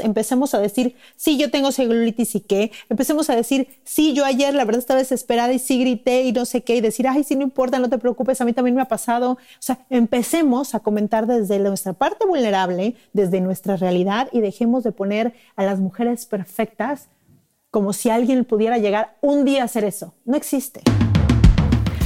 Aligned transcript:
Empecemos 0.00 0.54
a 0.54 0.60
decir, 0.60 0.96
sí, 1.16 1.38
yo 1.38 1.50
tengo 1.50 1.72
celulitis 1.72 2.34
y 2.34 2.40
qué. 2.40 2.72
Empecemos 2.88 3.30
a 3.30 3.36
decir, 3.36 3.68
sí, 3.84 4.14
yo 4.14 4.24
ayer 4.24 4.54
la 4.54 4.64
verdad 4.64 4.80
estaba 4.80 4.98
desesperada 4.98 5.52
y 5.52 5.58
sí 5.58 5.80
grité 5.80 6.22
y 6.22 6.32
no 6.32 6.44
sé 6.44 6.62
qué. 6.62 6.76
Y 6.76 6.80
decir, 6.80 7.06
ay, 7.08 7.24
sí, 7.24 7.36
no 7.36 7.42
importa, 7.42 7.78
no 7.78 7.88
te 7.88 7.98
preocupes, 7.98 8.40
a 8.40 8.44
mí 8.44 8.52
también 8.52 8.74
me 8.74 8.82
ha 8.82 8.88
pasado. 8.88 9.32
O 9.32 9.38
sea, 9.58 9.78
empecemos 9.90 10.74
a 10.74 10.80
comentar 10.80 11.26
desde 11.26 11.58
nuestra 11.58 11.92
parte 11.92 12.26
vulnerable, 12.26 12.96
desde 13.12 13.40
nuestra 13.40 13.76
realidad 13.76 14.28
y 14.32 14.40
dejemos 14.40 14.84
de 14.84 14.92
poner 14.92 15.34
a 15.56 15.64
las 15.64 15.80
mujeres 15.80 16.26
perfectas 16.26 17.08
como 17.70 17.92
si 17.92 18.10
alguien 18.10 18.44
pudiera 18.44 18.78
llegar 18.78 19.16
un 19.20 19.44
día 19.44 19.62
a 19.62 19.64
hacer 19.66 19.84
eso. 19.84 20.14
No 20.24 20.36
existe. 20.36 20.80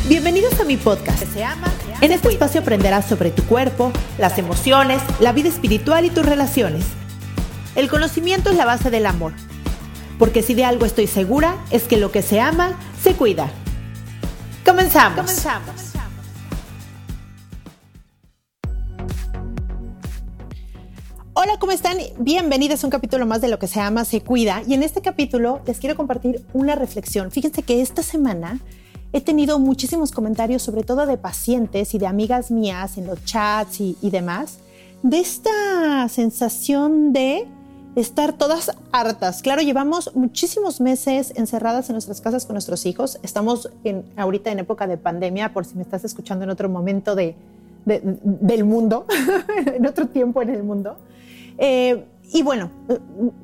Bienvenidos 0.09 0.59
a 0.61 0.65
mi 0.65 0.77
podcast. 0.77 1.23
Se 1.33 1.45
ama, 1.45 1.73
en 2.01 2.11
este 2.11 2.29
espacio 2.29 2.61
aprenderás 2.61 3.07
sobre 3.07 3.31
tu 3.31 3.45
cuerpo, 3.45 3.93
las 4.19 4.37
emociones, 4.39 5.01
la 5.21 5.33
vida 5.33 5.49
espiritual 5.49 6.05
y 6.05 6.11
tus 6.11 6.27
relaciones. 6.27 6.85
El 7.75 7.89
conocimiento 7.89 8.51
es 8.51 8.57
la 8.57 8.67
base 8.67 8.91
del 8.91 9.07
amor, 9.07 9.33
porque 10.19 10.43
si 10.43 10.53
de 10.53 10.63
algo 10.63 10.85
estoy 10.85 11.07
segura 11.07 11.57
es 11.71 11.85
que 11.85 11.97
lo 11.97 12.13
que 12.13 12.21
se 12.21 12.39
ama, 12.39 12.79
se 13.03 13.15
cuida. 13.15 13.51
Comenzamos. 14.63 15.21
Comenzamos. 15.21 15.75
Hola, 21.33 21.57
¿cómo 21.59 21.73
están? 21.73 21.97
Bienvenidas 22.19 22.85
a 22.85 22.87
un 22.87 22.91
capítulo 22.91 23.25
más 23.25 23.41
de 23.41 23.49
Lo 23.49 23.59
que 23.59 23.67
se 23.67 23.81
ama, 23.81 24.05
se 24.05 24.21
cuida. 24.21 24.63
Y 24.69 24.75
en 24.75 24.83
este 24.83 25.01
capítulo 25.01 25.63
les 25.67 25.79
quiero 25.79 25.97
compartir 25.97 26.45
una 26.53 26.75
reflexión. 26.75 27.31
Fíjense 27.31 27.63
que 27.63 27.81
esta 27.81 28.03
semana 28.03 28.61
he 29.15 29.23
tenido 29.23 29.59
muchísimos 29.59 30.13
comentarios, 30.13 30.63
sobre 30.63 30.83
todo 30.83 31.07
de 31.07 31.17
pacientes 31.17 31.95
y 31.95 31.99
de 31.99 32.07
amigas 32.07 32.51
mías 32.51 32.99
en 32.99 33.07
los 33.07 33.25
chats 33.25 33.81
y, 33.81 33.97
y 34.03 34.11
demás, 34.11 34.59
de 35.03 35.21
esta 35.21 36.07
sensación 36.11 37.15
de 37.15 37.49
estar 37.97 38.33
todas 38.33 38.71
hartas. 38.91 39.43
Claro, 39.43 39.63
llevamos 39.63 40.15
muchísimos 40.15 40.81
meses 40.81 41.33
encerradas 41.37 41.89
en 41.89 41.95
nuestras 41.95 42.21
casas 42.21 42.47
con 42.47 42.55
nuestros 42.55 42.87
hijos. 42.87 43.19
Estamos 43.23 43.71
en, 43.85 44.05
ahorita 44.17 44.51
en 44.51 44.61
época 44.61 44.87
de 44.87 44.97
pandemia, 44.97 45.53
por 45.53 45.65
si 45.65 45.75
me 45.75 45.83
estás 45.83 46.05
escuchando 46.05 46.45
en 46.45 46.51
otro 46.51 46.69
momento 46.69 47.15
de, 47.15 47.37
del 47.85 48.65
mundo, 48.65 49.07
en 49.67 49.87
otro 49.87 50.07
tiempo 50.07 50.43
en 50.43 50.51
el 50.51 50.63
mundo. 50.63 50.97
Eh, 51.59 52.05
y 52.33 52.43
bueno, 52.43 52.71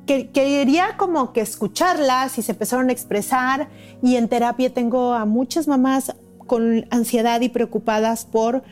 que, 0.07 0.29
quería 0.31 0.97
como 0.97 1.31
que 1.31 1.41
escucharlas 1.41 2.37
y 2.39 2.41
se 2.41 2.53
empezaron 2.53 2.89
a 2.89 2.91
expresar. 2.91 3.69
Y 4.01 4.15
en 4.15 4.27
terapia 4.27 4.73
tengo 4.73 5.13
a 5.13 5.25
muchas 5.25 5.67
mamás 5.67 6.15
con 6.47 6.87
ansiedad 6.89 7.41
y 7.41 7.49
preocupadas 7.49 8.25
por 8.25 8.63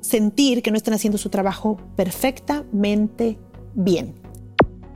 sentir 0.00 0.62
que 0.62 0.70
no 0.70 0.78
están 0.78 0.94
haciendo 0.94 1.18
su 1.18 1.28
trabajo 1.28 1.76
perfectamente 1.94 3.38
bien. 3.74 4.25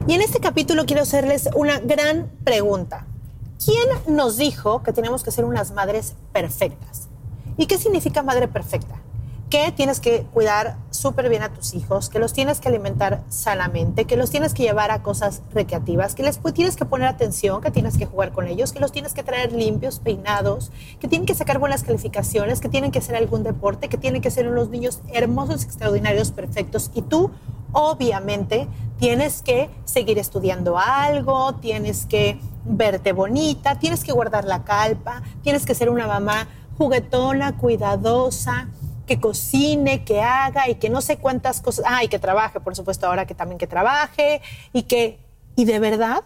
Y 0.07 0.15
en 0.15 0.23
este 0.23 0.41
capítulo 0.41 0.87
quiero 0.87 1.03
hacerles 1.03 1.51
una 1.55 1.79
gran 1.79 2.31
pregunta. 2.43 3.07
¿Quién 3.63 4.17
nos 4.17 4.39
dijo 4.39 4.83
que 4.83 4.95
tenemos 4.95 5.23
que 5.23 5.31
ser 5.31 5.45
unas 5.45 5.73
madres 5.73 6.15
perfectas? 6.33 7.09
¿Y 7.59 7.67
qué 7.67 7.77
significa 7.77 8.23
madre 8.23 8.49
perfecta? 8.49 8.95
Que 9.51 9.73
tienes 9.73 10.01
que 10.01 10.23
cuidar 10.33 10.79
súper 10.91 11.29
bien 11.29 11.43
a 11.43 11.53
tus 11.53 11.75
hijos, 11.75 12.09
que 12.09 12.19
los 12.19 12.33
tienes 12.33 12.61
que 12.61 12.69
alimentar 12.69 13.23
sanamente, 13.29 14.07
que 14.07 14.17
los 14.17 14.31
tienes 14.31 14.55
que 14.55 14.63
llevar 14.63 14.91
a 14.91 15.03
cosas 15.03 15.43
recreativas, 15.53 16.15
que 16.15 16.23
les 16.23 16.41
tienes 16.55 16.77
que 16.77 16.87
poner 16.87 17.07
atención, 17.07 17.61
que 17.61 17.71
tienes 17.71 17.99
que 17.99 18.07
jugar 18.07 18.33
con 18.33 18.47
ellos, 18.47 18.73
que 18.73 18.81
los 18.81 18.93
tienes 18.93 19.13
que 19.13 19.23
traer 19.23 19.53
limpios, 19.53 19.99
peinados, 19.99 20.73
que 20.99 21.09
tienen 21.09 21.27
que 21.27 21.35
sacar 21.35 21.59
buenas 21.59 21.83
calificaciones, 21.83 22.61
que 22.61 22.71
tienen 22.71 22.91
que 22.91 23.01
hacer 23.01 23.17
algún 23.17 23.43
deporte, 23.43 23.89
que 23.89 23.99
tienen 23.99 24.23
que 24.23 24.31
ser 24.31 24.49
unos 24.49 24.71
niños 24.71 25.01
hermosos, 25.13 25.63
extraordinarios, 25.63 26.31
perfectos. 26.31 26.91
Y 26.95 27.03
tú 27.03 27.31
obviamente 27.73 28.69
tienes 28.99 29.43
que 29.43 29.71
seguir 29.85 30.19
estudiando 30.19 30.79
algo, 30.79 31.55
tienes 31.55 32.07
que 32.07 32.39
verte 32.65 33.13
bonita, 33.13 33.79
tienes 33.79 34.05
que 34.05 34.13
guardar 34.13 34.45
la 34.45 34.65
calpa, 34.65 35.23
tienes 35.43 35.65
que 35.65 35.75
ser 35.75 35.89
una 35.89 36.07
mamá 36.07 36.49
juguetona, 36.77 37.57
cuidadosa, 37.57 38.69
que 39.07 39.21
cocine, 39.21 40.05
que 40.05 40.21
haga 40.21 40.69
y 40.69 40.77
que 40.77 40.89
no 40.89 41.01
sé 41.01 41.17
cuántas 41.17 41.61
cosas, 41.61 41.85
ah, 41.89 42.01
que 42.09 42.19
trabaje, 42.19 42.61
por 42.61 42.77
supuesto, 42.77 43.07
ahora 43.07 43.27
que 43.27 43.35
también 43.35 43.59
que 43.59 43.67
trabaje 43.67 44.41
y 44.73 44.85
que, 44.85 45.19
y 45.57 45.65
de 45.65 45.79
verdad, 45.79 46.23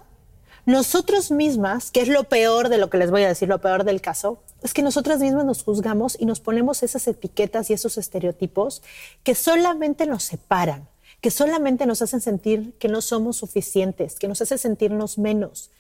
nosotros 0.67 1.31
mismas, 1.31 1.91
que 1.91 2.01
es 2.01 2.09
lo 2.09 2.25
peor 2.25 2.69
de 2.69 2.79
lo 2.79 2.91
que 2.91 2.99
les 2.99 3.11
voy 3.11 3.23
a 3.23 3.29
decir, 3.29 3.49
lo 3.49 3.61
peor 3.61 3.85
del 3.85 4.01
caso, 4.01 4.43
es 4.63 4.75
que 4.75 4.83
nosotras 4.83 5.21
mismas 5.21 5.45
nos 5.45 5.63
juzgamos 5.63 6.17
y 6.19 6.27
nos 6.27 6.41
ponemos 6.41 6.83
esas 6.83 7.07
etiquetas 7.07 7.71
y 7.71 7.75
esos 7.75 7.99
estereotipos 7.99 8.83
que 9.23 9.35
solamente 9.35 10.07
nos 10.07 10.23
separan 10.23 10.89
que 11.25 11.31
solamente 11.31 11.87
nos 11.87 12.03
hacen 12.03 12.21
sentir 12.21 12.75
que 12.79 12.87
no 12.87 13.01
somos 13.01 13.39
suficientes, 13.39 14.19
que 14.19 14.29
nos 14.29 14.43
hace 14.43 14.59
sentirnos 14.59 15.17
menos. 15.17 15.71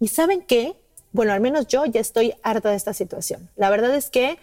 ¿Y 0.00 0.08
saben 0.08 0.40
qué? 0.40 0.76
Bueno, 1.12 1.34
al 1.34 1.42
menos 1.42 1.66
yo 1.66 1.84
ya 1.84 2.00
estoy 2.00 2.32
harta 2.42 2.70
de 2.70 2.76
esta 2.76 2.94
situación. 2.94 3.50
La 3.54 3.68
verdad 3.68 3.94
es 3.94 4.08
que 4.08 4.38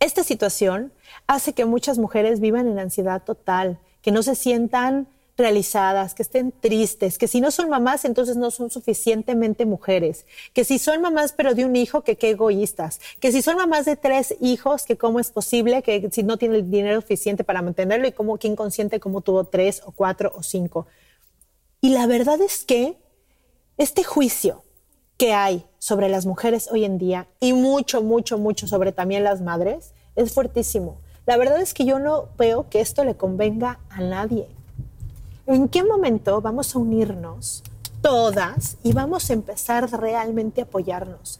esta 0.00 0.22
situación 0.22 0.92
hace 1.26 1.54
que 1.54 1.64
muchas 1.64 1.96
mujeres 1.96 2.40
vivan 2.40 2.68
en 2.68 2.78
ansiedad 2.78 3.22
total, 3.22 3.78
que 4.02 4.12
no 4.12 4.22
se 4.22 4.34
sientan 4.34 5.08
realizadas, 5.36 6.14
que 6.14 6.22
estén 6.22 6.52
tristes, 6.52 7.18
que 7.18 7.26
si 7.26 7.40
no 7.40 7.50
son 7.50 7.68
mamás, 7.68 8.04
entonces 8.04 8.36
no 8.36 8.50
son 8.50 8.70
suficientemente 8.70 9.66
mujeres, 9.66 10.26
que 10.52 10.64
si 10.64 10.78
son 10.78 11.00
mamás 11.00 11.32
pero 11.32 11.54
de 11.54 11.64
un 11.64 11.74
hijo, 11.74 12.02
que 12.02 12.16
qué 12.16 12.30
egoístas, 12.30 13.00
que 13.20 13.32
si 13.32 13.42
son 13.42 13.56
mamás 13.56 13.84
de 13.84 13.96
tres 13.96 14.36
hijos, 14.40 14.84
que 14.84 14.96
cómo 14.96 15.18
es 15.18 15.30
posible, 15.30 15.82
que 15.82 16.08
si 16.12 16.22
no 16.22 16.36
tiene 16.36 16.56
el 16.56 16.70
dinero 16.70 17.00
suficiente 17.00 17.42
para 17.42 17.62
mantenerlo 17.62 18.06
y 18.06 18.12
cómo, 18.12 18.38
quién 18.38 18.54
consciente 18.54 19.00
cómo 19.00 19.20
tuvo 19.22 19.44
tres 19.44 19.82
o 19.84 19.92
cuatro 19.92 20.32
o 20.36 20.42
cinco. 20.42 20.86
Y 21.80 21.90
la 21.90 22.06
verdad 22.06 22.40
es 22.40 22.64
que 22.64 22.96
este 23.76 24.04
juicio 24.04 24.62
que 25.16 25.32
hay 25.32 25.66
sobre 25.78 26.08
las 26.08 26.26
mujeres 26.26 26.68
hoy 26.70 26.84
en 26.84 26.98
día 26.98 27.28
y 27.40 27.52
mucho, 27.52 28.02
mucho, 28.02 28.38
mucho 28.38 28.66
sobre 28.66 28.92
también 28.92 29.24
las 29.24 29.40
madres 29.40 29.92
es 30.16 30.32
fuertísimo. 30.32 31.00
La 31.26 31.36
verdad 31.36 31.60
es 31.60 31.74
que 31.74 31.84
yo 31.84 31.98
no 31.98 32.28
veo 32.36 32.68
que 32.68 32.80
esto 32.80 33.04
le 33.04 33.16
convenga 33.16 33.80
a 33.90 34.00
nadie. 34.00 34.48
¿En 35.46 35.68
qué 35.68 35.84
momento 35.84 36.40
vamos 36.40 36.74
a 36.74 36.78
unirnos 36.78 37.62
todas 38.00 38.78
y 38.82 38.94
vamos 38.94 39.28
a 39.28 39.34
empezar 39.34 39.90
realmente 39.90 40.62
a 40.62 40.64
apoyarnos? 40.64 41.38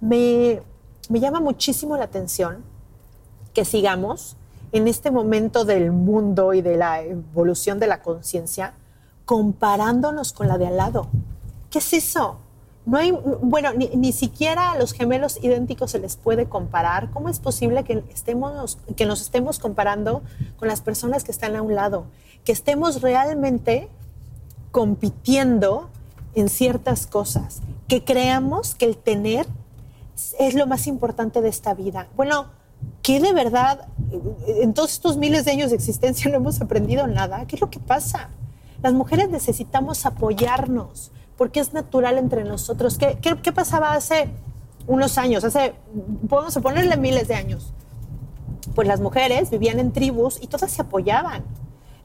Me, 0.00 0.60
me 1.08 1.20
llama 1.20 1.38
muchísimo 1.38 1.96
la 1.96 2.04
atención 2.04 2.64
que 3.52 3.64
sigamos 3.64 4.36
en 4.72 4.88
este 4.88 5.12
momento 5.12 5.64
del 5.64 5.92
mundo 5.92 6.52
y 6.52 6.62
de 6.62 6.76
la 6.76 7.02
evolución 7.02 7.78
de 7.78 7.86
la 7.86 8.02
conciencia 8.02 8.74
comparándonos 9.24 10.32
con 10.32 10.48
la 10.48 10.58
de 10.58 10.66
al 10.66 10.76
lado. 10.76 11.06
¿Qué 11.70 11.78
es 11.78 11.92
eso? 11.92 12.38
No 12.86 12.98
hay, 12.98 13.12
bueno, 13.12 13.72
ni, 13.72 13.88
ni, 13.88 14.12
siquiera 14.12 14.72
a 14.72 14.78
los 14.78 14.92
gemelos 14.92 15.38
idénticos 15.42 15.92
se 15.92 15.98
les 15.98 16.16
puede 16.16 16.46
comparar. 16.46 17.10
¿Cómo 17.10 17.30
es 17.30 17.38
posible 17.38 17.82
que, 17.84 18.04
estemos, 18.12 18.78
que 18.96 19.06
nos 19.06 19.22
estemos 19.22 19.58
comparando 19.58 20.22
con 20.58 20.68
las 20.68 20.82
personas 20.82 21.24
que 21.24 21.32
están 21.32 21.56
a 21.56 21.62
un 21.62 21.74
lado? 21.74 22.06
que 22.44 22.52
estemos 22.52 23.00
realmente 23.00 23.88
compitiendo 24.70 25.88
en 26.34 26.48
ciertas 26.48 27.06
cosas, 27.06 27.62
que 27.88 28.04
creamos 28.04 28.74
que 28.74 28.84
el 28.84 28.96
tener 28.96 29.46
es 30.38 30.54
lo 30.54 30.66
más 30.66 30.86
importante 30.86 31.40
de 31.40 31.48
esta 31.48 31.74
vida. 31.74 32.08
Bueno, 32.16 32.46
¿qué 33.02 33.20
de 33.20 33.32
verdad 33.32 33.88
en 34.46 34.74
todos 34.74 34.92
estos 34.92 35.16
miles 35.16 35.44
de 35.44 35.52
años 35.52 35.70
de 35.70 35.76
existencia 35.76 36.30
no 36.30 36.36
hemos 36.36 36.60
aprendido 36.60 37.06
nada? 37.06 37.46
¿Qué 37.46 37.56
es 37.56 37.60
lo 37.60 37.70
que 37.70 37.80
pasa? 37.80 38.28
Las 38.82 38.92
mujeres 38.92 39.30
necesitamos 39.30 40.04
apoyarnos 40.04 41.10
porque 41.36 41.60
es 41.60 41.72
natural 41.72 42.18
entre 42.18 42.44
nosotros. 42.44 42.98
¿Qué, 42.98 43.18
qué, 43.20 43.52
pasaba 43.52 43.92
hace 43.92 44.28
unos 44.86 45.18
años? 45.18 45.44
Hace, 45.44 45.74
podemos 46.28 46.54
ponerle 46.58 46.96
miles 46.96 47.28
de 47.28 47.34
años. 47.34 47.72
Pues 48.74 48.88
las 48.88 49.00
mujeres 49.00 49.50
vivían 49.50 49.78
en 49.78 49.92
tribus 49.92 50.42
y 50.42 50.46
todas 50.46 50.70
se 50.70 50.82
apoyaban 50.82 51.44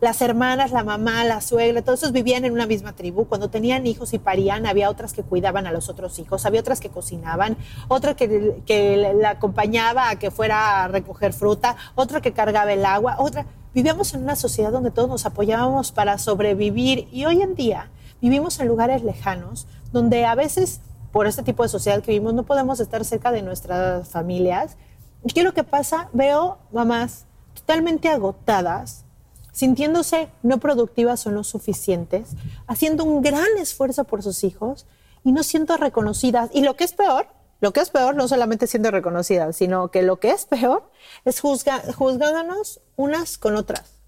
las 0.02 0.22
hermanas, 0.22 0.72
la 0.72 0.84
mamá, 0.84 1.26
la 1.26 1.42
suegra, 1.42 1.82
todos 1.82 2.00
esos 2.00 2.14
vivían 2.14 2.46
en 2.46 2.54
una 2.54 2.66
misma 2.66 2.94
tribu. 2.94 3.26
Cuando 3.26 3.50
tenían 3.50 3.86
hijos 3.86 4.14
y 4.14 4.20
parían, 4.20 4.66
había 4.66 4.90
otras 4.90 5.14
que 5.14 5.24
cuidaban 5.24 5.68
a 5.68 5.72
los 5.72 5.90
otros 5.90 6.20
hijos, 6.20 6.46
había 6.46 6.62
otras 6.62 6.80
que 6.80 6.90
cocinaban, 6.90 7.58
otra 7.90 8.16
que, 8.16 8.62
que 8.66 9.14
la 9.16 9.32
acompañaba 9.32 10.10
a 10.10 10.16
que 10.18 10.32
fuera 10.32 10.86
a 10.86 10.88
recoger 10.88 11.34
fruta, 11.34 11.76
otra 11.96 12.22
que 12.22 12.32
cargaba 12.32 12.72
el 12.72 12.86
agua, 12.86 13.18
otra. 13.20 13.46
Vivíamos 13.74 14.14
en 14.14 14.24
una 14.24 14.36
sociedad 14.36 14.72
donde 14.72 14.90
todos 14.90 15.10
nos 15.10 15.26
apoyábamos 15.26 15.92
para 15.92 16.18
sobrevivir 16.18 17.08
y 17.12 17.26
hoy 17.26 17.42
en 17.42 17.56
día 17.56 17.92
vivimos 18.22 18.60
en 18.60 18.68
lugares 18.68 19.04
lejanos 19.04 19.68
donde 19.92 20.26
a 20.26 20.36
veces 20.36 20.82
por 21.12 21.28
este 21.28 21.44
tipo 21.44 21.64
de 21.64 21.70
sociedad 21.70 22.02
que 22.02 22.12
vivimos 22.12 22.34
no 22.34 22.44
podemos 22.44 22.80
estar 22.80 23.04
cerca 23.04 23.32
de 23.32 23.42
nuestras 23.42 24.10
familias. 24.10 24.78
¿Y 25.24 25.34
qué 25.34 25.42
es 25.42 25.46
lo 25.46 25.54
que 25.54 25.64
pasa? 25.64 26.10
Veo 26.14 26.60
mamás 26.72 27.26
totalmente 27.54 28.10
agotadas, 28.10 29.06
sintiéndose 29.52 30.30
no 30.44 30.60
productivas 30.60 31.26
o 31.28 31.32
no 31.32 31.44
suficientes, 31.44 32.36
haciendo 32.68 33.04
un 33.04 33.22
gran 33.22 33.58
esfuerzo 33.60 34.04
por 34.04 34.24
sus 34.24 34.44
hijos 34.44 34.86
y 35.24 35.32
no 35.32 35.44
siendo 35.44 35.76
reconocidas. 35.78 36.50
Y 36.54 36.62
lo 36.62 36.76
que 36.76 36.84
es 36.84 36.94
peor, 36.94 37.28
lo 37.60 37.74
que 37.74 37.82
es 37.82 37.90
peor 37.90 38.16
no 38.16 38.28
solamente 38.28 38.68
siendo 38.68 38.92
reconocidas, 38.92 39.56
sino 39.56 39.90
que 39.90 40.04
lo 40.04 40.20
que 40.20 40.32
es 40.32 40.46
peor 40.46 40.90
es 41.26 41.42
juzgándonos 41.42 42.82
unas 42.96 43.38
con 43.38 43.56
otras. 43.56 44.00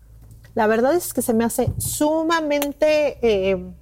La 0.54 0.68
verdad 0.68 0.94
es 0.94 1.14
que 1.14 1.22
se 1.22 1.34
me 1.34 1.44
hace 1.44 1.72
sumamente, 1.78 3.18
eh, 3.22 3.74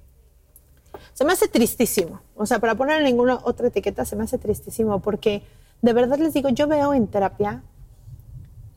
se 1.12 1.24
me 1.24 1.32
hace 1.32 1.48
tristísimo. 1.48 2.20
O 2.36 2.46
sea, 2.46 2.58
para 2.58 2.74
poner 2.74 3.02
ninguna 3.02 3.40
otra 3.44 3.68
etiqueta, 3.68 4.04
se 4.04 4.16
me 4.16 4.24
hace 4.24 4.38
tristísimo 4.38 5.00
porque 5.00 5.42
de 5.82 5.92
verdad 5.92 6.18
les 6.18 6.34
digo, 6.34 6.48
yo 6.48 6.66
veo 6.66 6.94
en 6.94 7.06
terapia 7.06 7.62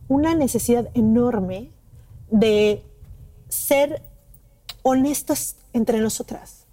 una 0.08 0.36
necesidad 0.36 0.90
enorme 0.94 1.70
de 2.30 2.84
ser 3.50 4.02
honestas 4.84 5.56
entre 5.74 6.00
nosotras. 6.00 6.66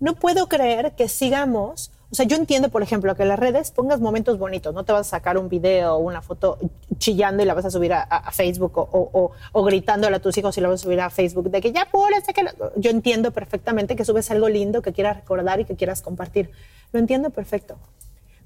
No 0.00 0.14
puedo 0.14 0.48
creer 0.48 0.94
que 0.96 1.08
sigamos, 1.08 1.90
o 2.12 2.14
sea, 2.14 2.26
yo 2.26 2.36
entiendo, 2.36 2.70
por 2.70 2.82
ejemplo, 2.82 3.14
que 3.14 3.24
las 3.24 3.38
redes 3.38 3.70
pongas 3.70 4.00
momentos 4.00 4.36
bonitos, 4.36 4.74
no 4.74 4.84
te 4.84 4.92
vas 4.92 5.06
a 5.06 5.10
sacar 5.10 5.38
un 5.38 5.48
video 5.48 5.94
o 5.94 5.98
una 5.98 6.22
foto 6.22 6.58
chillando 6.98 7.40
y 7.40 7.46
la 7.46 7.54
vas 7.54 7.66
a 7.66 7.70
subir 7.70 7.92
a, 7.92 8.32
Facebook 8.32 8.78
o, 8.78 8.88
o, 8.90 9.30
o, 9.52 9.64
gritándole 9.64 10.16
a 10.16 10.18
tus 10.18 10.36
hijos 10.36 10.58
y 10.58 10.60
la 10.60 10.68
vas 10.68 10.80
a 10.80 10.82
subir 10.82 11.00
a 11.00 11.10
Facebook, 11.10 11.50
de 11.50 11.60
que 11.60 11.70
ya 11.70 11.82
apúrese, 11.82 12.32
que 12.32 12.44
yo 12.76 12.90
entiendo 12.90 13.30
perfectamente 13.30 13.94
que 13.94 14.04
subes 14.04 14.28
algo 14.32 14.48
lindo 14.48 14.82
que 14.82 14.92
quieras 14.92 15.18
recordar 15.18 15.60
y 15.60 15.64
que 15.64 15.76
quieras 15.76 16.02
compartir. 16.02 16.50
Lo 16.92 16.98
entiendo 16.98 17.30
perfecto. 17.30 17.78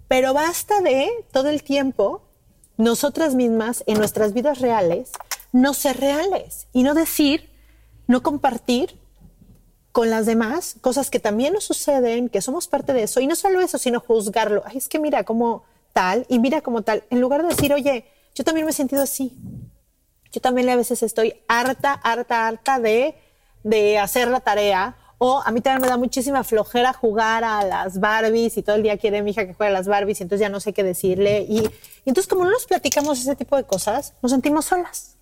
Pero 0.09 0.35
basta 0.35 0.83
de 0.83 1.09
todo 1.33 1.49
el 1.49 1.63
tiempo 1.63 2.21
nosotras 2.77 3.35
mismas 3.35 3.83
en 3.87 3.97
nuestras 3.97 4.35
vidas 4.35 4.61
reales 4.61 5.13
no 5.53 5.73
ser 5.73 6.01
reales 6.01 6.67
y 6.73 6.83
no 6.83 6.93
decir, 6.93 7.49
no 8.09 8.23
compartir 8.23 8.99
con 9.95 10.11
las 10.11 10.27
demás 10.27 10.75
cosas 10.81 11.09
que 11.09 11.21
también 11.21 11.55
nos 11.55 11.63
suceden, 11.63 12.29
que 12.29 12.43
somos 12.43 12.67
parte 12.67 12.93
de 12.93 13.05
eso. 13.05 13.21
Y 13.21 13.29
no 13.29 13.37
solo 13.37 13.61
eso, 13.61 13.79
sino 13.79 14.01
juzgarlo. 14.01 14.65
Ay, 14.67 14.79
es 14.79 14.89
que 14.89 14.99
mira 14.99 15.23
como 15.23 15.63
tal 15.93 16.27
y 16.29 16.41
mira 16.41 16.63
como 16.63 16.83
tal. 16.83 17.05
En 17.11 17.21
lugar 17.21 17.43
de 17.43 17.51
decir, 17.51 17.73
oye, 17.73 18.05
yo 18.35 18.43
también 18.43 18.67
me 18.67 18.73
he 18.73 18.75
sentido 18.75 19.05
así. 19.05 19.39
Yo 20.33 20.41
también 20.41 20.69
a 20.69 20.75
veces 20.75 21.05
estoy 21.05 21.37
harta, 21.47 21.93
harta, 21.93 22.49
harta 22.49 22.81
de, 22.81 23.15
de 23.63 24.01
hacer 24.01 24.27
la 24.27 24.41
tarea. 24.41 24.97
O 25.19 25.41
a 25.47 25.53
mí 25.53 25.61
también 25.61 25.83
me 25.83 25.87
da 25.87 25.97
muchísima 25.97 26.43
flojera 26.43 26.93
jugar 26.93 27.45
a 27.45 27.63
las 27.63 28.01
Barbies 28.01 28.57
y 28.57 28.63
todo 28.65 28.75
el 28.75 28.83
día 28.83 28.99
quiere 28.99 29.23
mi 29.23 29.31
hija 29.31 29.47
que 29.47 29.55
juegue 29.55 29.71
a 29.71 29.79
las 29.79 29.87
Barbies 29.87 30.19
y 30.19 30.25
entonces 30.25 30.41
ya 30.41 30.49
no 30.49 30.59
sé 30.59 30.73
qué 30.73 30.83
decirle. 30.83 31.47
Y, 31.49 31.59
y 31.61 31.71
entonces 32.07 32.27
como 32.27 32.43
no 32.43 32.51
nos 32.51 32.67
platicamos 32.67 33.21
ese 33.21 33.37
tipo 33.37 33.57
de 33.57 33.63
cosas, 33.63 34.15
nos 34.23 34.33
sentimos 34.33 34.65
solas. 34.65 35.19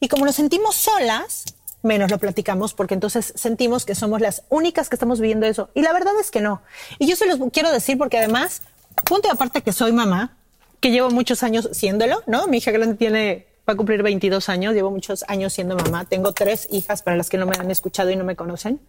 Y 0.00 0.08
como 0.08 0.24
nos 0.24 0.36
sentimos 0.36 0.74
solas, 0.74 1.44
menos 1.82 2.10
lo 2.10 2.18
platicamos 2.18 2.74
porque 2.74 2.94
entonces 2.94 3.32
sentimos 3.36 3.84
que 3.84 3.94
somos 3.94 4.20
las 4.20 4.44
únicas 4.48 4.88
que 4.88 4.96
estamos 4.96 5.20
viviendo 5.20 5.46
eso. 5.46 5.70
Y 5.74 5.82
la 5.82 5.92
verdad 5.92 6.12
es 6.20 6.30
que 6.30 6.40
no. 6.40 6.62
Y 6.98 7.06
yo 7.06 7.16
se 7.16 7.26
los 7.26 7.38
quiero 7.52 7.72
decir 7.72 7.98
porque 7.98 8.18
además, 8.18 8.62
punto 9.04 9.30
aparte 9.30 9.62
que 9.62 9.72
soy 9.72 9.92
mamá, 9.92 10.36
que 10.80 10.90
llevo 10.90 11.10
muchos 11.10 11.42
años 11.42 11.68
siéndolo, 11.72 12.22
¿no? 12.26 12.46
Mi 12.46 12.58
hija 12.58 12.70
grande 12.70 12.96
tiene, 12.96 13.46
va 13.68 13.74
a 13.74 13.76
cumplir 13.76 14.02
22 14.02 14.48
años, 14.48 14.74
llevo 14.74 14.90
muchos 14.90 15.24
años 15.28 15.52
siendo 15.52 15.76
mamá. 15.76 16.04
Tengo 16.04 16.32
tres 16.32 16.68
hijas 16.70 17.02
para 17.02 17.16
las 17.16 17.28
que 17.28 17.38
no 17.38 17.46
me 17.46 17.56
han 17.56 17.70
escuchado 17.70 18.10
y 18.10 18.16
no 18.16 18.24
me 18.24 18.36
conocen. 18.36 18.80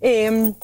Em, 0.00 0.54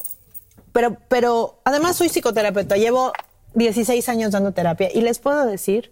pero, 0.71 0.97
pero 1.07 1.59
además 1.65 1.97
soy 1.97 2.09
psicoterapeuta, 2.09 2.77
llevo 2.77 3.13
16 3.55 4.07
años 4.09 4.31
dando 4.31 4.53
terapia 4.53 4.89
y 4.93 5.01
les 5.01 5.19
puedo 5.19 5.45
decir 5.45 5.91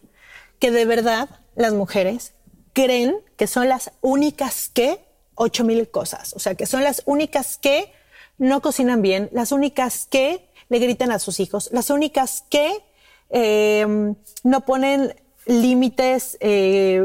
que 0.60 0.72
de 0.72 0.86
verdad 0.86 1.30
las 1.56 1.74
mujeres 1.74 2.34
creen 2.74 3.18
que 3.36 3.48
son 3.48 3.68
las 3.68 3.92
únicas 4.02 4.70
que 4.70 5.08
ocho 5.39 5.63
mil 5.63 5.89
cosas, 5.89 6.33
o 6.33 6.39
sea, 6.39 6.56
que 6.56 6.65
son 6.65 6.83
las 6.83 7.01
únicas 7.06 7.57
que 7.57 7.94
no 8.38 8.62
cocinan 8.62 9.01
bien, 9.01 9.30
las 9.31 9.53
únicas 9.53 10.06
que 10.06 10.50
le 10.68 10.80
gritan 10.80 11.12
a 11.12 11.19
sus 11.19 11.39
hijos, 11.39 11.69
las 11.71 11.89
únicas 11.89 12.44
que 12.50 12.83
em, 13.30 14.15
no 14.44 14.65
ponen 14.65 15.15
límites 15.45 16.38
eh, 16.41 17.03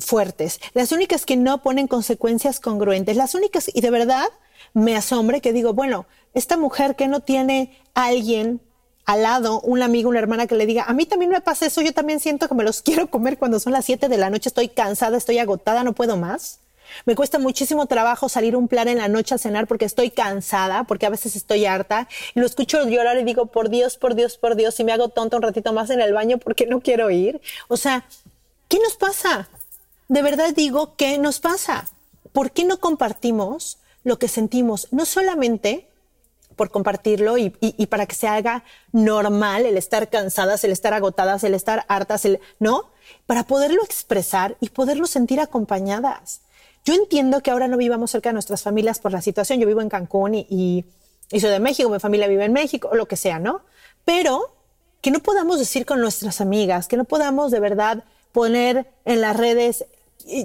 fuertes, 0.00 0.60
las 0.74 0.90
únicas 0.90 1.24
que 1.24 1.36
no 1.36 1.62
ponen 1.62 1.86
consecuencias 1.86 2.58
congruentes, 2.58 3.16
las 3.16 3.36
únicas, 3.36 3.70
y 3.72 3.80
de 3.80 3.90
verdad 3.90 4.26
me 4.74 4.96
asombre 4.96 5.40
que 5.40 5.52
digo, 5.52 5.72
bueno, 5.72 6.06
esta 6.34 6.56
mujer 6.56 6.96
que 6.96 7.06
no 7.06 7.20
tiene 7.20 7.78
a 7.94 8.06
alguien 8.06 8.60
al 9.04 9.22
lado 9.22 9.60
un 9.60 9.80
amigo, 9.80 10.10
una 10.10 10.18
hermana 10.18 10.48
que 10.48 10.56
le 10.56 10.66
diga, 10.66 10.82
a 10.88 10.92
mí 10.92 11.06
también 11.06 11.30
me 11.30 11.40
pasa 11.40 11.66
eso, 11.66 11.82
yo 11.82 11.94
también 11.94 12.18
siento 12.18 12.48
que 12.48 12.54
me 12.56 12.64
los 12.64 12.82
quiero 12.86 13.08
comer 13.08 13.38
cuando 13.38 13.60
son 13.60 13.72
las 13.72 13.84
7 13.84 14.08
de 14.08 14.18
la 14.18 14.28
noche, 14.28 14.48
estoy 14.48 14.70
cansada, 14.70 15.16
estoy 15.16 15.38
agotada, 15.38 15.84
no 15.84 15.92
puedo 15.92 16.16
más. 16.16 16.65
Me 17.04 17.14
cuesta 17.14 17.38
muchísimo 17.38 17.86
trabajo 17.86 18.28
salir 18.28 18.56
un 18.56 18.68
plan 18.68 18.88
en 18.88 18.98
la 18.98 19.08
noche 19.08 19.34
a 19.34 19.38
cenar 19.38 19.66
porque 19.66 19.84
estoy 19.84 20.10
cansada, 20.10 20.84
porque 20.84 21.06
a 21.06 21.10
veces 21.10 21.36
estoy 21.36 21.66
harta. 21.66 22.08
Y 22.34 22.40
lo 22.40 22.46
escucho 22.46 22.86
llorar 22.88 23.18
y 23.18 23.24
digo, 23.24 23.46
por 23.46 23.68
Dios, 23.68 23.96
por 23.96 24.14
Dios, 24.14 24.38
por 24.38 24.56
Dios, 24.56 24.78
y 24.80 24.84
me 24.84 24.92
hago 24.92 25.08
tonta 25.08 25.36
un 25.36 25.42
ratito 25.42 25.72
más 25.72 25.90
en 25.90 26.00
el 26.00 26.12
baño 26.12 26.38
porque 26.38 26.66
no 26.66 26.80
quiero 26.80 27.10
ir. 27.10 27.40
O 27.68 27.76
sea, 27.76 28.06
¿qué 28.68 28.78
nos 28.78 28.96
pasa? 28.96 29.48
De 30.08 30.22
verdad 30.22 30.54
digo, 30.54 30.94
¿qué 30.96 31.18
nos 31.18 31.40
pasa? 31.40 31.88
¿Por 32.32 32.50
qué 32.50 32.64
no 32.64 32.78
compartimos 32.78 33.78
lo 34.04 34.18
que 34.18 34.28
sentimos? 34.28 34.88
No 34.92 35.04
solamente 35.04 35.88
por 36.56 36.70
compartirlo 36.70 37.36
y, 37.38 37.50
para 37.86 38.06
que 38.06 38.14
se 38.14 38.26
haga 38.26 38.64
normal 38.90 39.66
el 39.66 39.76
estar 39.76 40.08
cansadas, 40.08 40.64
el 40.64 40.72
estar 40.72 40.94
agotadas, 40.94 41.44
el 41.44 41.54
estar 41.54 41.84
hartas, 41.88 42.24
el, 42.24 42.40
¿no? 42.58 42.90
Para 43.26 43.44
poderlo 43.44 43.84
expresar 43.84 44.56
y 44.60 44.70
poderlo 44.70 45.06
sentir 45.06 45.38
acompañadas. 45.38 46.40
Yo 46.86 46.94
entiendo 46.94 47.40
que 47.42 47.50
ahora 47.50 47.66
no 47.66 47.76
vivamos 47.76 48.12
cerca 48.12 48.28
de 48.28 48.34
nuestras 48.34 48.62
familias 48.62 49.00
por 49.00 49.10
la 49.10 49.20
situación. 49.20 49.58
Yo 49.58 49.66
vivo 49.66 49.80
en 49.82 49.88
Cancún 49.88 50.36
y, 50.36 50.84
y, 51.32 51.40
soy 51.40 51.50
de 51.50 51.58
México, 51.58 51.90
mi 51.90 51.98
familia 51.98 52.28
vive 52.28 52.44
en 52.44 52.52
México, 52.52 52.88
o 52.92 52.94
lo 52.94 53.06
que 53.06 53.16
sea, 53.16 53.40
¿no? 53.40 53.62
Pero 54.04 54.54
que 55.00 55.10
no 55.10 55.18
podamos 55.18 55.58
decir 55.58 55.84
con 55.84 56.00
nuestras 56.00 56.40
amigas, 56.40 56.86
que 56.86 56.96
no 56.96 57.04
podamos 57.04 57.50
de 57.50 57.58
verdad 57.58 58.04
poner 58.30 58.86
en 59.04 59.20
las 59.20 59.36
redes, 59.36 59.84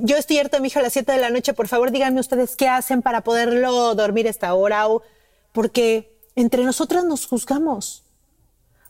yo 0.02 0.18
estoy 0.18 0.40
harta, 0.40 0.60
mi 0.60 0.70
hija, 0.70 0.80
a 0.80 0.84
las 0.84 0.94
7 0.94 1.12
de 1.12 1.20
la 1.20 1.30
noche, 1.30 1.54
por 1.54 1.68
favor 1.68 1.92
díganme 1.92 2.20
ustedes 2.20 2.56
qué 2.56 2.68
hacen 2.68 3.04
para 3.04 3.22
poderlo 3.22 3.94
dormir 3.94 4.26
esta 4.26 4.54
hora 4.56 4.88
o 4.88 5.04
porque 5.52 6.18
entre 6.36 6.64
nosotras 6.64 7.04
nos 7.04 7.28
juzgamos. 7.28 8.04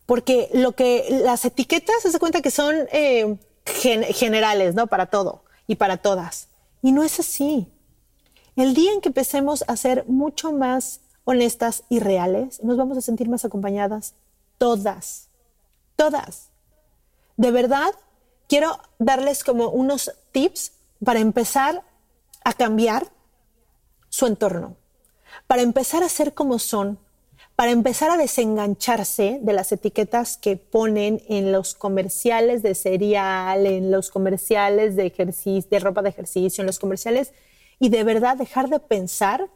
Porque 0.06 0.50
lo 0.54 0.72
que 0.72 1.06
las 1.24 1.44
etiquetas 1.44 2.02
se 2.02 2.20
cuenta 2.20 2.42
que 2.42 2.52
son 2.52 2.76
eh, 2.92 3.38
generales, 3.66 4.74
¿no? 4.74 4.88
Para 4.88 5.08
todo 5.08 5.44
y 5.68 5.76
para 5.76 5.98
todas. 5.98 6.51
Y 6.82 6.92
no 6.92 7.04
es 7.04 7.20
así. 7.20 7.72
El 8.56 8.74
día 8.74 8.92
en 8.92 9.02
que 9.02 9.10
empecemos 9.10 9.64
a 9.68 9.76
ser 9.78 10.06
mucho 10.08 10.52
más 10.52 11.02
honestas 11.24 11.84
y 11.90 12.00
reales, 12.00 12.64
nos 12.64 12.78
vamos 12.78 12.98
a 12.98 13.02
sentir 13.02 13.30
más 13.30 13.46
acompañadas 13.46 14.16
todas, 14.58 15.30
todas. 15.96 16.50
De 17.38 17.52
verdad, 17.52 17.94
quiero 18.48 18.80
darles 19.00 19.44
como 19.44 19.70
unos 19.70 20.12
tips 20.32 20.74
para 21.04 21.20
empezar 21.20 21.84
a 22.44 22.54
cambiar 22.54 23.12
su 24.10 24.26
entorno 24.26 24.76
para 25.48 25.62
empezar 25.62 26.04
a 26.04 26.10
ser 26.10 26.34
como 26.34 26.60
son, 26.60 27.00
para 27.62 27.74
empezar 27.74 28.10
a 28.10 28.18
desengancharse 28.18 29.38
de 29.40 29.54
las 29.54 29.72
etiquetas 29.72 30.36
que 30.36 30.58
ponen 30.58 31.22
en 31.30 31.52
los 31.52 31.76
comerciales 31.76 32.64
de 32.64 32.74
cereal, 32.74 33.68
en 33.68 33.92
los 33.92 34.10
comerciales 34.10 34.96
de 34.96 35.80
ropa 35.80 36.02
de 36.02 36.10
ejercicio, 36.10 36.64
en 36.64 36.66
los 36.66 36.80
comerciales 36.80 37.34
y 37.78 37.90
de 37.90 38.04
verdad 38.04 38.36
dejar 38.36 38.68
de 38.68 38.80
pensar 38.80 39.48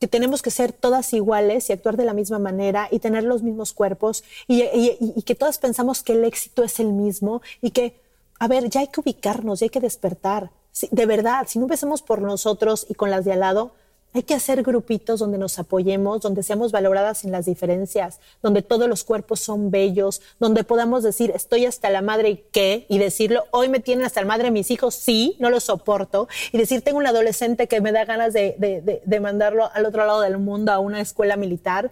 que 0.00 0.08
tenemos 0.08 0.40
que 0.40 0.50
ser 0.50 0.72
todas 0.72 1.12
iguales 1.12 1.68
y 1.68 1.74
actuar 1.74 1.98
de 1.98 2.06
la 2.06 2.14
misma 2.14 2.38
manera 2.38 2.88
y 2.90 3.00
tener 3.00 3.22
los 3.22 3.42
mismos 3.42 3.74
cuerpos 3.74 4.24
y, 4.48 5.22
que 5.26 5.34
todas 5.34 5.58
pensamos 5.58 6.02
que 6.02 6.14
el 6.14 6.24
éxito 6.24 6.64
es 6.64 6.80
el 6.80 6.90
mismo 6.94 7.42
y 7.60 7.72
que 7.72 8.00
a 8.38 8.48
ver, 8.48 8.70
ya 8.70 8.80
hay 8.80 8.86
que 8.86 9.02
ubicarnos, 9.02 9.60
ya 9.60 9.66
hay 9.66 9.70
que 9.70 9.80
despertar. 9.80 10.52
de 10.90 11.04
verdad, 11.04 11.44
si 11.48 11.58
no 11.58 11.66
empecemos 11.66 12.00
por 12.00 12.22
nosotros 12.22 12.86
y 12.88 12.94
con 12.94 13.10
las 13.10 13.26
de 13.26 13.34
al 13.34 13.40
lado, 13.40 13.72
hay 14.14 14.24
que 14.24 14.34
hacer 14.34 14.62
grupitos 14.62 15.20
donde 15.20 15.38
nos 15.38 15.58
apoyemos, 15.58 16.20
donde 16.20 16.42
seamos 16.42 16.70
valoradas 16.70 17.24
en 17.24 17.32
las 17.32 17.46
diferencias, 17.46 18.20
donde 18.42 18.62
todos 18.62 18.88
los 18.88 19.04
cuerpos 19.04 19.40
son 19.40 19.70
bellos, 19.70 20.20
donde 20.38 20.64
podamos 20.64 21.02
decir, 21.02 21.32
estoy 21.34 21.64
hasta 21.64 21.88
la 21.88 22.02
madre 22.02 22.30
y 22.30 22.44
qué, 22.52 22.86
y 22.88 22.98
decirlo, 22.98 23.44
hoy 23.52 23.68
me 23.68 23.80
tienen 23.80 24.04
hasta 24.04 24.20
la 24.20 24.26
madre 24.26 24.50
mis 24.50 24.70
hijos, 24.70 24.94
sí, 24.94 25.36
no 25.38 25.48
lo 25.48 25.60
soporto, 25.60 26.28
y 26.52 26.58
decir, 26.58 26.82
tengo 26.82 26.98
un 26.98 27.06
adolescente 27.06 27.68
que 27.68 27.80
me 27.80 27.92
da 27.92 28.04
ganas 28.04 28.34
de, 28.34 29.00
de 29.04 29.20
mandarlo 29.20 29.70
al 29.72 29.86
otro 29.86 30.04
lado 30.04 30.20
del 30.20 30.38
mundo 30.38 30.72
a 30.72 30.78
una 30.78 31.00
escuela 31.00 31.36
militar. 31.36 31.90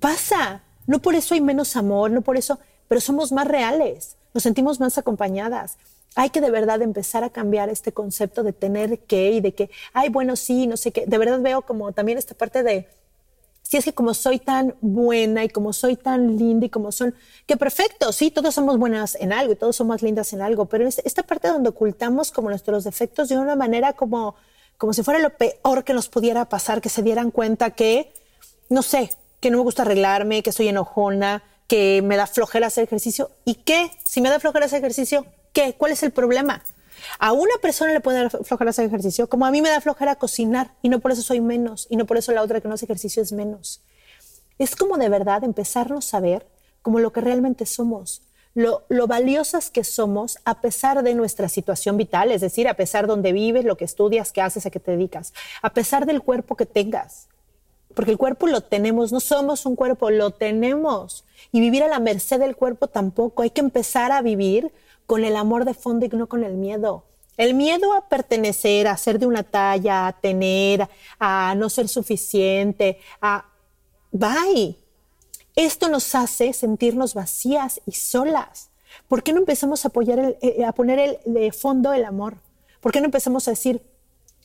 Pasa, 0.00 0.62
no 0.86 1.00
por 1.00 1.14
eso 1.14 1.34
hay 1.34 1.40
menos 1.40 1.76
amor, 1.76 2.10
no 2.10 2.22
por 2.22 2.36
eso, 2.36 2.58
pero 2.88 3.00
somos 3.00 3.30
más 3.30 3.46
reales, 3.46 4.16
nos 4.34 4.42
sentimos 4.42 4.80
más 4.80 4.98
acompañadas 4.98 5.76
hay 6.14 6.30
que 6.30 6.40
de 6.40 6.50
verdad 6.50 6.82
empezar 6.82 7.24
a 7.24 7.30
cambiar 7.30 7.68
este 7.68 7.92
concepto 7.92 8.42
de 8.42 8.52
tener 8.52 8.98
que 9.00 9.30
y 9.30 9.40
de 9.40 9.54
que, 9.54 9.70
ay, 9.92 10.08
bueno, 10.08 10.36
sí, 10.36 10.66
no 10.66 10.76
sé 10.76 10.92
qué. 10.92 11.04
De 11.06 11.18
verdad 11.18 11.40
veo 11.40 11.62
como 11.62 11.92
también 11.92 12.18
esta 12.18 12.34
parte 12.34 12.62
de, 12.62 12.88
si 13.62 13.76
es 13.76 13.84
que 13.84 13.92
como 13.92 14.14
soy 14.14 14.40
tan 14.40 14.74
buena 14.80 15.44
y 15.44 15.48
como 15.48 15.72
soy 15.72 15.94
tan 15.94 16.36
linda 16.36 16.66
y 16.66 16.70
como 16.70 16.90
son, 16.90 17.14
que 17.46 17.56
perfecto, 17.56 18.12
sí, 18.12 18.32
todos 18.32 18.54
somos 18.54 18.78
buenas 18.78 19.14
en 19.20 19.32
algo 19.32 19.52
y 19.52 19.56
todos 19.56 19.76
somos 19.76 20.02
lindas 20.02 20.32
en 20.32 20.42
algo, 20.42 20.66
pero 20.66 20.88
esta 20.88 21.22
parte 21.22 21.48
donde 21.48 21.68
ocultamos 21.68 22.32
como 22.32 22.50
nuestros 22.50 22.82
defectos 22.82 23.28
de 23.28 23.38
una 23.38 23.54
manera 23.54 23.92
como, 23.92 24.34
como 24.76 24.92
si 24.92 25.04
fuera 25.04 25.20
lo 25.20 25.30
peor 25.36 25.84
que 25.84 25.94
nos 25.94 26.08
pudiera 26.08 26.48
pasar, 26.48 26.80
que 26.80 26.88
se 26.88 27.04
dieran 27.04 27.30
cuenta 27.30 27.70
que, 27.70 28.12
no 28.68 28.82
sé, 28.82 29.10
que 29.38 29.50
no 29.50 29.58
me 29.58 29.62
gusta 29.62 29.82
arreglarme, 29.82 30.42
que 30.42 30.50
soy 30.50 30.66
enojona, 30.66 31.44
que 31.68 32.02
me 32.02 32.16
da 32.16 32.26
flojera 32.26 32.66
hacer 32.66 32.82
ejercicio. 32.82 33.30
¿Y 33.44 33.54
qué? 33.54 33.92
Si 34.02 34.20
me 34.20 34.28
da 34.28 34.40
flojera 34.40 34.66
hacer 34.66 34.80
ejercicio, 34.80 35.24
¿Qué? 35.52 35.74
¿Cuál 35.74 35.92
es 35.92 36.02
el 36.02 36.10
problema? 36.10 36.62
A 37.18 37.32
una 37.32 37.54
persona 37.60 37.92
le 37.92 38.00
puede 38.00 38.18
dar 38.18 38.30
flojera 38.44 38.70
hacer 38.70 38.86
ejercicio, 38.86 39.28
como 39.28 39.46
a 39.46 39.50
mí 39.50 39.62
me 39.62 39.70
da 39.70 39.80
flojera 39.80 40.16
cocinar 40.16 40.72
y 40.82 40.88
no 40.88 41.00
por 41.00 41.12
eso 41.12 41.22
soy 41.22 41.40
menos 41.40 41.86
y 41.90 41.96
no 41.96 42.06
por 42.06 42.18
eso 42.18 42.32
la 42.32 42.42
otra 42.42 42.60
que 42.60 42.68
no 42.68 42.74
hace 42.74 42.84
ejercicio 42.84 43.22
es 43.22 43.32
menos. 43.32 43.82
Es 44.58 44.76
como 44.76 44.98
de 44.98 45.08
verdad 45.08 45.44
empezarnos 45.44 46.12
a 46.14 46.20
ver 46.20 46.46
como 46.82 47.00
lo 47.00 47.12
que 47.12 47.20
realmente 47.20 47.66
somos, 47.66 48.22
lo, 48.54 48.84
lo 48.88 49.06
valiosas 49.06 49.70
que 49.70 49.84
somos 49.84 50.38
a 50.44 50.60
pesar 50.60 51.02
de 51.02 51.14
nuestra 51.14 51.48
situación 51.48 51.96
vital, 51.96 52.32
es 52.32 52.40
decir, 52.40 52.68
a 52.68 52.74
pesar 52.74 53.06
de 53.06 53.12
donde 53.12 53.32
vives, 53.32 53.64
lo 53.64 53.76
que 53.76 53.84
estudias, 53.84 54.32
qué 54.32 54.42
haces, 54.42 54.66
a 54.66 54.70
qué 54.70 54.80
te 54.80 54.90
dedicas, 54.90 55.32
a 55.62 55.72
pesar 55.72 56.06
del 56.06 56.22
cuerpo 56.22 56.56
que 56.56 56.66
tengas. 56.66 57.28
Porque 57.94 58.12
el 58.12 58.18
cuerpo 58.18 58.46
lo 58.46 58.60
tenemos, 58.60 59.10
no 59.12 59.18
somos 59.18 59.66
un 59.66 59.74
cuerpo, 59.74 60.10
lo 60.10 60.30
tenemos. 60.30 61.24
Y 61.50 61.60
vivir 61.60 61.82
a 61.82 61.88
la 61.88 61.98
merced 61.98 62.38
del 62.38 62.54
cuerpo 62.54 62.86
tampoco. 62.86 63.42
Hay 63.42 63.50
que 63.50 63.60
empezar 63.60 64.12
a 64.12 64.22
vivir 64.22 64.70
con 65.10 65.24
el 65.24 65.34
amor 65.34 65.64
de 65.64 65.74
fondo 65.74 66.06
y 66.06 66.08
no 66.10 66.28
con 66.28 66.44
el 66.44 66.54
miedo. 66.54 67.02
El 67.36 67.54
miedo 67.54 67.94
a 67.94 68.08
pertenecer, 68.08 68.86
a 68.86 68.96
ser 68.96 69.18
de 69.18 69.26
una 69.26 69.42
talla, 69.42 70.06
a 70.06 70.12
tener, 70.12 70.88
a 71.18 71.52
no 71.56 71.68
ser 71.68 71.88
suficiente, 71.88 73.00
a... 73.20 73.44
Bye. 74.12 74.76
Esto 75.56 75.88
nos 75.88 76.14
hace 76.14 76.52
sentirnos 76.52 77.14
vacías 77.14 77.80
y 77.86 77.90
solas. 77.90 78.70
¿Por 79.08 79.24
qué 79.24 79.32
no 79.32 79.40
empezamos 79.40 79.84
a, 79.84 79.88
apoyar 79.88 80.36
eh, 80.42 80.64
a 80.64 80.70
poner 80.70 81.00
el, 81.00 81.18
de 81.24 81.50
fondo 81.50 81.92
el 81.92 82.04
amor? 82.04 82.36
¿Por 82.80 82.92
qué 82.92 83.00
no 83.00 83.06
empezamos 83.06 83.48
a 83.48 83.50
decir, 83.50 83.82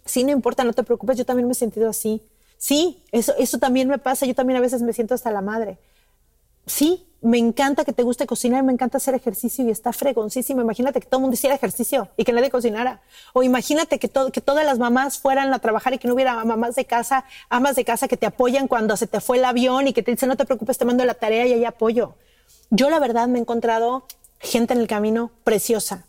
sí, 0.03 0.23
no 0.23 0.31
importa, 0.31 0.63
no 0.63 0.73
te 0.73 0.81
preocupes, 0.81 1.15
yo 1.15 1.27
también 1.27 1.45
me 1.47 1.51
he 1.51 1.55
sentido 1.55 1.87
así. 1.87 2.23
Sí, 2.57 3.03
eso, 3.11 3.35
eso 3.37 3.59
también 3.59 3.87
me 3.87 3.99
pasa, 3.99 4.25
yo 4.25 4.33
también 4.33 4.57
a 4.57 4.61
veces 4.61 4.81
me 4.81 4.93
siento 4.93 5.13
hasta 5.13 5.29
la 5.29 5.41
madre. 5.41 5.77
Sí, 6.65 7.05
me 7.21 7.39
encanta 7.39 7.85
que 7.85 7.91
te 7.91 8.03
guste 8.03 8.27
cocinar, 8.27 8.63
me 8.63 8.71
encanta 8.71 8.97
hacer 8.97 9.15
ejercicio 9.15 9.65
y 9.65 9.71
está 9.71 9.91
fregoncísimo. 9.91 10.61
Imagínate 10.61 10.99
que 10.99 11.07
todo 11.07 11.17
el 11.17 11.21
mundo 11.21 11.33
hiciera 11.33 11.55
ejercicio 11.55 12.09
y 12.17 12.23
que 12.23 12.31
nadie 12.31 12.51
cocinara. 12.51 13.01
O 13.33 13.41
imagínate 13.41 13.97
que, 13.97 14.09
que 14.09 14.41
todas 14.41 14.63
las 14.63 14.77
mamás 14.77 15.17
fueran 15.17 15.51
a 15.51 15.59
trabajar 15.59 15.93
y 15.93 15.97
que 15.97 16.07
no 16.07 16.13
hubiera 16.13 16.45
mamás 16.45 16.75
de 16.75 16.85
casa, 16.85 17.25
amas 17.49 17.75
de 17.75 17.83
casa 17.83 18.07
que 18.07 18.15
te 18.15 18.27
apoyan 18.27 18.67
cuando 18.67 18.95
se 18.95 19.07
te 19.07 19.21
fue 19.21 19.37
el 19.37 19.45
avión 19.45 19.87
y 19.87 19.93
que 19.93 20.03
te 20.03 20.11
dicen 20.11 20.29
no 20.29 20.37
te 20.37 20.45
preocupes, 20.45 20.77
te 20.77 20.85
mando 20.85 21.03
la 21.03 21.15
tarea 21.15 21.47
y 21.47 21.53
hay 21.53 21.65
apoyo. 21.65 22.13
Yo 22.69 22.91
la 22.91 22.99
verdad 22.99 23.27
me 23.27 23.39
he 23.39 23.41
encontrado 23.41 24.05
gente 24.39 24.73
en 24.73 24.79
el 24.79 24.87
camino 24.87 25.31
preciosa. 25.43 26.05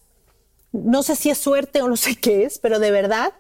No 0.73 1.03
sé 1.03 1.17
si 1.17 1.31
es 1.31 1.39
suerte 1.39 1.81
o 1.81 1.89
no 1.89 1.97
sé 1.97 2.17
qué 2.17 2.45
es, 2.45 2.59
pero 2.59 2.79
de 2.79 2.91
verdad, 2.91 3.33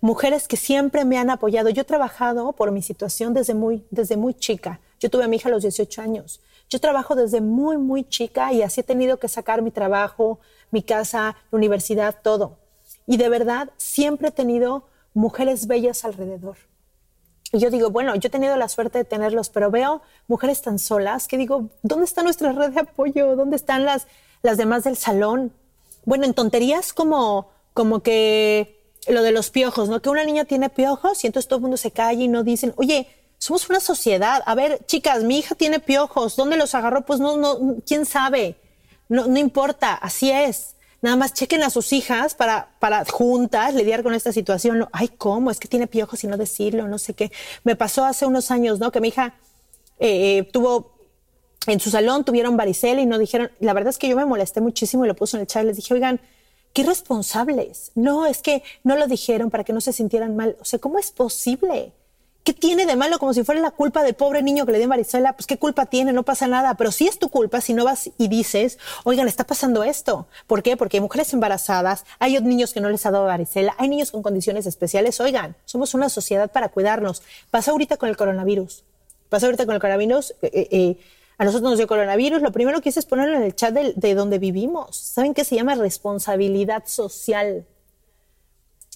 mujeres 0.00 0.46
que 0.46 0.56
siempre 0.56 1.04
me 1.04 1.18
han 1.18 1.30
apoyado. 1.30 1.70
Yo 1.70 1.82
he 1.82 1.84
trabajado 1.84 2.52
por 2.52 2.70
mi 2.70 2.82
situación 2.82 3.34
desde 3.34 3.54
muy, 3.54 3.84
desde 3.90 4.16
muy 4.16 4.34
chica. 4.34 4.80
Yo 5.00 5.10
tuve 5.10 5.24
a 5.24 5.28
mi 5.28 5.36
hija 5.36 5.48
a 5.48 5.52
los 5.52 5.62
18 5.62 6.00
años. 6.00 6.40
Yo 6.74 6.80
trabajo 6.80 7.14
desde 7.14 7.40
muy, 7.40 7.76
muy 7.76 8.02
chica 8.02 8.52
y 8.52 8.60
así 8.62 8.80
he 8.80 8.82
tenido 8.82 9.20
que 9.20 9.28
sacar 9.28 9.62
mi 9.62 9.70
trabajo, 9.70 10.40
mi 10.72 10.82
casa, 10.82 11.36
la 11.52 11.56
universidad, 11.56 12.16
todo. 12.20 12.58
Y 13.06 13.16
de 13.16 13.28
verdad, 13.28 13.70
siempre 13.76 14.30
he 14.30 14.32
tenido 14.32 14.88
mujeres 15.12 15.68
bellas 15.68 16.04
alrededor. 16.04 16.56
Y 17.52 17.60
yo 17.60 17.70
digo, 17.70 17.90
bueno, 17.90 18.16
yo 18.16 18.26
he 18.26 18.30
tenido 18.30 18.56
la 18.56 18.68
suerte 18.68 18.98
de 18.98 19.04
tenerlos, 19.04 19.50
pero 19.50 19.70
veo 19.70 20.02
mujeres 20.26 20.62
tan 20.62 20.80
solas 20.80 21.28
que 21.28 21.38
digo, 21.38 21.68
¿dónde 21.84 22.06
está 22.06 22.24
nuestra 22.24 22.50
red 22.50 22.70
de 22.70 22.80
apoyo? 22.80 23.36
¿Dónde 23.36 23.54
están 23.54 23.84
las, 23.84 24.08
las 24.42 24.56
demás 24.56 24.82
del 24.82 24.96
salón? 24.96 25.52
Bueno, 26.04 26.24
en 26.24 26.34
tonterías 26.34 26.92
como, 26.92 27.52
como 27.72 28.00
que 28.00 28.82
lo 29.06 29.22
de 29.22 29.30
los 29.30 29.50
piojos, 29.50 29.88
¿no? 29.88 30.02
Que 30.02 30.10
una 30.10 30.24
niña 30.24 30.44
tiene 30.44 30.70
piojos 30.70 31.22
y 31.22 31.28
entonces 31.28 31.46
todo 31.46 31.58
el 31.58 31.62
mundo 31.62 31.76
se 31.76 31.92
calla 31.92 32.24
y 32.24 32.26
no 32.26 32.42
dicen, 32.42 32.72
oye, 32.74 33.06
somos 33.44 33.68
una 33.68 33.80
sociedad. 33.80 34.42
A 34.46 34.54
ver, 34.54 34.86
chicas, 34.86 35.22
mi 35.22 35.38
hija 35.38 35.54
tiene 35.54 35.78
piojos. 35.78 36.34
¿Dónde 36.34 36.56
los 36.56 36.74
agarró? 36.74 37.04
Pues 37.04 37.20
no, 37.20 37.36
no, 37.36 37.76
quién 37.86 38.06
sabe. 38.06 38.56
No, 39.10 39.26
no 39.26 39.38
importa, 39.38 39.92
así 39.92 40.30
es. 40.30 40.76
Nada 41.02 41.16
más 41.16 41.34
chequen 41.34 41.62
a 41.62 41.68
sus 41.68 41.92
hijas 41.92 42.34
para, 42.34 42.70
para 42.78 43.04
juntas 43.04 43.74
lidiar 43.74 44.02
con 44.02 44.14
esta 44.14 44.32
situación. 44.32 44.88
Ay, 44.92 45.08
¿cómo? 45.08 45.50
Es 45.50 45.60
que 45.60 45.68
tiene 45.68 45.86
piojos 45.86 46.24
y 46.24 46.26
no 46.26 46.38
decirlo, 46.38 46.88
no 46.88 46.96
sé 46.96 47.12
qué. 47.12 47.30
Me 47.64 47.76
pasó 47.76 48.06
hace 48.06 48.24
unos 48.24 48.50
años, 48.50 48.78
¿no? 48.78 48.90
Que 48.90 49.02
mi 49.02 49.08
hija 49.08 49.34
eh, 49.98 50.38
eh, 50.38 50.42
tuvo, 50.50 50.94
en 51.66 51.80
su 51.80 51.90
salón 51.90 52.24
tuvieron 52.24 52.56
varicela 52.56 53.02
y 53.02 53.06
no 53.06 53.18
dijeron, 53.18 53.50
la 53.60 53.74
verdad 53.74 53.90
es 53.90 53.98
que 53.98 54.08
yo 54.08 54.16
me 54.16 54.24
molesté 54.24 54.62
muchísimo 54.62 55.04
y 55.04 55.08
lo 55.08 55.14
puse 55.14 55.36
en 55.36 55.42
el 55.42 55.46
chat 55.46 55.66
les 55.66 55.76
dije, 55.76 55.92
oigan, 55.92 56.18
qué 56.72 56.82
responsables. 56.82 57.92
No, 57.94 58.24
es 58.24 58.40
que 58.40 58.62
no 58.84 58.96
lo 58.96 59.06
dijeron 59.06 59.50
para 59.50 59.64
que 59.64 59.74
no 59.74 59.82
se 59.82 59.92
sintieran 59.92 60.34
mal. 60.34 60.56
O 60.62 60.64
sea, 60.64 60.78
¿cómo 60.78 60.98
es 60.98 61.10
posible? 61.10 61.92
¿Qué 62.44 62.52
tiene 62.52 62.84
de 62.84 62.94
malo 62.94 63.18
como 63.18 63.32
si 63.32 63.42
fuera 63.42 63.62
la 63.62 63.70
culpa 63.70 64.02
del 64.02 64.12
pobre 64.12 64.42
niño 64.42 64.66
que 64.66 64.72
le 64.72 64.78
dio 64.78 64.86
varicela? 64.86 65.32
Pues 65.32 65.46
qué 65.46 65.58
culpa 65.58 65.86
tiene, 65.86 66.12
no 66.12 66.24
pasa 66.24 66.46
nada. 66.46 66.74
Pero 66.76 66.92
sí 66.92 67.08
es 67.08 67.18
tu 67.18 67.30
culpa 67.30 67.62
si 67.62 67.72
no 67.72 67.84
vas 67.86 68.10
y 68.18 68.28
dices, 68.28 68.78
oigan, 69.04 69.28
está 69.28 69.44
pasando 69.44 69.82
esto. 69.82 70.26
¿Por 70.46 70.62
qué? 70.62 70.76
Porque 70.76 70.98
hay 70.98 71.00
mujeres 71.00 71.32
embarazadas, 71.32 72.04
hay 72.18 72.38
niños 72.42 72.74
que 72.74 72.82
no 72.82 72.90
les 72.90 73.06
ha 73.06 73.10
dado 73.10 73.24
varicela, 73.24 73.74
hay 73.78 73.88
niños 73.88 74.10
con 74.10 74.22
condiciones 74.22 74.66
especiales. 74.66 75.18
Oigan, 75.20 75.56
somos 75.64 75.94
una 75.94 76.10
sociedad 76.10 76.52
para 76.52 76.68
cuidarnos. 76.68 77.22
Pasa 77.50 77.70
ahorita 77.70 77.96
con 77.96 78.10
el 78.10 78.16
coronavirus. 78.18 78.84
Pasa 79.30 79.46
ahorita 79.46 79.64
con 79.64 79.74
el 79.74 79.80
coronavirus. 79.80 80.32
Eh, 80.42 80.50
eh, 80.52 80.68
eh, 80.70 80.98
a 81.38 81.46
nosotros 81.46 81.70
nos 81.70 81.78
dio 81.78 81.86
coronavirus. 81.86 82.42
Lo 82.42 82.52
primero 82.52 82.82
que 82.82 82.90
hice 82.90 83.00
es 83.00 83.06
ponerlo 83.06 83.38
en 83.38 83.42
el 83.44 83.56
chat 83.56 83.72
de, 83.72 83.94
de 83.96 84.14
donde 84.14 84.38
vivimos. 84.38 84.94
¿Saben 84.98 85.32
qué 85.32 85.44
se 85.44 85.56
llama 85.56 85.76
responsabilidad 85.76 86.82
social? 86.84 87.66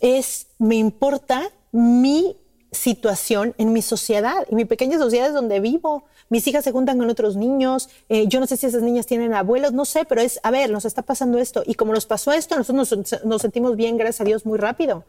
Es, 0.00 0.48
me 0.58 0.76
importa 0.76 1.50
mi 1.72 2.36
situación 2.72 3.54
en 3.58 3.72
mi 3.72 3.82
sociedad, 3.82 4.46
en 4.48 4.56
mi 4.56 4.64
pequeña 4.64 4.98
sociedad 4.98 5.28
es 5.28 5.34
donde 5.34 5.60
vivo. 5.60 6.04
Mis 6.28 6.46
hijas 6.46 6.64
se 6.64 6.72
juntan 6.72 6.98
con 6.98 7.08
otros 7.08 7.36
niños, 7.36 7.88
eh, 8.08 8.26
yo 8.28 8.38
no 8.40 8.46
sé 8.46 8.56
si 8.56 8.66
esas 8.66 8.82
niñas 8.82 9.06
tienen 9.06 9.32
abuelos, 9.32 9.72
no 9.72 9.86
sé, 9.86 10.04
pero 10.04 10.20
es, 10.20 10.38
a 10.42 10.50
ver, 10.50 10.70
nos 10.70 10.84
está 10.84 11.02
pasando 11.02 11.38
esto. 11.38 11.62
Y 11.64 11.74
como 11.74 11.94
nos 11.94 12.04
pasó 12.04 12.32
esto, 12.32 12.56
nosotros 12.56 13.22
nos, 13.24 13.42
sentimos 13.42 13.76
bien, 13.76 13.96
gracias 13.96 14.20
a 14.20 14.24
Dios, 14.24 14.44
muy 14.44 14.58
rápido. 14.58 15.04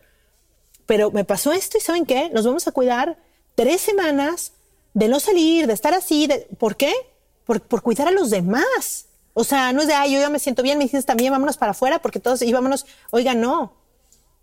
Pero 0.86 1.12
me 1.12 1.26
pasó 1.26 1.52
esto 1.52 1.78
y 1.78 1.82
¿saben 1.82 2.06
qué? 2.06 2.30
Nos 2.30 2.46
vamos 2.46 2.68
a 2.68 2.72
cuidar 2.72 3.18
tres 3.56 3.82
semanas 3.82 4.54
de 4.94 5.08
no 5.10 5.20
salir, 5.20 5.68
de 5.68 5.74
estar 5.74 5.94
así. 5.94 6.28
De, 6.28 6.48
¿Por 6.58 6.78
qué? 6.78 6.94
Por, 7.46 7.62
por 7.62 7.82
cuidar 7.82 8.08
a 8.08 8.12
los 8.12 8.30
demás. 8.30 9.06
O 9.34 9.44
sea, 9.44 9.74
no 9.74 9.82
es 9.82 9.88
de, 9.88 9.94
ay, 9.94 10.14
yo 10.14 10.20
ya 10.20 10.30
me 10.30 10.40
siento 10.40 10.64
bien, 10.64 10.78
mis 10.78 10.88
hijas 10.88 11.06
también, 11.06 11.32
vámonos 11.32 11.58
para 11.58 11.72
afuera, 11.72 12.00
porque 12.00 12.20
todos, 12.20 12.42
y 12.42 12.52
vámonos, 12.52 12.86
oiga, 13.12 13.36
no. 13.36 13.74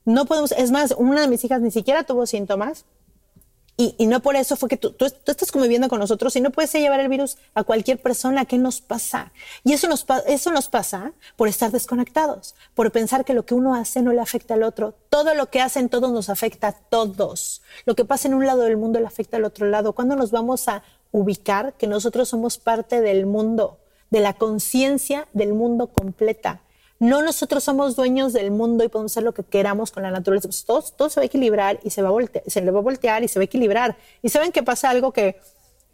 No 0.04 0.26
podemos, 0.26 0.52
es 0.52 0.70
más, 0.70 0.94
una 0.96 1.22
de 1.22 1.28
mis 1.28 1.42
hijas 1.42 1.60
ni 1.60 1.70
siquiera 1.70 2.04
tuvo 2.04 2.26
síntomas 2.26 2.84
y, 3.78 4.06
no 4.06 4.20
por 4.20 4.36
eso 4.36 4.56
fue 4.56 4.70
que 4.70 4.78
tú, 4.78 4.94
estás 5.26 5.52
conviviendo 5.52 5.90
con 5.90 6.00
nosotros 6.00 6.34
y 6.34 6.40
no 6.40 6.50
puedes 6.50 6.72
llevar 6.72 6.98
el 6.98 7.08
virus 7.08 7.36
a 7.54 7.62
cualquier 7.62 8.00
persona. 8.00 8.46
¿Qué 8.46 8.56
nos 8.56 8.80
pasa? 8.80 9.32
Y 9.64 9.74
eso 9.74 9.86
nos, 9.86 10.06
eso 10.26 10.50
nos 10.50 10.68
pasa 10.68 11.12
por 11.36 11.48
estar 11.48 11.70
desconectados, 11.70 12.54
por 12.74 12.90
pensar 12.90 13.26
que 13.26 13.34
lo 13.34 13.44
que 13.44 13.52
uno 13.52 13.74
hace 13.74 14.00
no 14.00 14.14
le 14.14 14.22
afecta 14.22 14.54
al 14.54 14.62
otro. 14.62 14.94
Todo 15.10 15.34
lo 15.34 15.50
que 15.50 15.60
hacen 15.60 15.90
todos 15.90 16.10
nos 16.10 16.30
afecta 16.30 16.68
a 16.68 16.72
todos. 16.72 17.60
Lo 17.84 17.94
que 17.94 18.06
pasa 18.06 18.28
en 18.28 18.34
un 18.34 18.46
lado 18.46 18.62
del 18.62 18.78
mundo 18.78 18.98
le 18.98 19.06
afecta 19.06 19.36
al 19.36 19.44
otro 19.44 19.66
lado. 19.66 19.92
¿Cuándo 19.92 20.16
nos 20.16 20.30
vamos 20.30 20.68
a 20.68 20.82
ubicar 21.12 21.74
que 21.74 21.86
nosotros 21.86 22.30
somos 22.30 22.56
parte 22.56 23.02
del 23.02 23.26
mundo, 23.26 23.78
de 24.08 24.20
la 24.20 24.32
conciencia 24.32 25.28
del 25.34 25.52
mundo 25.52 25.88
completa? 25.88 26.62
No 26.98 27.22
nosotros 27.22 27.62
somos 27.64 27.94
dueños 27.94 28.32
del 28.32 28.50
mundo 28.50 28.82
y 28.84 28.88
podemos 28.88 29.12
hacer 29.12 29.22
lo 29.22 29.34
que 29.34 29.42
queramos 29.42 29.90
con 29.90 30.02
la 30.02 30.10
naturaleza. 30.10 30.48
Pues 30.48 30.64
todo, 30.64 31.10
se 31.10 31.20
va 31.20 31.22
a 31.22 31.26
equilibrar 31.26 31.78
y 31.82 31.90
se, 31.90 32.02
va 32.02 32.08
a 32.08 32.12
voltear, 32.12 32.44
se 32.46 32.60
le 32.62 32.70
va 32.70 32.78
a 32.78 32.82
voltear 32.82 33.22
y 33.22 33.28
se 33.28 33.38
va 33.38 33.42
a 33.42 33.44
equilibrar. 33.44 33.96
Y 34.22 34.30
saben 34.30 34.52
que 34.52 34.62
pasa 34.62 34.88
algo 34.88 35.12
que, 35.12 35.38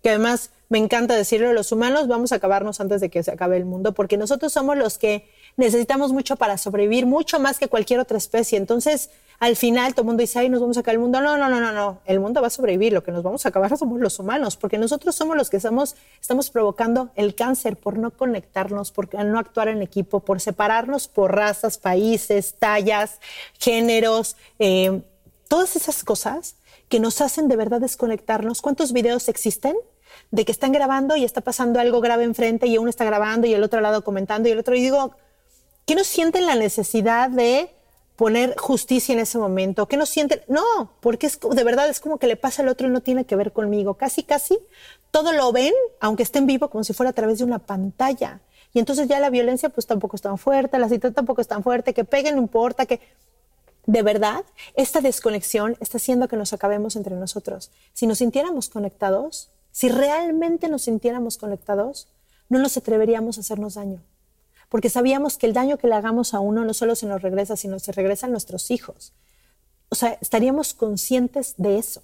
que 0.02 0.10
además 0.10 0.50
me 0.68 0.78
encanta 0.78 1.14
decirlo, 1.14 1.52
los 1.52 1.70
humanos 1.70 2.08
vamos 2.08 2.32
a 2.32 2.36
acabarnos 2.36 2.80
antes 2.80 3.00
de 3.00 3.10
que 3.10 3.22
se 3.22 3.30
acabe 3.30 3.56
el 3.58 3.64
mundo, 3.64 3.92
porque 3.92 4.16
nosotros 4.16 4.52
somos 4.52 4.76
los 4.76 4.96
que 4.96 5.28
necesitamos 5.56 6.12
mucho 6.12 6.36
para 6.36 6.56
sobrevivir, 6.56 7.04
mucho 7.04 7.38
más 7.38 7.58
que 7.58 7.68
cualquier 7.68 8.00
otra 8.00 8.16
especie. 8.16 8.56
Entonces, 8.56 9.10
al 9.42 9.56
final, 9.56 9.92
todo 9.92 10.02
el 10.02 10.06
mundo 10.06 10.20
dice, 10.20 10.38
ay, 10.38 10.48
nos 10.48 10.60
vamos 10.60 10.76
a 10.76 10.80
acabar 10.80 10.94
el 10.94 11.00
mundo. 11.00 11.20
No, 11.20 11.36
no, 11.36 11.48
no, 11.48 11.60
no, 11.60 11.72
no. 11.72 11.98
El 12.04 12.20
mundo 12.20 12.40
va 12.40 12.46
a 12.46 12.50
sobrevivir. 12.50 12.92
Lo 12.92 13.02
que 13.02 13.10
nos 13.10 13.24
vamos 13.24 13.44
a 13.44 13.48
acabar 13.48 13.76
somos 13.76 13.98
los 13.98 14.20
humanos, 14.20 14.56
porque 14.56 14.78
nosotros 14.78 15.16
somos 15.16 15.36
los 15.36 15.50
que 15.50 15.56
estamos, 15.56 15.96
estamos 16.20 16.48
provocando 16.48 17.10
el 17.16 17.34
cáncer 17.34 17.76
por 17.76 17.98
no 17.98 18.12
conectarnos, 18.12 18.92
por 18.92 19.12
no 19.12 19.40
actuar 19.40 19.66
en 19.66 19.82
equipo, 19.82 20.20
por 20.20 20.40
separarnos 20.40 21.08
por 21.08 21.34
razas, 21.34 21.76
países, 21.76 22.54
tallas, 22.56 23.18
géneros, 23.58 24.36
eh, 24.60 25.02
todas 25.48 25.74
esas 25.74 26.04
cosas 26.04 26.54
que 26.88 27.00
nos 27.00 27.20
hacen 27.20 27.48
de 27.48 27.56
verdad 27.56 27.80
desconectarnos. 27.80 28.62
¿Cuántos 28.62 28.92
videos 28.92 29.28
existen? 29.28 29.74
de 30.30 30.44
que 30.44 30.52
están 30.52 30.72
grabando 30.72 31.16
y 31.16 31.24
está 31.24 31.40
pasando 31.40 31.80
algo 31.80 32.00
grave 32.00 32.24
enfrente 32.24 32.66
y 32.66 32.78
uno 32.78 32.90
está 32.90 33.04
grabando 33.04 33.46
y 33.46 33.54
el 33.54 33.62
otro 33.62 33.80
lado 33.80 34.04
comentando 34.04 34.48
y 34.48 34.52
el 34.52 34.58
otro. 34.58 34.76
Y 34.76 34.82
digo, 34.82 35.16
¿qué 35.84 35.94
no 35.94 36.04
sienten 36.04 36.46
la 36.46 36.54
necesidad 36.54 37.28
de 37.28 37.70
poner 38.16 38.56
justicia 38.58 39.12
en 39.12 39.20
ese 39.20 39.38
momento? 39.38 39.86
¿Qué 39.86 39.96
no 39.96 40.06
sienten? 40.06 40.42
No, 40.48 40.92
porque 41.00 41.26
es, 41.26 41.38
de 41.40 41.64
verdad 41.64 41.88
es 41.88 42.00
como 42.00 42.18
que 42.18 42.26
le 42.26 42.36
pasa 42.36 42.62
al 42.62 42.68
otro 42.68 42.86
y 42.86 42.90
no 42.90 43.00
tiene 43.00 43.24
que 43.24 43.36
ver 43.36 43.52
conmigo. 43.52 43.94
Casi, 43.94 44.22
casi 44.22 44.58
todo 45.10 45.32
lo 45.32 45.52
ven, 45.52 45.72
aunque 46.00 46.22
estén 46.22 46.46
vivo, 46.46 46.70
como 46.70 46.84
si 46.84 46.92
fuera 46.92 47.10
a 47.10 47.14
través 47.14 47.38
de 47.38 47.44
una 47.44 47.58
pantalla. 47.58 48.40
Y 48.72 48.78
entonces 48.78 49.08
ya 49.08 49.20
la 49.20 49.30
violencia 49.30 49.68
pues 49.68 49.86
tampoco 49.86 50.16
es 50.16 50.22
tan 50.22 50.38
fuerte, 50.38 50.78
la 50.78 50.88
situación 50.88 51.14
tampoco 51.14 51.40
es 51.40 51.48
tan 51.48 51.62
fuerte, 51.62 51.94
que 51.94 52.04
peguen 52.04 52.36
no 52.36 52.42
importa, 52.42 52.86
que... 52.86 53.00
De 53.84 54.02
verdad, 54.02 54.44
esta 54.74 55.00
desconexión 55.00 55.76
está 55.80 55.96
haciendo 55.96 56.28
que 56.28 56.36
nos 56.36 56.52
acabemos 56.52 56.94
entre 56.94 57.16
nosotros. 57.16 57.72
Si 57.92 58.06
nos 58.06 58.18
sintiéramos 58.18 58.68
conectados, 58.68 59.50
si 59.72 59.88
realmente 59.88 60.68
nos 60.68 60.82
sintiéramos 60.82 61.36
conectados, 61.36 62.06
no 62.48 62.60
nos 62.60 62.76
atreveríamos 62.76 63.38
a 63.38 63.40
hacernos 63.40 63.74
daño. 63.74 64.00
Porque 64.72 64.88
sabíamos 64.88 65.36
que 65.36 65.44
el 65.44 65.52
daño 65.52 65.76
que 65.76 65.86
le 65.86 65.96
hagamos 65.96 66.32
a 66.32 66.40
uno 66.40 66.64
no 66.64 66.72
solo 66.72 66.94
se 66.96 67.04
nos 67.04 67.20
regresa, 67.20 67.58
sino 67.58 67.78
se 67.78 67.92
regresa 67.92 68.26
a 68.26 68.30
nuestros 68.30 68.70
hijos. 68.70 69.12
O 69.90 69.94
sea, 69.94 70.16
estaríamos 70.22 70.72
conscientes 70.72 71.52
de 71.58 71.76
eso. 71.76 72.02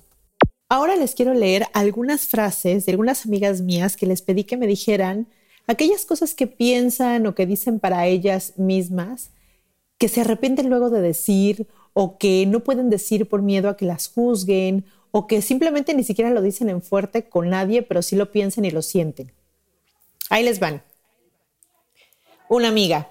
Ahora 0.69 0.95
les 0.95 1.15
quiero 1.15 1.33
leer 1.33 1.65
algunas 1.73 2.27
frases 2.27 2.85
de 2.85 2.93
algunas 2.93 3.25
amigas 3.25 3.63
mías 3.63 3.97
que 3.97 4.05
les 4.05 4.21
pedí 4.21 4.45
que 4.45 4.59
me 4.59 4.67
dijeran 4.67 5.29
aquellas 5.67 6.05
cosas 6.05 6.35
que 6.35 6.47
piensan 6.47 7.27
o 7.27 7.35
que 7.35 7.47
dicen 7.47 7.81
para 7.81 8.07
ellas 8.07 8.53
mismas, 8.59 9.31
que 9.97 10.09
se 10.09 10.21
arrepienten 10.21 10.69
luego 10.69 10.91
de 10.91 11.01
decir 11.01 11.69
o 11.95 12.19
que 12.19 12.45
no 12.45 12.61
pueden 12.61 12.91
decir 12.91 13.31
por 13.31 13.41
miedo 13.41 13.71
a 13.71 13.79
que 13.79 13.87
las 13.87 14.09
juzguen 14.09 14.85
o 15.11 15.27
que 15.27 15.41
simplemente 15.41 15.95
ni 15.95 16.05
siquiera 16.05 16.31
lo 16.33 16.43
dicen 16.43 16.69
en 16.69 16.83
fuerte 16.83 17.31
con 17.31 17.49
nadie, 17.49 17.81
pero 17.81 18.03
sí 18.03 18.15
lo 18.15 18.31
piensan 18.31 18.67
y 18.67 18.71
lo 18.71 18.83
sienten. 18.83 19.33
Ahí 20.29 20.45
les 20.45 20.61
van. 20.61 20.83
Una 22.49 22.69
amiga. 22.69 23.11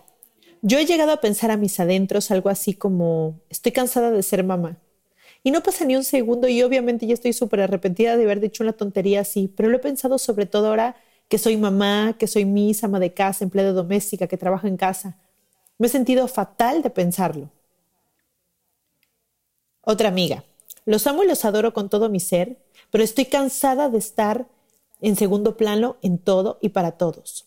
Yo 0.63 0.79
he 0.79 0.86
llegado 0.88 1.12
a 1.12 1.22
pensar 1.22 1.51
a 1.51 1.58
mis 1.58 1.79
adentros 1.79 2.32
algo 2.32 2.50
así 2.50 2.74
como, 2.74 3.39
estoy 3.50 3.72
cansada 3.72 4.10
de 4.10 4.24
ser 4.24 4.44
mamá. 4.44 4.77
Y 5.44 5.51
no 5.51 5.62
pasa 5.62 5.86
ni 5.86 5.96
un 5.96 6.03
segundo 6.03 6.48
y 6.48 6.63
obviamente 6.63 7.06
ya 7.06 7.13
estoy 7.13 7.34
súper 7.34 7.62
arrepentida 7.62 8.17
de 8.17 8.24
haber 8.24 8.39
dicho 8.39 8.63
una 8.63 8.74
tontería 8.74 9.22
así, 9.22 9.48
pero 9.56 9.70
lo 9.70 9.77
he 9.77 9.79
pensado 9.79 10.17
sobre 10.17 10.48
todo 10.48 10.70
ahora 10.70 10.96
que 11.29 11.38
soy 11.38 11.56
mamá, 11.56 12.15
que 12.17 12.25
soy 12.25 12.46
mis 12.46 12.84
ama 12.84 13.00
de 13.00 13.13
casa, 13.13 13.44
empleada 13.44 13.74
doméstica, 13.74 14.25
que 14.25 14.38
trabajo 14.38 14.65
en 14.65 14.75
casa. 14.75 15.17
Me 15.77 15.86
he 15.86 15.89
sentido 15.91 16.27
fatal 16.27 16.82
de 16.82 16.89
pensarlo. 16.89 17.51
Otra 19.82 20.08
amiga. 20.10 20.46
Los 20.86 21.06
amo 21.06 21.24
y 21.24 21.27
los 21.27 21.46
adoro 21.46 21.74
con 21.74 21.89
todo 21.89 22.10
mi 22.10 22.20
ser, 22.20 22.58
pero 22.89 23.03
estoy 23.03 23.25
cansada 23.25 23.89
de 23.89 24.00
estar 24.00 24.48
en 25.00 25.15
segundo 25.15 25.58
plano 25.58 25.98
en 26.01 26.17
todo 26.17 26.58
y 26.60 26.70
para 26.70 26.94
todos. 26.94 27.46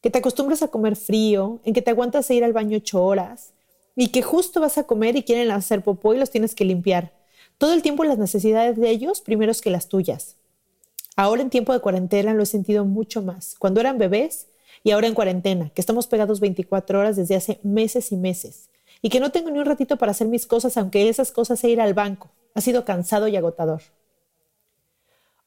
Que 0.00 0.10
te 0.10 0.18
acostumbras 0.18 0.62
a 0.62 0.68
comer 0.68 0.96
frío, 0.96 1.60
en 1.64 1.74
que 1.74 1.82
te 1.82 1.90
aguantas 1.90 2.30
a 2.30 2.34
ir 2.34 2.44
al 2.44 2.52
baño 2.52 2.76
ocho 2.76 3.04
horas 3.04 3.52
y 3.96 4.08
que 4.08 4.22
justo 4.22 4.60
vas 4.60 4.78
a 4.78 4.84
comer 4.84 5.16
y 5.16 5.24
quieren 5.24 5.50
hacer 5.50 5.82
popó 5.82 6.14
y 6.14 6.18
los 6.18 6.30
tienes 6.30 6.54
que 6.54 6.64
limpiar. 6.64 7.12
Todo 7.58 7.72
el 7.72 7.82
tiempo 7.82 8.04
las 8.04 8.18
necesidades 8.18 8.76
de 8.76 8.90
ellos 8.90 9.20
primeros 9.20 9.60
que 9.60 9.70
las 9.70 9.88
tuyas. 9.88 10.36
Ahora 11.16 11.42
en 11.42 11.50
tiempo 11.50 11.72
de 11.72 11.80
cuarentena 11.80 12.32
lo 12.32 12.44
he 12.44 12.46
sentido 12.46 12.84
mucho 12.84 13.22
más. 13.22 13.56
Cuando 13.58 13.80
eran 13.80 13.98
bebés 13.98 14.46
y 14.84 14.92
ahora 14.92 15.08
en 15.08 15.14
cuarentena, 15.14 15.70
que 15.70 15.80
estamos 15.80 16.06
pegados 16.06 16.38
24 16.38 17.00
horas 17.00 17.16
desde 17.16 17.34
hace 17.34 17.58
meses 17.64 18.12
y 18.12 18.16
meses 18.16 18.70
y 19.02 19.08
que 19.08 19.18
no 19.18 19.32
tengo 19.32 19.50
ni 19.50 19.58
un 19.58 19.64
ratito 19.64 19.96
para 19.96 20.12
hacer 20.12 20.28
mis 20.28 20.46
cosas, 20.46 20.76
aunque 20.76 21.08
esas 21.08 21.32
cosas 21.32 21.58
sea 21.58 21.70
ir 21.70 21.80
al 21.80 21.94
banco. 21.94 22.30
Ha 22.54 22.60
sido 22.60 22.84
cansado 22.84 23.26
y 23.26 23.36
agotador. 23.36 23.82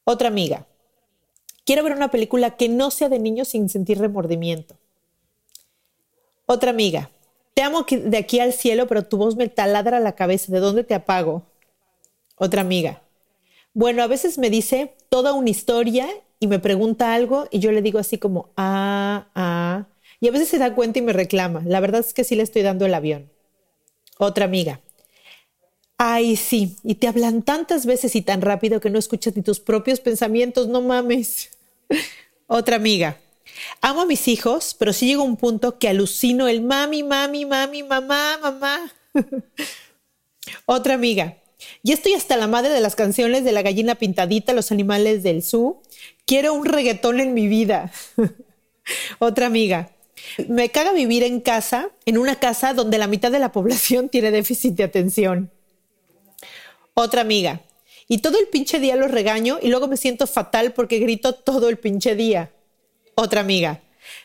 Otra 0.04 0.28
amiga. 0.28 0.66
Quiero 1.64 1.84
ver 1.84 1.92
una 1.92 2.10
película 2.10 2.56
que 2.56 2.68
no 2.68 2.90
sea 2.90 3.08
de 3.08 3.18
niños 3.18 3.48
sin 3.48 3.68
sentir 3.68 3.98
remordimiento. 3.98 4.76
Otra 6.46 6.70
amiga. 6.70 7.10
Te 7.54 7.62
amo 7.62 7.86
de 7.88 8.16
aquí 8.16 8.40
al 8.40 8.52
cielo, 8.52 8.86
pero 8.86 9.04
tu 9.04 9.16
voz 9.16 9.36
me 9.36 9.48
taladra 9.48 10.00
la 10.00 10.14
cabeza. 10.14 10.52
¿De 10.52 10.60
dónde 10.60 10.84
te 10.84 10.94
apago? 10.94 11.42
Otra 12.36 12.62
amiga. 12.62 13.02
Bueno, 13.74 14.02
a 14.02 14.06
veces 14.06 14.38
me 14.38 14.50
dice 14.50 14.94
toda 15.08 15.32
una 15.32 15.50
historia 15.50 16.08
y 16.40 16.46
me 16.46 16.58
pregunta 16.58 17.14
algo 17.14 17.46
y 17.50 17.60
yo 17.60 17.70
le 17.72 17.82
digo 17.82 17.98
así 17.98 18.18
como, 18.18 18.50
ah, 18.56 19.28
ah. 19.34 19.86
Y 20.20 20.28
a 20.28 20.32
veces 20.32 20.48
se 20.48 20.58
da 20.58 20.74
cuenta 20.74 20.98
y 20.98 21.02
me 21.02 21.12
reclama. 21.12 21.62
La 21.64 21.80
verdad 21.80 22.00
es 22.00 22.12
que 22.12 22.24
sí 22.24 22.34
le 22.34 22.42
estoy 22.42 22.62
dando 22.62 22.84
el 22.86 22.94
avión. 22.94 23.30
Otra 24.18 24.44
amiga. 24.44 24.80
Ay, 25.98 26.34
sí, 26.34 26.76
y 26.82 26.96
te 26.96 27.06
hablan 27.06 27.42
tantas 27.42 27.86
veces 27.86 28.16
y 28.16 28.22
tan 28.22 28.40
rápido 28.40 28.80
que 28.80 28.90
no 28.90 28.98
escuchas 28.98 29.36
ni 29.36 29.42
tus 29.42 29.60
propios 29.60 30.00
pensamientos, 30.00 30.66
no 30.66 30.80
mames. 30.80 31.51
Otra 32.46 32.76
amiga. 32.76 33.18
Amo 33.80 34.02
a 34.02 34.06
mis 34.06 34.28
hijos, 34.28 34.76
pero 34.78 34.92
sí 34.92 35.06
llega 35.06 35.22
un 35.22 35.36
punto 35.36 35.78
que 35.78 35.88
alucino 35.88 36.48
el 36.48 36.62
mami, 36.62 37.02
mami, 37.02 37.44
mami, 37.44 37.82
mamá, 37.82 38.38
mamá. 38.40 38.92
Otra 40.66 40.94
amiga. 40.94 41.38
Ya 41.82 41.94
estoy 41.94 42.14
hasta 42.14 42.36
la 42.36 42.46
madre 42.46 42.70
de 42.70 42.80
las 42.80 42.96
canciones 42.96 43.44
de 43.44 43.52
la 43.52 43.62
gallina 43.62 43.94
pintadita, 43.94 44.52
los 44.52 44.72
animales 44.72 45.22
del 45.22 45.42
zoo. 45.42 45.82
Quiero 46.26 46.54
un 46.54 46.64
reggaetón 46.64 47.20
en 47.20 47.34
mi 47.34 47.46
vida. 47.48 47.92
Otra 49.18 49.46
amiga. 49.46 49.90
Me 50.48 50.70
caga 50.70 50.92
vivir 50.92 51.22
en 51.22 51.40
casa, 51.40 51.90
en 52.06 52.18
una 52.18 52.38
casa 52.38 52.74
donde 52.74 52.98
la 52.98 53.06
mitad 53.06 53.30
de 53.30 53.38
la 53.38 53.52
población 53.52 54.08
tiene 54.10 54.30
déficit 54.30 54.74
de 54.74 54.84
atención. 54.84 55.50
Otra 56.94 57.22
amiga. 57.22 57.62
Y 58.08 58.18
todo 58.18 58.38
el 58.38 58.48
pinche 58.48 58.78
día 58.78 58.96
los 58.96 59.10
regaño 59.10 59.58
y 59.62 59.68
luego 59.68 59.88
me 59.88 59.96
siento 59.96 60.26
fatal 60.26 60.72
porque 60.72 60.98
grito 60.98 61.34
todo 61.34 61.68
el 61.68 61.78
pinche 61.78 62.14
día. 62.14 62.52
Otra 63.14 63.40
amiga. 63.40 63.82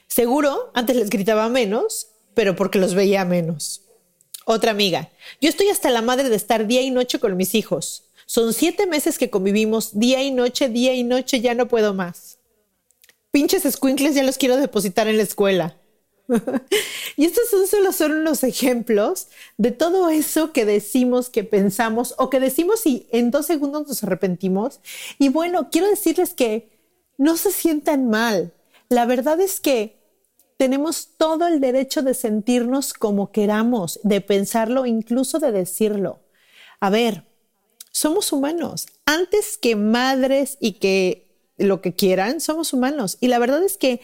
Seguro, 0.08 0.72
antes 0.74 0.96
les 0.96 1.10
gritaba 1.10 1.50
menos, 1.50 2.08
pero 2.34 2.56
porque 2.56 2.80
los 2.80 2.94
veía 2.94 3.26
menos. 3.26 3.82
Otra 4.46 4.72
amiga. 4.72 5.10
Yo 5.42 5.50
estoy 5.50 5.70
hasta 5.70 5.90
la 5.90 6.02
madre 6.02 6.30
de 6.30 6.36
estar 6.36 6.68
día 6.68 6.82
y 6.82 6.92
noche 6.92 7.20
con 7.20 7.36
mis 7.36 7.54
hijos. 7.54 8.04
Son 8.26 8.54
siete 8.54 8.88
meses 8.88 9.18
que 9.18 9.30
convivimos 9.30 10.00
día 10.00 10.24
y 10.24 10.32
noche, 10.32 10.70
día 10.70 10.94
y 10.94 11.04
noche, 11.04 11.42
ya 11.42 11.54
no 11.54 11.68
puedo 11.68 11.94
más. 11.94 12.38
Pinches 13.32 13.64
squinkles 13.72 14.16
ya 14.16 14.24
los 14.24 14.38
quiero 14.38 14.58
depositar 14.58 15.08
en 15.08 15.18
la 15.18 15.24
escuela. 15.24 15.78
y 17.16 17.26
estos 17.26 17.50
son 17.50 17.68
solo 17.68 17.92
son 17.92 18.12
unos 18.12 18.44
ejemplos 18.44 19.28
de 19.58 19.72
todo 19.72 20.10
eso 20.10 20.52
que 20.52 20.66
decimos, 20.66 21.30
que 21.30 21.44
pensamos 21.44 22.16
o 22.18 22.30
que 22.30 22.40
decimos 22.40 22.86
y 22.86 23.08
en 23.12 23.32
dos 23.32 23.46
segundos 23.46 23.88
nos 23.88 24.04
arrepentimos. 24.04 24.80
Y 25.20 25.30
bueno, 25.30 25.70
quiero 25.72 25.88
decirles 25.88 26.34
que 26.34 26.70
no 27.18 27.38
se 27.38 27.52
sientan 27.52 28.10
mal. 28.10 28.54
La 28.90 29.06
verdad 29.06 29.40
es 29.40 29.60
que 29.60 29.98
tenemos 30.58 31.10
todo 31.18 31.48
el 31.48 31.60
derecho 31.60 32.02
de 32.02 32.14
sentirnos 32.14 32.94
como 32.94 33.32
queramos, 33.32 34.00
de 34.04 34.22
pensarlo, 34.22 34.86
incluso 34.86 35.40
de 35.40 35.52
decirlo. 35.52 36.20
A 36.80 36.90
ver, 36.90 37.24
somos 37.92 38.32
humanos. 38.32 38.88
Antes 39.06 39.58
que 39.58 39.76
madres 39.76 40.58
y 40.60 40.74
que 40.74 41.28
lo 41.58 41.82
que 41.82 41.94
quieran, 41.94 42.42
somos 42.42 42.74
humanos. 42.74 43.18
Y 43.20 43.28
la 43.28 43.40
verdad 43.40 43.64
es 43.64 43.78
que 43.78 44.02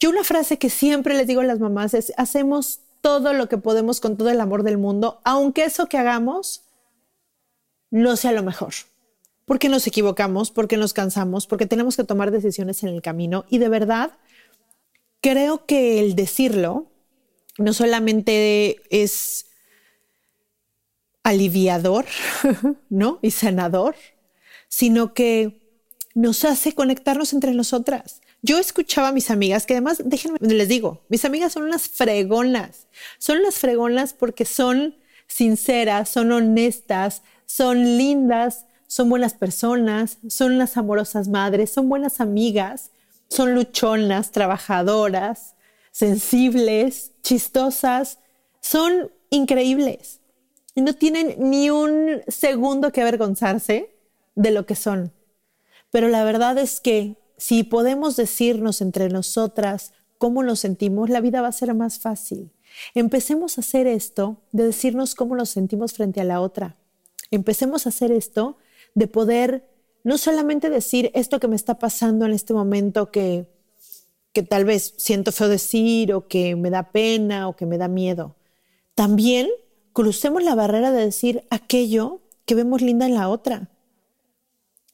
yo 0.00 0.10
una 0.10 0.24
frase 0.24 0.58
que 0.58 0.70
siempre 0.70 1.14
les 1.14 1.26
digo 1.26 1.40
a 1.40 1.44
las 1.44 1.60
mamás 1.60 1.94
es, 1.94 2.12
hacemos 2.16 2.80
todo 3.00 3.32
lo 3.32 3.48
que 3.48 3.58
podemos 3.58 4.00
con 4.00 4.16
todo 4.16 4.30
el 4.30 4.40
amor 4.40 4.62
del 4.62 4.78
mundo, 4.78 5.20
aunque 5.24 5.64
eso 5.64 5.86
que 5.86 5.98
hagamos 5.98 6.62
no 7.90 8.16
sea 8.16 8.32
lo 8.32 8.42
mejor. 8.42 8.72
Porque 9.44 9.68
nos 9.68 9.86
equivocamos, 9.86 10.50
porque 10.50 10.76
nos 10.76 10.94
cansamos, 10.94 11.46
porque 11.46 11.66
tenemos 11.66 11.96
que 11.96 12.04
tomar 12.04 12.30
decisiones 12.30 12.82
en 12.82 12.88
el 12.88 13.02
camino. 13.02 13.44
Y 13.50 13.58
de 13.58 13.68
verdad, 13.68 14.12
creo 15.20 15.66
que 15.66 16.00
el 16.00 16.14
decirlo 16.14 16.86
no 17.58 17.72
solamente 17.72 18.80
es 18.90 19.46
aliviador, 21.22 22.06
¿no? 22.88 23.18
Y 23.22 23.30
sanador, 23.30 23.96
sino 24.68 25.14
que 25.14 25.60
nos 26.14 26.44
hace 26.44 26.74
conectarnos 26.74 27.32
entre 27.32 27.52
nosotras. 27.52 28.20
Yo 28.44 28.58
escuchaba 28.58 29.08
a 29.08 29.12
mis 29.12 29.30
amigas, 29.30 29.64
que 29.64 29.72
además, 29.72 30.02
déjenme, 30.04 30.36
les 30.38 30.68
digo, 30.68 31.00
mis 31.08 31.24
amigas 31.24 31.54
son 31.54 31.62
unas 31.62 31.88
fregonas. 31.88 32.88
Son 33.16 33.38
unas 33.38 33.54
fregonas 33.54 34.12
porque 34.12 34.44
son 34.44 34.96
sinceras, 35.26 36.10
son 36.10 36.30
honestas, 36.30 37.22
son 37.46 37.96
lindas, 37.96 38.66
son 38.86 39.08
buenas 39.08 39.32
personas, 39.32 40.18
son 40.28 40.52
unas 40.52 40.76
amorosas 40.76 41.28
madres, 41.28 41.70
son 41.70 41.88
buenas 41.88 42.20
amigas. 42.20 42.90
son 43.30 43.54
luchonas, 43.54 44.30
trabajadoras, 44.30 45.54
sensibles, 45.90 47.12
chistosas, 47.22 48.18
son 48.60 49.10
increíbles 49.30 50.20
y 50.74 50.82
no 50.82 50.92
tienen 50.92 51.34
ni 51.38 51.70
un 51.70 52.20
segundo 52.28 52.92
que 52.92 53.00
avergonzarse 53.00 53.90
de 54.34 54.50
lo 54.50 54.66
que 54.66 54.76
son. 54.76 55.14
Pero 55.90 56.08
la 56.08 56.24
verdad 56.24 56.58
es 56.58 56.80
que 56.80 57.16
si 57.36 57.64
podemos 57.64 58.16
decirnos 58.16 58.80
entre 58.80 59.08
nosotras 59.08 59.92
cómo 60.18 60.42
nos 60.42 60.60
sentimos, 60.60 61.10
la 61.10 61.20
vida 61.20 61.42
va 61.42 61.48
a 61.48 61.52
ser 61.52 61.74
más 61.74 61.98
fácil. 61.98 62.50
Empecemos 62.94 63.58
a 63.58 63.60
hacer 63.60 63.86
esto 63.86 64.42
de 64.52 64.66
decirnos 64.66 65.14
cómo 65.14 65.36
nos 65.36 65.50
sentimos 65.50 65.92
frente 65.92 66.20
a 66.20 66.24
la 66.24 66.40
otra. 66.40 66.76
Empecemos 67.30 67.86
a 67.86 67.90
hacer 67.90 68.12
esto 68.12 68.58
de 68.94 69.06
poder 69.06 69.68
no 70.02 70.18
solamente 70.18 70.70
decir 70.70 71.10
esto 71.14 71.40
que 71.40 71.48
me 71.48 71.56
está 71.56 71.78
pasando 71.78 72.26
en 72.26 72.32
este 72.32 72.52
momento 72.52 73.10
que, 73.10 73.46
que 74.32 74.42
tal 74.42 74.64
vez 74.64 74.94
siento 74.98 75.32
feo 75.32 75.48
decir 75.48 76.12
o 76.12 76.28
que 76.28 76.56
me 76.56 76.70
da 76.70 76.92
pena 76.92 77.48
o 77.48 77.56
que 77.56 77.66
me 77.66 77.78
da 77.78 77.88
miedo. 77.88 78.36
También 78.94 79.48
crucemos 79.92 80.42
la 80.42 80.54
barrera 80.54 80.92
de 80.92 81.04
decir 81.04 81.44
aquello 81.50 82.20
que 82.44 82.54
vemos 82.54 82.82
linda 82.82 83.06
en 83.06 83.14
la 83.14 83.28
otra, 83.28 83.70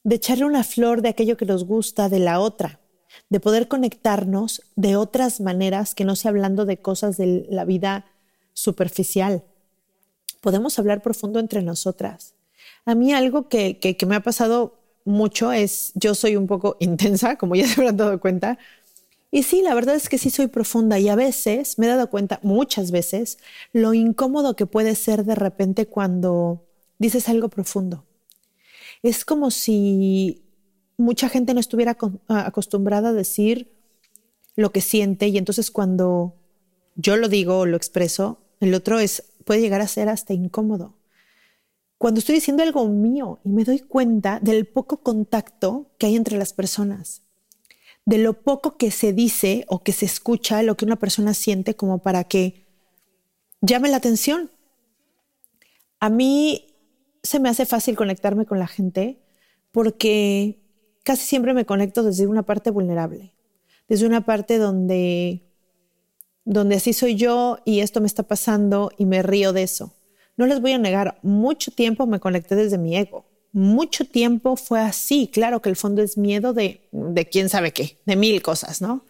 de 0.05 0.17
echarle 0.17 0.45
una 0.45 0.65
flor 0.65 1.03
de 1.03 1.11
aquello 1.11 1.37
que 1.37 1.45
nos 1.45 1.65
gusta 1.65 2.09
de 2.09 2.19
la 2.19 2.41
otra, 2.41 2.81
de 3.29 3.41
poder 3.41 3.69
conectarnos 3.69 4.63
de 4.77 4.97
otras 4.97 5.41
maneras 5.41 5.95
que 5.95 6.05
no 6.05 6.17
sea 6.17 6.31
hablando 6.31 6.65
de 6.65 6.79
cosas 6.79 7.17
de 7.17 7.47
la 7.51 7.65
vida 7.65 8.07
superficial. 8.53 9.45
Podemos 10.41 10.79
hablar 10.79 11.03
profundo 11.03 11.39
entre 11.39 11.63
nosotras. 11.63 12.35
A 12.87 12.95
mí 12.95 13.13
algo 13.13 13.49
que, 13.49 13.79
que, 13.79 14.07
me 14.07 14.17
ha 14.17 14.21
pasado 14.21 14.79
mucho 15.05 15.53
es, 15.53 15.93
yo 15.95 16.15
soy 16.15 16.37
un 16.37 16.47
poco 16.47 16.77
intensa, 16.81 17.37
como 17.37 17.57
ya 17.57 17.67
se 17.67 17.81
habrán 17.81 17.97
dado 17.97 18.21
cuenta, 18.21 18.59
y 19.33 19.45
sí, 19.45 19.63
la 19.63 19.75
verdad 19.75 19.95
es 19.95 20.09
que 20.09 20.19
sí 20.19 20.29
soy 20.29 20.49
profunda 20.49 20.99
y 20.99 21.09
a 21.09 21.15
veces 21.15 21.79
me 21.79 21.87
he 21.87 21.89
dado 21.89 22.11
cuenta, 22.11 22.41
muchas 22.43 22.91
veces, 22.91 23.39
lo 23.73 23.95
incómodo 23.95 24.57
que 24.57 24.67
puede 24.67 24.97
ser 24.97 25.25
de 25.25 25.37
repente 25.37 25.87
cuando 25.87 26.67
dices 26.99 27.29
algo 27.29 27.49
profundo. 27.49 28.05
Es 29.03 29.25
como 29.25 29.51
si 29.51 30.45
mucha 30.97 31.29
gente 31.29 31.55
no 31.55 31.61
estuviera 31.61 31.97
acostumbrada 32.29 33.11
a 33.11 33.15
decir 33.15 33.73
lo 34.57 34.73
que 34.73 34.81
siente 34.81 35.29
y 35.29 35.39
entonces 35.39 35.71
cuando 35.71 36.37
yo 36.97 37.17
lo 37.17 37.29
digo 37.29 37.61
o 37.61 37.67
lo 37.67 37.77
expreso, 37.77 38.39
el 38.61 38.75
otro 38.75 38.99
es 38.99 39.23
puede 39.45 39.61
llegar 39.63 39.81
a 39.81 39.89
ser 39.89 40.09
hasta 40.09 40.35
incómodo. 40.35 40.97
Cuando 41.99 42.19
estoy 42.19 42.37
diciendo 42.37 42.63
algo 42.63 42.87
mío 42.89 43.41
y 43.45 43.49
me 43.51 43.65
doy 43.65 43.81
cuenta 43.81 44.39
del 44.41 44.67
poco 44.67 45.03
contacto 45.03 45.91
que 45.99 46.07
hay 46.07 46.17
entre 46.17 46.39
las 46.39 46.53
personas 46.53 47.23
de 48.07 48.19
lo 48.19 48.43
poco 48.43 48.77
que 48.77 48.91
se 48.91 49.13
dice 49.13 49.65
o 49.69 49.83
que 49.83 49.93
se 49.93 50.07
escucha, 50.07 50.63
lo 50.63 50.77
que 50.77 50.85
una 50.85 50.97
persona 50.97 51.35
siente 51.35 51.77
como 51.77 51.99
para 51.99 52.25
que 52.25 52.67
llame 53.61 53.89
la 53.89 53.99
atención. 53.99 54.51
A 56.01 56.09
mí 56.09 56.70
se 57.23 57.41
me 57.41 57.49
hace 57.49 57.67
fácil 57.67 57.97
conectarme 57.97 58.47
con 58.47 58.59
la 58.59 58.67
gente 58.67 59.21
porque 59.73 60.61
casi 61.05 61.25
siempre 61.27 61.55
me 61.55 61.67
conecto 61.67 62.03
desde 62.03 62.27
una 62.27 62.43
parte 62.43 62.71
vulnerable, 62.71 63.33
desde 63.89 64.07
una 64.07 64.25
parte 64.25 64.59
donde, 64.59 65.43
donde 66.45 66.77
así 66.77 66.93
soy 66.93 67.15
yo 67.15 67.59
y 67.65 67.81
esto 67.81 68.01
me 68.01 68.07
está 68.07 68.23
pasando 68.23 68.91
y 68.99 69.07
me 69.07 69.23
río 69.23 69.53
de 69.53 69.63
eso. 69.63 69.95
No 70.37 70.47
les 70.47 70.61
voy 70.61 70.73
a 70.73 70.79
negar, 70.79 71.19
mucho 71.23 71.71
tiempo 71.71 72.07
me 72.07 72.21
conecté 72.21 72.57
desde 72.57 72.79
mi 72.79 72.97
ego 72.97 73.31
mucho 73.53 74.05
tiempo 74.05 74.57
fue 74.57 74.81
así. 74.81 75.29
Claro 75.33 75.61
que 75.61 75.69
el 75.69 75.77
fondo 75.77 76.03
es 76.03 76.17
miedo 76.17 76.53
de, 76.53 76.89
de 76.93 77.27
quién 77.27 77.49
sabe 77.49 77.73
qué, 77.73 77.99
de 78.07 78.17
mil 78.17 78.43
cosas, 78.43 78.81
¿no? 78.81 79.05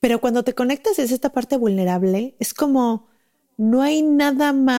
Pero 0.00 0.20
cuando 0.20 0.42
te 0.42 0.54
conectas 0.54 0.98
es 0.98 1.12
esta 1.12 1.30
parte 1.30 1.56
vulnerable, 1.56 2.34
es 2.38 2.54
como 2.54 3.08
no 3.56 3.82
hay 3.82 4.02
nada 4.02 4.52
más. 4.52 4.78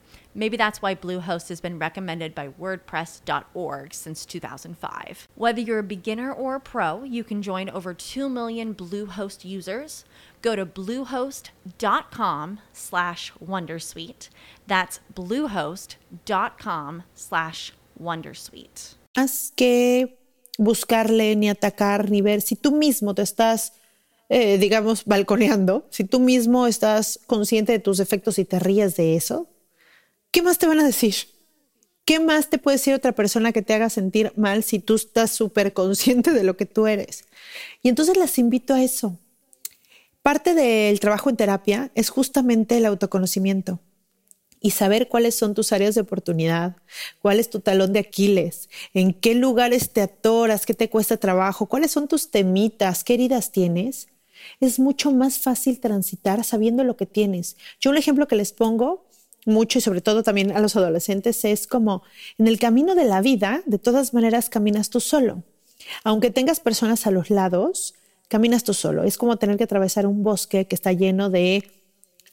Maybe 0.33 0.57
that's 0.57 0.81
why 0.81 0.95
Bluehost 0.95 1.49
has 1.49 1.59
been 1.61 1.77
recommended 1.77 2.33
by 2.33 2.49
WordPress.org 2.49 3.93
since 3.93 4.25
2005. 4.25 5.27
Whether 5.35 5.61
you're 5.61 5.79
a 5.79 5.83
beginner 5.83 6.31
or 6.31 6.55
a 6.55 6.59
pro, 6.59 7.03
you 7.03 7.23
can 7.23 7.41
join 7.41 7.69
over 7.69 7.93
2 7.93 8.29
million 8.29 8.73
Bluehost 8.73 9.43
users. 9.43 10.05
Go 10.41 10.55
to 10.55 10.65
bluehost.com 10.65 12.59
slash 12.73 13.33
Wondersuite. 13.43 14.29
That's 14.67 14.99
bluehost.com 15.13 17.03
slash 17.13 17.73
Wondersuite. 18.01 18.95
Haz 19.15 19.51
que 19.55 20.17
buscarle, 20.57 21.35
ni 21.35 21.49
atacar, 21.49 22.09
ni 22.09 22.21
ver 22.21 22.41
si 22.41 22.55
tú 22.55 22.71
mismo 22.71 23.13
te 23.13 23.23
estás 23.23 23.73
eh, 24.33 24.57
digamos, 24.57 25.03
balconeando, 25.03 25.85
si 25.89 26.05
tú 26.05 26.21
mismo 26.21 26.65
estás 26.65 27.19
consciente 27.27 27.73
de 27.73 27.79
tus 27.79 27.97
defectos 27.97 28.39
y 28.39 28.45
te 28.45 28.59
ríes 28.59 28.95
de 28.95 29.17
eso, 29.17 29.49
¿qué 30.31 30.41
más 30.41 30.57
te 30.57 30.67
van 30.67 30.79
a 30.79 30.85
decir? 30.85 31.15
¿Qué 32.05 32.19
más 32.19 32.49
te 32.49 32.57
puede 32.57 32.77
decir 32.77 32.93
otra 32.93 33.13
persona 33.13 33.51
que 33.51 33.61
te 33.61 33.73
haga 33.73 33.89
sentir 33.89 34.33
mal 34.35 34.63
si 34.63 34.79
tú 34.79 34.95
estás 34.95 35.31
súper 35.31 35.73
consciente 35.73 36.31
de 36.31 36.43
lo 36.43 36.57
que 36.57 36.65
tú 36.65 36.87
eres? 36.87 37.25
Y 37.81 37.89
entonces 37.89 38.17
las 38.17 38.37
invito 38.37 38.73
a 38.73 38.83
eso. 38.83 39.17
Parte 40.21 40.53
del 40.53 40.99
trabajo 40.99 41.29
en 41.29 41.37
terapia 41.37 41.91
es 41.95 42.09
justamente 42.09 42.77
el 42.77 42.85
autoconocimiento 42.85 43.79
y 44.59 44.71
saber 44.71 45.07
cuáles 45.07 45.35
son 45.35 45.55
tus 45.55 45.73
áreas 45.73 45.95
de 45.95 46.01
oportunidad, 46.01 46.75
cuál 47.21 47.39
es 47.39 47.49
tu 47.49 47.59
talón 47.59 47.93
de 47.93 47.99
Aquiles, 47.99 48.69
en 48.93 49.13
qué 49.13 49.33
lugares 49.33 49.91
te 49.91 50.01
atoras, 50.01 50.67
qué 50.67 50.75
te 50.75 50.89
cuesta 50.89 51.17
trabajo, 51.17 51.65
cuáles 51.65 51.91
son 51.91 52.07
tus 52.07 52.29
temitas, 52.29 53.03
qué 53.03 53.15
heridas 53.15 53.51
tienes 53.51 54.07
es 54.59 54.79
mucho 54.79 55.11
más 55.11 55.39
fácil 55.39 55.79
transitar 55.79 56.43
sabiendo 56.43 56.83
lo 56.83 56.97
que 56.97 57.05
tienes. 57.05 57.57
Yo 57.79 57.91
un 57.91 57.97
ejemplo 57.97 58.27
que 58.27 58.35
les 58.35 58.53
pongo 58.53 59.05
mucho 59.45 59.79
y 59.79 59.81
sobre 59.81 60.01
todo 60.01 60.23
también 60.23 60.51
a 60.51 60.59
los 60.59 60.75
adolescentes 60.75 61.43
es 61.45 61.67
como 61.67 62.03
en 62.37 62.47
el 62.47 62.59
camino 62.59 62.95
de 62.95 63.05
la 63.05 63.21
vida, 63.21 63.63
de 63.65 63.79
todas 63.79 64.13
maneras 64.13 64.49
caminas 64.49 64.89
tú 64.89 64.99
solo. 64.99 65.43
Aunque 66.03 66.29
tengas 66.31 66.59
personas 66.59 67.07
a 67.07 67.11
los 67.11 67.29
lados, 67.29 67.95
caminas 68.27 68.63
tú 68.63 68.73
solo. 68.73 69.03
Es 69.03 69.17
como 69.17 69.37
tener 69.37 69.57
que 69.57 69.63
atravesar 69.63 70.05
un 70.05 70.23
bosque 70.23 70.65
que 70.65 70.75
está 70.75 70.93
lleno 70.93 71.29
de 71.29 71.63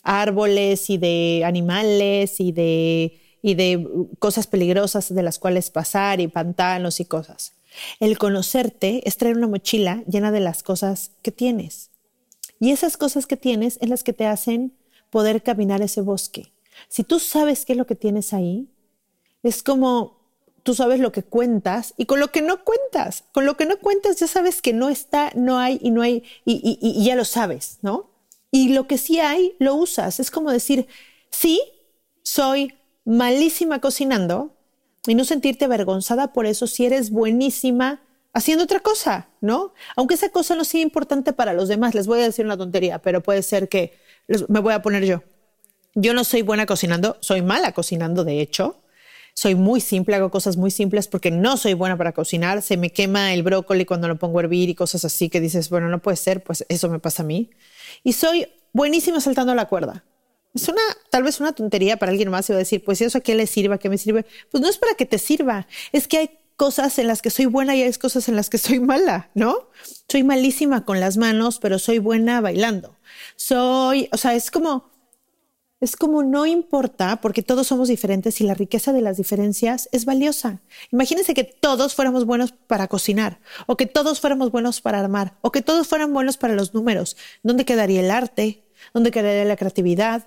árboles 0.03 0.91
y 0.91 0.99
de 0.99 1.43
animales 1.45 2.41
y 2.41 2.53
de, 2.53 3.21
y 3.43 3.55
de 3.55 3.87
cosas 4.19 4.47
peligrosas 4.47 5.13
de 5.13 5.23
las 5.23 5.39
cuales 5.39 5.71
pasar 5.71 6.21
y 6.21 6.29
pantanos 6.29 7.01
y 7.01 7.05
cosas. 7.05 7.53
El 8.01 8.19
conocerte 8.19 9.03
es 9.07 9.17
traer 9.17 9.37
una 9.37 9.49
mochila 9.49 10.03
llena 10.09 10.31
de 10.31 10.41
las 10.41 10.63
cosas 10.63 11.11
que 11.23 11.33
tienes. 11.33 11.91
Y 12.61 12.71
esas 12.71 12.97
cosas 12.97 13.27
que 13.27 13.37
tienes 13.37 13.79
es 13.81 13.89
las 13.89 14.03
que 14.03 14.13
te 14.13 14.27
hacen 14.27 14.73
poder 15.11 15.43
caminar 15.43 15.83
ese 15.83 16.01
bosque. 16.01 16.53
Si 16.89 17.05
tú 17.05 17.19
sabes 17.19 17.65
qué 17.65 17.73
es 17.73 17.79
lo 17.79 17.87
que 17.87 17.95
tienes 17.95 18.33
ahí, 18.33 18.69
es 19.43 19.63
como 19.63 20.19
tú 20.63 20.75
sabes 20.75 21.01
lo 21.01 21.13
que 21.13 21.23
cuentas 21.23 21.95
y 21.97 22.05
con 22.05 22.21
lo 22.21 22.29
que 22.29 22.43
no 22.43 22.63
cuentas, 22.63 23.25
con 23.33 23.47
lo 23.47 23.57
que 23.57 23.65
no 23.65 23.79
cuentas 23.79 24.21
ya 24.21 24.27
sabes 24.27 24.61
que 24.61 24.73
no 24.73 24.91
está, 24.91 25.33
no 25.35 25.59
hay 25.59 25.79
y 25.83 25.91
no 25.91 26.03
hay 26.03 26.25
y, 26.45 27.03
ya 27.05 27.17
lo 27.17 27.25
sabes, 27.25 27.79
¿no? 27.81 28.11
Y 28.51 28.71
lo 28.75 28.87
que 28.87 28.99
sí 28.99 29.19
hay, 29.19 29.57
lo 29.59 29.75
usas. 29.75 30.21
Es 30.21 30.31
como 30.31 30.51
decir, 30.51 30.87
sí, 31.31 31.61
soy 32.23 32.75
malísima 33.05 33.81
cocinando 33.81 34.55
y 35.07 35.15
no 35.15 35.25
sentirte 35.25 35.65
avergonzada 35.65 36.33
por 36.35 36.45
eso 36.45 36.67
si 36.67 36.85
eres 36.85 37.11
buenísima 37.11 38.03
haciendo 38.35 38.65
otra 38.65 38.81
cosa, 38.81 39.29
¿no? 39.41 39.73
Aunque 39.97 40.15
esa 40.15 40.29
cosa 40.29 40.55
no 40.55 40.65
sea 40.65 40.83
importante 40.83 41.33
para 41.33 41.55
los 41.55 41.69
demás, 41.69 41.95
les 41.95 42.07
voy 42.07 42.21
a 42.21 42.25
decir 42.25 42.45
una 42.45 42.59
tontería, 42.59 43.01
pero 43.01 43.23
puede 43.23 43.43
ser 43.43 43.69
que 43.71 43.99
me 44.49 44.61
voy 44.61 44.75
a 44.75 44.83
poner 44.83 45.05
yo. 45.05 45.23
Yo 45.95 46.15
no 46.15 46.25
soy 46.25 46.43
buena 46.43 46.67
cocinando, 46.67 47.17
soy 47.21 47.43
mala 47.43 47.73
cocinando, 47.73 48.25
de 48.25 48.41
hecho. 48.41 48.83
soy 49.35 49.55
muy 49.55 49.81
simple, 49.81 50.17
hago 50.17 50.31
cosas 50.31 50.57
muy 50.57 50.71
simples 50.73 51.07
porque 51.07 51.31
no 51.31 51.57
soy 51.57 51.75
buena 51.75 51.97
para 51.97 52.13
cocinar. 52.13 52.61
Se 52.61 52.77
me 52.77 52.91
quema 52.91 53.33
el 53.33 53.45
brócoli 53.45 53.85
cuando 53.85 54.09
lo 54.09 54.19
pongo 54.19 54.39
a 54.39 54.43
hervir 54.43 54.69
y 54.69 54.75
cosas 54.75 55.05
así 55.05 55.29
que 55.29 55.41
dices, 55.41 55.71
bueno, 55.71 55.89
no 55.89 56.01
puede 56.03 56.17
ser, 56.17 56.43
pues 56.43 56.65
eso 56.69 56.89
me 56.89 56.99
pasa 56.99 57.23
a 57.23 57.27
mí. 57.27 57.51
Y 58.03 58.15
soy 58.15 58.49
buenísima 58.73 59.21
saltando 59.21 59.55
la 59.55 59.67
cuerda. 59.67 60.05
Es 60.55 60.69
una, 60.69 60.83
tal 61.11 61.23
vez 61.23 61.39
una 61.39 61.53
tontería 61.53 61.99
para 61.99 62.11
alguien 62.11 62.31
más 62.31 62.49
y 62.49 62.53
va 62.53 62.57
a 62.57 62.59
decir, 62.59 62.83
pues 62.85 63.01
eso 63.01 63.19
a 63.19 63.21
qué 63.21 63.37
le 63.37 63.47
sirva, 63.47 63.79
qué 63.79 63.89
me 63.89 63.99
sirve. 63.99 64.27
Pues 64.51 64.61
no 64.61 64.69
es 64.69 64.77
para 64.77 64.95
que 64.95 65.07
te 65.07 65.19
sirva, 65.19 65.69
es 65.93 66.09
que 66.09 66.19
hay 66.19 66.31
cosas 66.57 66.99
en 66.99 67.07
las 67.07 67.23
que 67.23 67.31
soy 67.31 67.47
buena 67.47 67.77
y 67.77 67.83
hay 67.83 67.93
cosas 67.93 68.29
en 68.29 68.35
las 68.35 68.51
que 68.51 68.59
soy 68.59 68.81
mala, 68.81 69.31
¿no? 69.35 69.69
Soy 70.09 70.25
malísima 70.25 70.85
con 70.85 70.99
las 70.99 71.17
manos, 71.17 71.61
pero 71.61 71.79
soy 71.79 72.01
buena 72.01 72.41
bailando. 72.41 72.97
Soy, 73.37 74.09
o 74.11 74.17
sea, 74.17 74.35
es 74.35 74.51
como, 74.51 74.91
es 75.81 75.97
como 75.97 76.23
no 76.23 76.45
importa, 76.47 77.21
porque 77.21 77.43
todos 77.43 77.69
somos 77.69 77.89
diferentes 77.89 78.41
y 78.41 78.45
la 78.45 78.55
riqueza 78.55 78.93
de 78.93 79.01
las 79.01 79.17
diferencias 79.17 79.89
es 79.93 80.05
valiosa. 80.05 80.61
Imagínense 80.91 81.35
que 81.35 81.45
todos 81.45 81.95
fuéramos 81.95 82.25
buenos 82.25 82.53
para 82.53 82.89
cocinar, 82.89 83.41
o 83.67 83.77
que 83.77 83.87
todos 83.87 84.21
fuéramos 84.21 84.51
buenos 84.51 84.81
para 84.81 84.99
armar, 84.99 85.35
o 85.41 85.53
que 85.53 85.63
todos 85.63 85.87
fueran 85.87 86.13
buenos 86.13 86.37
para 86.37 86.55
los 86.55 86.75
números. 86.75 87.17
¿Dónde 87.43 87.65
quedaría 87.65 88.01
el 88.01 88.11
arte? 88.11 88.65
¿Dónde 88.93 89.11
quedaría 89.13 89.45
la 89.45 89.57
creatividad? 89.57 90.27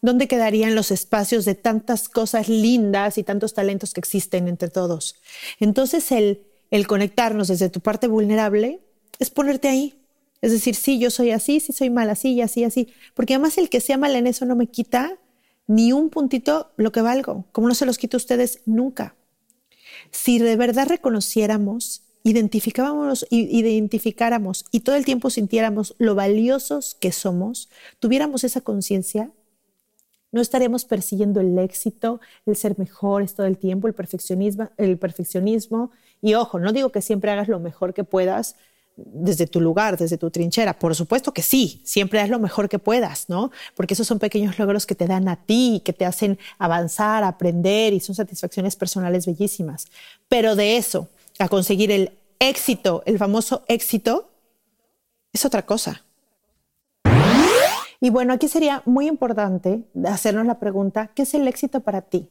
¿Dónde 0.00 0.28
quedarían 0.28 0.74
los 0.74 0.90
espacios 0.90 1.44
de 1.44 1.54
tantas 1.54 2.08
cosas 2.08 2.48
lindas 2.48 3.18
y 3.18 3.24
tantos 3.24 3.54
talentos 3.54 3.94
que 3.94 4.00
existen 4.00 4.46
entre 4.48 4.68
todos? 4.68 5.16
Entonces 5.58 6.12
el, 6.12 6.46
el 6.70 6.86
conectarnos 6.86 7.48
desde 7.48 7.70
tu 7.70 7.80
parte 7.80 8.06
vulnerable 8.06 8.80
es 9.18 9.30
ponerte 9.30 9.68
ahí, 9.68 10.03
es 10.44 10.52
decir, 10.52 10.74
sí, 10.74 10.98
yo 10.98 11.10
soy 11.10 11.30
así, 11.30 11.58
sí 11.58 11.72
soy 11.72 11.88
mal 11.88 12.10
así, 12.10 12.34
y 12.34 12.42
así, 12.42 12.64
así. 12.64 12.92
Porque 13.14 13.32
además 13.32 13.56
el 13.56 13.70
que 13.70 13.80
sea 13.80 13.96
mal 13.96 14.14
en 14.14 14.26
eso 14.26 14.44
no 14.44 14.56
me 14.56 14.66
quita 14.66 15.16
ni 15.66 15.90
un 15.90 16.10
puntito 16.10 16.70
lo 16.76 16.92
que 16.92 17.00
valgo, 17.00 17.46
como 17.50 17.66
no 17.66 17.74
se 17.74 17.86
los 17.86 17.96
quito 17.96 18.18
a 18.18 18.18
ustedes 18.18 18.60
nunca. 18.66 19.16
Si 20.10 20.38
de 20.38 20.56
verdad 20.56 20.86
reconociéramos, 20.86 22.02
identificábamos, 22.24 23.26
identificáramos 23.30 24.66
y 24.70 24.80
todo 24.80 24.96
el 24.96 25.06
tiempo 25.06 25.30
sintiéramos 25.30 25.94
lo 25.96 26.14
valiosos 26.14 26.94
que 26.94 27.10
somos, 27.10 27.70
tuviéramos 27.98 28.44
esa 28.44 28.60
conciencia, 28.60 29.30
no 30.30 30.42
estaríamos 30.42 30.84
persiguiendo 30.84 31.40
el 31.40 31.58
éxito, 31.58 32.20
el 32.44 32.56
ser 32.56 32.78
mejores 32.78 33.34
todo 33.34 33.46
el 33.46 33.56
tiempo, 33.56 33.88
el 33.88 33.94
perfeccionismo, 33.94 34.68
el 34.76 34.98
perfeccionismo. 34.98 35.90
Y 36.20 36.34
ojo, 36.34 36.58
no 36.58 36.74
digo 36.74 36.92
que 36.92 37.00
siempre 37.00 37.30
hagas 37.30 37.48
lo 37.48 37.60
mejor 37.60 37.94
que 37.94 38.04
puedas, 38.04 38.56
desde 38.96 39.46
tu 39.46 39.60
lugar, 39.60 39.96
desde 39.96 40.18
tu 40.18 40.30
trinchera. 40.30 40.78
Por 40.78 40.94
supuesto 40.94 41.32
que 41.32 41.42
sí, 41.42 41.80
siempre 41.84 42.20
haz 42.20 42.28
lo 42.28 42.38
mejor 42.38 42.68
que 42.68 42.78
puedas, 42.78 43.28
¿no? 43.28 43.50
Porque 43.74 43.94
esos 43.94 44.06
son 44.06 44.18
pequeños 44.18 44.58
logros 44.58 44.86
que 44.86 44.94
te 44.94 45.06
dan 45.06 45.28
a 45.28 45.36
ti, 45.36 45.82
que 45.84 45.92
te 45.92 46.04
hacen 46.04 46.38
avanzar, 46.58 47.24
aprender 47.24 47.92
y 47.92 48.00
son 48.00 48.14
satisfacciones 48.14 48.76
personales 48.76 49.26
bellísimas. 49.26 49.86
Pero 50.28 50.56
de 50.56 50.76
eso 50.76 51.08
a 51.38 51.48
conseguir 51.48 51.90
el 51.90 52.12
éxito, 52.38 53.02
el 53.06 53.18
famoso 53.18 53.64
éxito, 53.68 54.30
es 55.32 55.44
otra 55.44 55.62
cosa. 55.62 56.04
Y 58.00 58.10
bueno, 58.10 58.34
aquí 58.34 58.48
sería 58.48 58.82
muy 58.84 59.08
importante 59.08 59.82
hacernos 60.06 60.46
la 60.46 60.58
pregunta, 60.58 61.10
¿qué 61.14 61.22
es 61.22 61.34
el 61.34 61.48
éxito 61.48 61.80
para 61.80 62.02
ti? 62.02 62.28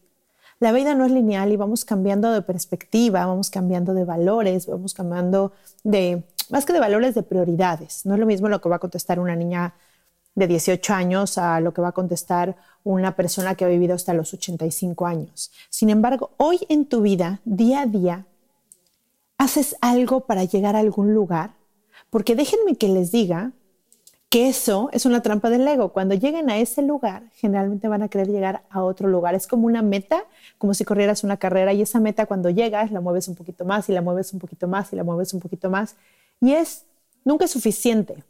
La 0.59 0.71
vida 0.71 0.93
no 0.95 1.05
es 1.05 1.11
lineal 1.11 1.51
y 1.51 1.57
vamos 1.57 1.83
cambiando 1.83 2.31
de 2.31 2.41
perspectiva, 2.41 3.25
vamos 3.25 3.49
cambiando 3.49 3.93
de 3.93 4.05
valores, 4.05 4.67
vamos 4.67 4.93
cambiando 4.93 5.51
de 5.83 6.23
más 6.49 6.65
que 6.65 6.73
de 6.73 6.79
valores, 6.79 7.15
de 7.15 7.23
prioridades. 7.23 8.05
No 8.05 8.13
es 8.13 8.19
lo 8.19 8.25
mismo 8.25 8.49
lo 8.49 8.61
que 8.61 8.69
va 8.69 8.77
a 8.77 8.79
contestar 8.79 9.19
una 9.19 9.35
niña 9.35 9.73
de 10.35 10.47
18 10.47 10.93
años 10.93 11.37
a 11.37 11.59
lo 11.59 11.73
que 11.73 11.81
va 11.81 11.89
a 11.89 11.93
contestar 11.93 12.55
una 12.83 13.15
persona 13.15 13.55
que 13.55 13.65
ha 13.65 13.67
vivido 13.67 13.95
hasta 13.95 14.13
los 14.13 14.33
85 14.33 15.05
años. 15.05 15.51
Sin 15.69 15.89
embargo, 15.89 16.31
hoy 16.37 16.59
en 16.69 16.85
tu 16.85 17.01
vida, 17.01 17.39
día 17.45 17.81
a 17.81 17.85
día, 17.85 18.25
haces 19.37 19.75
algo 19.81 20.21
para 20.21 20.43
llegar 20.43 20.75
a 20.75 20.79
algún 20.79 21.13
lugar, 21.13 21.51
porque 22.09 22.35
déjenme 22.35 22.75
que 22.75 22.89
les 22.89 23.11
diga 23.11 23.51
que 24.29 24.49
eso 24.49 24.89
es 24.91 25.05
una 25.05 25.21
trampa 25.21 25.51
del 25.51 25.67
ego. 25.67 25.89
Cuando 25.89 26.15
lleguen 26.15 26.49
a 26.49 26.57
ese 26.57 26.81
lugar, 26.81 27.23
generalmente 27.35 27.87
van 27.87 28.01
a 28.01 28.07
querer 28.07 28.29
llegar 28.29 28.63
a 28.71 28.83
otro 28.83 29.07
lugar. 29.07 29.35
Es 29.35 29.45
como 29.45 29.67
una 29.67 29.83
meta, 29.83 30.23
como 30.57 30.73
si 30.73 30.83
corrieras 30.85 31.23
una 31.23 31.37
carrera 31.37 31.71
y 31.71 31.83
esa 31.83 31.99
meta 31.99 32.25
cuando 32.25 32.49
llegas 32.49 32.91
la 32.91 32.99
mueves 32.99 33.27
un 33.27 33.35
poquito 33.35 33.63
más 33.63 33.89
y 33.89 33.91
la 33.91 34.01
mueves 34.01 34.33
un 34.33 34.39
poquito 34.39 34.67
más 34.67 34.91
y 34.91 34.95
la 34.95 35.03
mueves 35.03 35.35
un 35.35 35.39
poquito 35.39 35.69
más 35.69 35.95
es, 36.51 36.85
nunca 37.23 37.45
es 37.45 37.51
suficiente. 37.51 38.25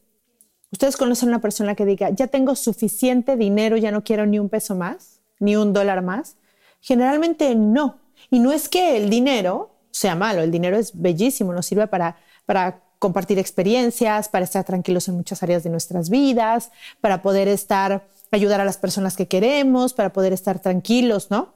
Ustedes 0.72 0.98
conocen 0.98 1.30
a 1.30 1.32
una 1.32 1.42
persona 1.42 1.74
que 1.74 1.86
diga, 1.86 2.12
ya 2.12 2.28
tengo 2.28 2.56
suficiente 2.56 3.36
dinero, 3.36 3.78
ya 3.78 3.92
no 3.92 4.04
quiero 4.04 4.28
ni 4.28 4.38
un 4.38 4.50
peso 4.50 4.76
más, 4.76 5.20
ni 5.40 5.56
un 5.56 5.74
dólar 5.74 6.04
más. 6.04 6.38
Generalmente 6.80 7.56
no. 7.56 8.00
Y 8.30 8.38
no 8.38 8.52
es 8.52 8.70
que 8.70 8.98
el 8.98 9.10
dinero 9.10 9.72
sea 9.92 10.16
malo, 10.16 10.42
el 10.42 10.52
dinero 10.52 10.78
es 10.78 11.00
bellísimo, 11.00 11.54
nos 11.54 11.66
sirve 11.66 11.88
para, 11.88 12.18
para 12.46 12.84
compartir 13.00 13.38
experiencias, 13.38 14.30
para 14.30 14.46
estar 14.46 14.64
tranquilos 14.64 15.08
en 15.08 15.16
muchas 15.16 15.44
áreas 15.44 15.64
de 15.64 15.70
nuestras 15.70 16.10
vidas, 16.10 16.72
para 17.02 17.22
poder 17.22 17.48
estar, 17.48 18.08
ayudar 18.32 18.62
a 18.62 18.66
las 18.66 18.78
personas 18.78 19.16
que 19.16 19.28
queremos, 19.28 19.94
para 19.94 20.14
poder 20.14 20.34
estar 20.34 20.60
tranquilos, 20.60 21.30
¿no? 21.30 21.54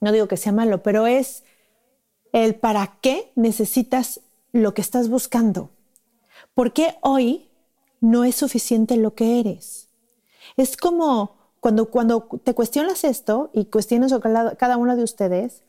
No 0.00 0.12
digo 0.12 0.28
que 0.28 0.36
sea 0.36 0.52
malo, 0.52 0.82
pero 0.82 1.06
es 1.06 1.42
el 2.32 2.54
para 2.54 2.98
qué 3.00 3.32
necesitas 3.34 4.20
lo 4.52 4.74
que 4.74 4.80
estás 4.80 5.08
buscando. 5.08 5.70
¿Por 6.56 6.72
qué 6.72 6.96
hoy 7.02 7.50
no 8.00 8.24
es 8.24 8.34
suficiente 8.34 8.96
lo 8.96 9.14
que 9.14 9.40
eres? 9.40 9.90
Es 10.56 10.78
como 10.78 11.36
cuando, 11.60 11.90
cuando 11.90 12.22
te 12.42 12.54
cuestionas 12.54 13.04
esto 13.04 13.50
y 13.52 13.66
cuestionas 13.66 14.10
a 14.10 14.20
cada 14.56 14.78
uno 14.78 14.96
de 14.96 15.02
ustedes, 15.02 15.64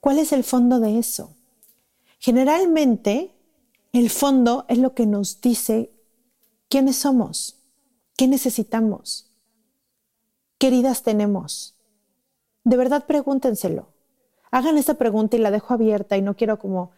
¿cuál 0.00 0.18
es 0.18 0.32
el 0.32 0.42
fondo 0.42 0.80
de 0.80 0.98
eso? 0.98 1.36
Generalmente, 2.18 3.34
el 3.92 4.08
fondo 4.08 4.64
es 4.68 4.78
lo 4.78 4.94
que 4.94 5.04
nos 5.04 5.42
dice 5.42 5.92
quiénes 6.70 6.96
somos, 6.96 7.58
qué 8.16 8.26
necesitamos, 8.26 9.30
qué 10.56 10.68
heridas 10.68 11.02
tenemos. 11.02 11.76
De 12.64 12.78
verdad, 12.78 13.04
pregúntenselo. 13.04 13.88
Hagan 14.50 14.78
esta 14.78 14.94
pregunta 14.94 15.36
y 15.36 15.40
la 15.40 15.50
dejo 15.50 15.74
abierta 15.74 16.16
y 16.16 16.22
no 16.22 16.34
quiero 16.34 16.58
como 16.58 16.92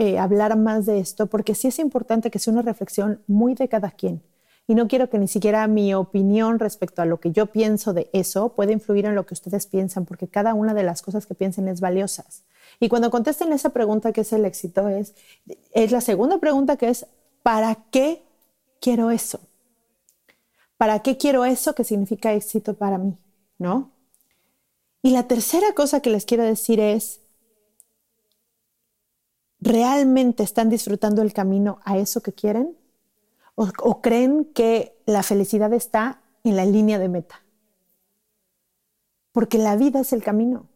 eh, 0.00 0.16
hablar 0.16 0.56
más 0.56 0.86
de 0.86 1.00
esto, 1.00 1.26
porque 1.26 1.56
sí 1.56 1.66
es 1.66 1.80
importante 1.80 2.30
que 2.30 2.38
sea 2.38 2.52
una 2.52 2.62
reflexión 2.62 3.20
muy 3.26 3.54
de 3.54 3.68
cada 3.68 3.90
quien. 3.90 4.22
Y 4.68 4.76
no 4.76 4.86
quiero 4.86 5.10
que 5.10 5.18
ni 5.18 5.26
siquiera 5.26 5.66
mi 5.66 5.92
opinión 5.92 6.60
respecto 6.60 7.02
a 7.02 7.04
lo 7.04 7.18
que 7.18 7.32
yo 7.32 7.46
pienso 7.46 7.92
de 7.92 8.08
eso 8.12 8.50
pueda 8.50 8.70
influir 8.70 9.06
en 9.06 9.16
lo 9.16 9.26
que 9.26 9.34
ustedes 9.34 9.66
piensan, 9.66 10.04
porque 10.06 10.28
cada 10.28 10.54
una 10.54 10.72
de 10.72 10.84
las 10.84 11.02
cosas 11.02 11.26
que 11.26 11.34
piensen 11.34 11.66
es 11.66 11.80
valiosas. 11.80 12.44
Y 12.78 12.88
cuando 12.88 13.10
contesten 13.10 13.52
esa 13.52 13.70
pregunta 13.70 14.12
que 14.12 14.20
es 14.20 14.32
el 14.32 14.44
éxito, 14.44 14.88
es, 14.88 15.16
es 15.72 15.90
la 15.90 16.00
segunda 16.00 16.38
pregunta 16.38 16.76
que 16.76 16.90
es, 16.90 17.04
¿para 17.42 17.74
qué 17.90 18.22
quiero 18.80 19.10
eso? 19.10 19.40
¿Para 20.76 21.00
qué 21.00 21.16
quiero 21.16 21.44
eso 21.44 21.74
que 21.74 21.82
significa 21.82 22.34
éxito 22.34 22.74
para 22.74 22.98
mí? 22.98 23.18
¿No? 23.58 23.90
Y 25.02 25.10
la 25.10 25.26
tercera 25.26 25.72
cosa 25.74 25.98
que 25.98 26.10
les 26.10 26.24
quiero 26.24 26.44
decir 26.44 26.78
es, 26.78 27.18
¿realmente 29.60 30.42
están 30.42 30.68
disfrutando 30.68 31.22
el 31.22 31.32
camino 31.32 31.80
a 31.84 31.98
eso 31.98 32.22
que 32.22 32.32
quieren? 32.32 32.76
¿O, 33.54 34.00
creen 34.00 34.44
que 34.44 34.96
la 35.04 35.24
felicidad 35.24 35.72
está 35.72 36.20
en 36.44 36.54
la 36.54 36.64
línea 36.64 37.00
de 37.00 37.08
meta? 37.08 37.42
Porque 39.32 39.58
la 39.58 39.74
vida 39.74 39.98
es 40.00 40.12
el 40.12 40.22
camino. 40.22 40.66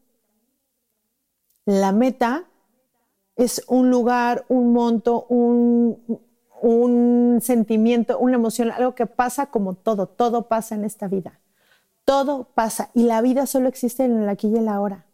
La 1.64 1.92
meta 1.92 2.45
es 3.37 3.64
un 3.68 3.88
lugar, 3.88 4.45
un 4.49 4.73
monto, 4.73 5.27
un, 5.29 6.21
un 6.61 7.38
sentimiento, 7.40 8.18
una 8.18 8.35
emoción, 8.35 8.73
algo 8.73 8.97
que 8.97 9.07
pasa 9.07 9.47
como 9.47 9.75
todo, 9.75 10.09
todo 10.09 10.49
pasa 10.49 10.75
en 10.75 10.85
esta 10.85 11.07
vida. 11.07 11.38
Todo 12.05 12.49
pasa 12.55 12.90
y 12.95 13.05
la 13.05 13.21
vida 13.21 13.47
solo 13.47 13.68
existe 13.68 14.05
en 14.05 14.23
el 14.23 14.29
aquí 14.29 14.49
y 14.49 14.57
el 14.57 14.66
ahora. 14.66 15.07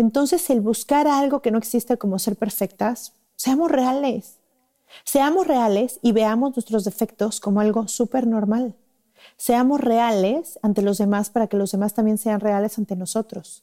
Entonces, 0.00 0.48
el 0.48 0.62
buscar 0.62 1.06
algo 1.06 1.42
que 1.42 1.50
no 1.50 1.58
existe 1.58 1.98
como 1.98 2.18
ser 2.18 2.34
perfectas, 2.34 3.12
seamos 3.36 3.70
reales. 3.70 4.38
Seamos 5.04 5.46
reales 5.46 5.98
y 6.00 6.12
veamos 6.12 6.56
nuestros 6.56 6.84
defectos 6.84 7.38
como 7.38 7.60
algo 7.60 7.86
súper 7.86 8.26
normal. 8.26 8.74
Seamos 9.36 9.78
reales 9.78 10.58
ante 10.62 10.80
los 10.80 10.96
demás 10.96 11.28
para 11.28 11.48
que 11.48 11.58
los 11.58 11.72
demás 11.72 11.92
también 11.92 12.16
sean 12.16 12.40
reales 12.40 12.78
ante 12.78 12.96
nosotros. 12.96 13.62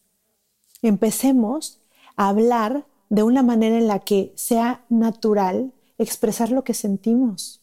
Empecemos 0.84 1.80
a 2.16 2.30
hablar 2.30 2.86
de 3.10 3.24
una 3.24 3.42
manera 3.42 3.76
en 3.76 3.88
la 3.88 3.98
que 3.98 4.32
sea 4.36 4.86
natural 4.90 5.74
expresar 5.98 6.52
lo 6.52 6.64
que 6.64 6.76
sentimos, 6.76 7.62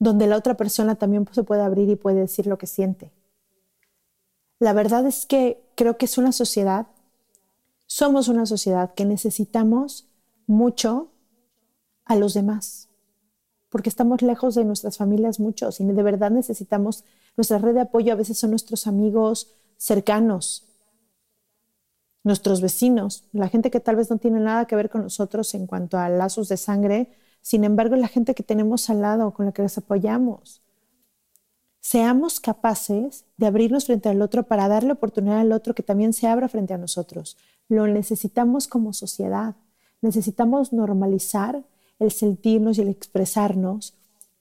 donde 0.00 0.26
la 0.26 0.36
otra 0.36 0.56
persona 0.56 0.96
también 0.96 1.24
se 1.30 1.44
puede 1.44 1.62
abrir 1.62 1.88
y 1.88 1.94
puede 1.94 2.18
decir 2.18 2.48
lo 2.48 2.58
que 2.58 2.66
siente. 2.66 3.12
La 4.62 4.74
verdad 4.74 5.04
es 5.06 5.26
que 5.26 5.60
creo 5.74 5.98
que 5.98 6.04
es 6.04 6.18
una 6.18 6.30
sociedad, 6.30 6.86
somos 7.86 8.28
una 8.28 8.46
sociedad 8.46 8.94
que 8.94 9.04
necesitamos 9.04 10.06
mucho 10.46 11.10
a 12.04 12.14
los 12.14 12.32
demás, 12.32 12.88
porque 13.70 13.88
estamos 13.88 14.22
lejos 14.22 14.54
de 14.54 14.64
nuestras 14.64 14.98
familias 14.98 15.40
muchos 15.40 15.80
y 15.80 15.84
de 15.84 16.02
verdad 16.04 16.30
necesitamos, 16.30 17.02
nuestra 17.36 17.58
red 17.58 17.74
de 17.74 17.80
apoyo 17.80 18.12
a 18.12 18.14
veces 18.14 18.38
son 18.38 18.50
nuestros 18.50 18.86
amigos 18.86 19.52
cercanos. 19.78 20.68
nuestros 22.22 22.60
vecinos, 22.60 23.24
la 23.32 23.48
gente 23.48 23.68
que 23.68 23.80
tal 23.80 23.96
vez 23.96 24.10
no 24.10 24.18
tiene 24.18 24.38
nada 24.38 24.66
que 24.66 24.76
ver 24.76 24.90
con 24.90 25.02
nosotros 25.02 25.54
en 25.54 25.66
cuanto 25.66 25.98
a 25.98 26.08
lazos 26.08 26.48
de 26.48 26.56
sangre, 26.56 27.10
sin 27.40 27.64
embargo, 27.64 27.96
la 27.96 28.06
gente 28.06 28.36
que 28.36 28.44
tenemos 28.44 28.88
al 28.90 29.00
lado, 29.00 29.34
con 29.34 29.46
la 29.46 29.50
que 29.50 29.62
nos 29.62 29.76
apoyamos. 29.76 30.62
Seamos 31.84 32.38
capaces 32.38 33.24
de 33.36 33.46
abrirnos 33.46 33.86
frente 33.86 34.08
al 34.08 34.22
otro 34.22 34.44
para 34.44 34.68
darle 34.68 34.92
oportunidad 34.92 35.40
al 35.40 35.50
otro 35.50 35.74
que 35.74 35.82
también 35.82 36.12
se 36.12 36.28
abra 36.28 36.48
frente 36.48 36.72
a 36.72 36.78
nosotros. 36.78 37.36
Lo 37.68 37.88
necesitamos 37.88 38.68
como 38.68 38.92
sociedad. 38.92 39.56
Necesitamos 40.00 40.72
normalizar 40.72 41.64
el 41.98 42.12
sentirnos 42.12 42.78
y 42.78 42.82
el 42.82 42.88
expresarnos 42.88 43.94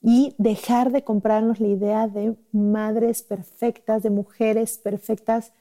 y 0.03 0.35
dejar 0.37 0.91
de 0.91 1.03
comprarnos 1.03 1.59
la 1.59 1.67
idea 1.67 2.07
de 2.07 2.35
madres 2.51 3.23
perfectas, 3.23 4.03
de 4.03 4.11
mujeres 4.11 4.77
perfectas. 4.77 5.51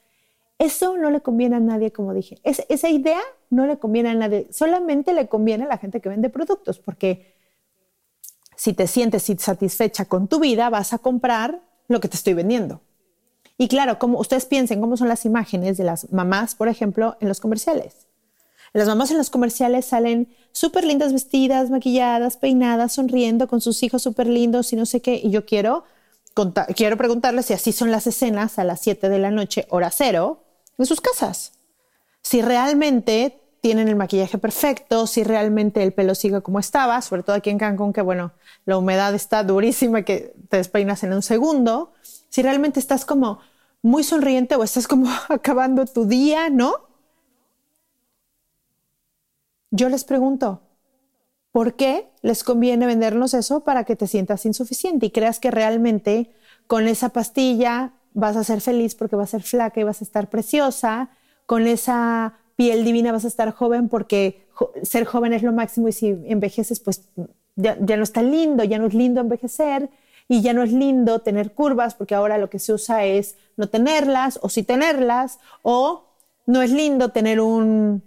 Eso 0.58 0.98
no 0.98 1.10
le 1.10 1.22
conviene 1.22 1.56
a 1.56 1.60
nadie, 1.60 1.92
como 1.92 2.12
dije. 2.12 2.38
esa 2.44 2.90
idea 2.90 3.20
no 3.48 3.64
le 3.66 3.78
conviene 3.78 4.10
a 4.10 4.14
nadie, 4.14 4.48
solamente 4.50 5.14
le 5.14 5.28
conviene 5.28 5.64
a 5.64 5.68
la 5.68 5.78
gente 5.78 6.02
que 6.02 6.10
vende 6.10 6.28
productos, 6.28 6.78
porque 6.78 7.34
si 8.54 8.74
te 8.74 8.86
sientes 8.86 9.32
satisfecha 9.38 10.04
con 10.04 10.28
tu 10.28 10.40
vida, 10.40 10.68
vas 10.68 10.92
a 10.92 10.98
comprar 10.98 11.69
lo 11.90 12.00
que 12.00 12.08
te 12.08 12.16
estoy 12.16 12.34
vendiendo. 12.34 12.80
Y 13.58 13.68
claro, 13.68 13.98
como 13.98 14.18
ustedes 14.18 14.46
piensen 14.46 14.80
cómo 14.80 14.96
son 14.96 15.08
las 15.08 15.26
imágenes 15.26 15.76
de 15.76 15.84
las 15.84 16.10
mamás, 16.12 16.54
por 16.54 16.68
ejemplo, 16.68 17.16
en 17.20 17.28
los 17.28 17.40
comerciales. 17.40 18.06
Las 18.72 18.86
mamás 18.86 19.10
en 19.10 19.18
los 19.18 19.28
comerciales 19.28 19.84
salen 19.84 20.34
súper 20.52 20.84
lindas 20.84 21.12
vestidas, 21.12 21.68
maquilladas, 21.70 22.36
peinadas, 22.36 22.92
sonriendo 22.92 23.48
con 23.48 23.60
sus 23.60 23.82
hijos 23.82 24.02
súper 24.02 24.28
lindos 24.28 24.72
y 24.72 24.76
no 24.76 24.86
sé 24.86 25.02
qué. 25.02 25.20
Y 25.22 25.30
yo 25.30 25.44
quiero, 25.44 25.84
quiero 26.76 26.96
preguntarles 26.96 27.46
si 27.46 27.52
así 27.52 27.72
son 27.72 27.90
las 27.90 28.06
escenas 28.06 28.58
a 28.58 28.64
las 28.64 28.80
7 28.80 29.08
de 29.08 29.18
la 29.18 29.30
noche, 29.32 29.66
hora 29.68 29.90
cero, 29.90 30.44
en 30.78 30.86
sus 30.86 31.00
casas. 31.00 31.52
Si 32.22 32.42
realmente 32.42 33.39
tienen 33.60 33.88
el 33.88 33.96
maquillaje 33.96 34.38
perfecto, 34.38 35.06
si 35.06 35.22
realmente 35.22 35.82
el 35.82 35.92
pelo 35.92 36.14
sigue 36.14 36.40
como 36.42 36.58
estaba, 36.58 37.02
sobre 37.02 37.22
todo 37.22 37.36
aquí 37.36 37.50
en 37.50 37.58
Cancún, 37.58 37.92
que 37.92 38.02
bueno, 38.02 38.32
la 38.64 38.78
humedad 38.78 39.14
está 39.14 39.44
durísima 39.44 40.02
que 40.02 40.34
te 40.48 40.56
despeinas 40.56 41.02
en 41.04 41.12
un 41.12 41.22
segundo, 41.22 41.92
si 42.28 42.42
realmente 42.42 42.80
estás 42.80 43.04
como 43.04 43.40
muy 43.82 44.02
sonriente 44.04 44.56
o 44.56 44.64
estás 44.64 44.88
como 44.88 45.08
acabando 45.28 45.84
tu 45.86 46.06
día, 46.06 46.48
¿no? 46.50 46.88
Yo 49.70 49.88
les 49.88 50.04
pregunto, 50.04 50.62
¿por 51.52 51.74
qué 51.74 52.10
les 52.22 52.42
conviene 52.42 52.86
vendernos 52.86 53.34
eso 53.34 53.60
para 53.60 53.84
que 53.84 53.94
te 53.94 54.06
sientas 54.06 54.46
insuficiente 54.46 55.06
y 55.06 55.10
creas 55.10 55.38
que 55.38 55.50
realmente 55.50 56.34
con 56.66 56.88
esa 56.88 57.10
pastilla 57.10 57.92
vas 58.14 58.36
a 58.36 58.44
ser 58.44 58.60
feliz 58.60 58.94
porque 58.94 59.16
vas 59.16 59.28
a 59.28 59.38
ser 59.38 59.42
flaca 59.42 59.80
y 59.80 59.84
vas 59.84 60.00
a 60.00 60.04
estar 60.04 60.28
preciosa, 60.28 61.10
con 61.46 61.66
esa 61.66 62.39
piel 62.60 62.84
divina 62.84 63.10
vas 63.10 63.24
a 63.24 63.28
estar 63.28 63.54
joven 63.54 63.88
porque 63.88 64.46
ser 64.82 65.06
joven 65.06 65.32
es 65.32 65.42
lo 65.42 65.50
máximo 65.50 65.88
y 65.88 65.92
si 65.92 66.08
envejeces 66.26 66.78
pues 66.78 67.08
ya, 67.56 67.74
no 67.76 68.02
está 68.02 68.22
lindo, 68.22 68.64
ya 68.64 68.78
no 68.78 68.86
es 68.86 68.92
lindo 68.92 69.22
envejecer 69.22 69.88
y 70.28 70.42
ya 70.42 70.52
no 70.52 70.62
es 70.62 70.70
lindo 70.70 71.20
tener 71.20 71.54
curvas 71.54 71.94
porque 71.94 72.14
ahora 72.14 72.36
lo 72.36 72.50
que 72.50 72.58
se 72.58 72.74
usa 72.74 73.06
es 73.06 73.36
no 73.56 73.70
tenerlas 73.70 74.38
o 74.42 74.50
sí 74.50 74.62
tenerlas 74.62 75.38
o 75.62 76.04
no 76.44 76.60
es 76.60 76.70
lindo 76.70 77.08
tener 77.12 77.40
un 77.40 78.02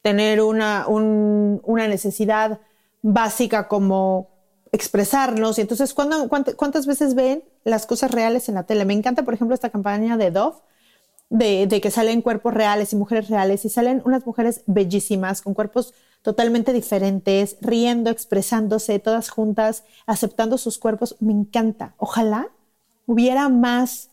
tener 0.00 0.40
una, 0.40 0.86
una 0.88 1.88
necesidad 1.88 2.60
básica 3.02 3.68
como 3.68 4.30
expresarnos 4.72 5.58
y 5.58 5.60
entonces 5.60 5.92
¿cuántas 5.92 6.86
veces 6.86 7.14
ven 7.14 7.44
las 7.64 7.84
cosas 7.84 8.12
reales 8.12 8.48
en 8.48 8.54
la 8.54 8.62
tele? 8.62 8.86
Me 8.86 8.94
encanta 8.94 9.24
por 9.26 9.34
ejemplo 9.34 9.52
esta 9.54 9.68
campaña 9.68 10.16
de 10.16 10.30
Dove 10.30 10.56
de, 11.30 11.80
que 11.82 11.90
salen 11.90 12.22
cuerpos 12.22 12.54
reales 12.54 12.92
y 12.92 12.96
mujeres 12.96 13.28
reales 13.28 13.64
y 13.64 13.68
salen 13.68 14.02
unas 14.04 14.24
mujeres 14.26 14.62
bellísimas 14.66 15.42
con 15.42 15.54
cuerpos 15.54 15.94
totalmente 16.22 16.72
diferentes, 16.72 17.56
riendo, 17.60 18.10
expresándose, 18.10 18.98
todas 18.98 19.28
juntas, 19.30 19.84
aceptando 20.06 20.58
sus 20.58 20.78
cuerpos. 20.78 21.16
Me 21.20 21.32
encanta. 21.32 21.94
Ojalá 21.98 22.48
hubiera 23.06 23.48
más 23.48 24.10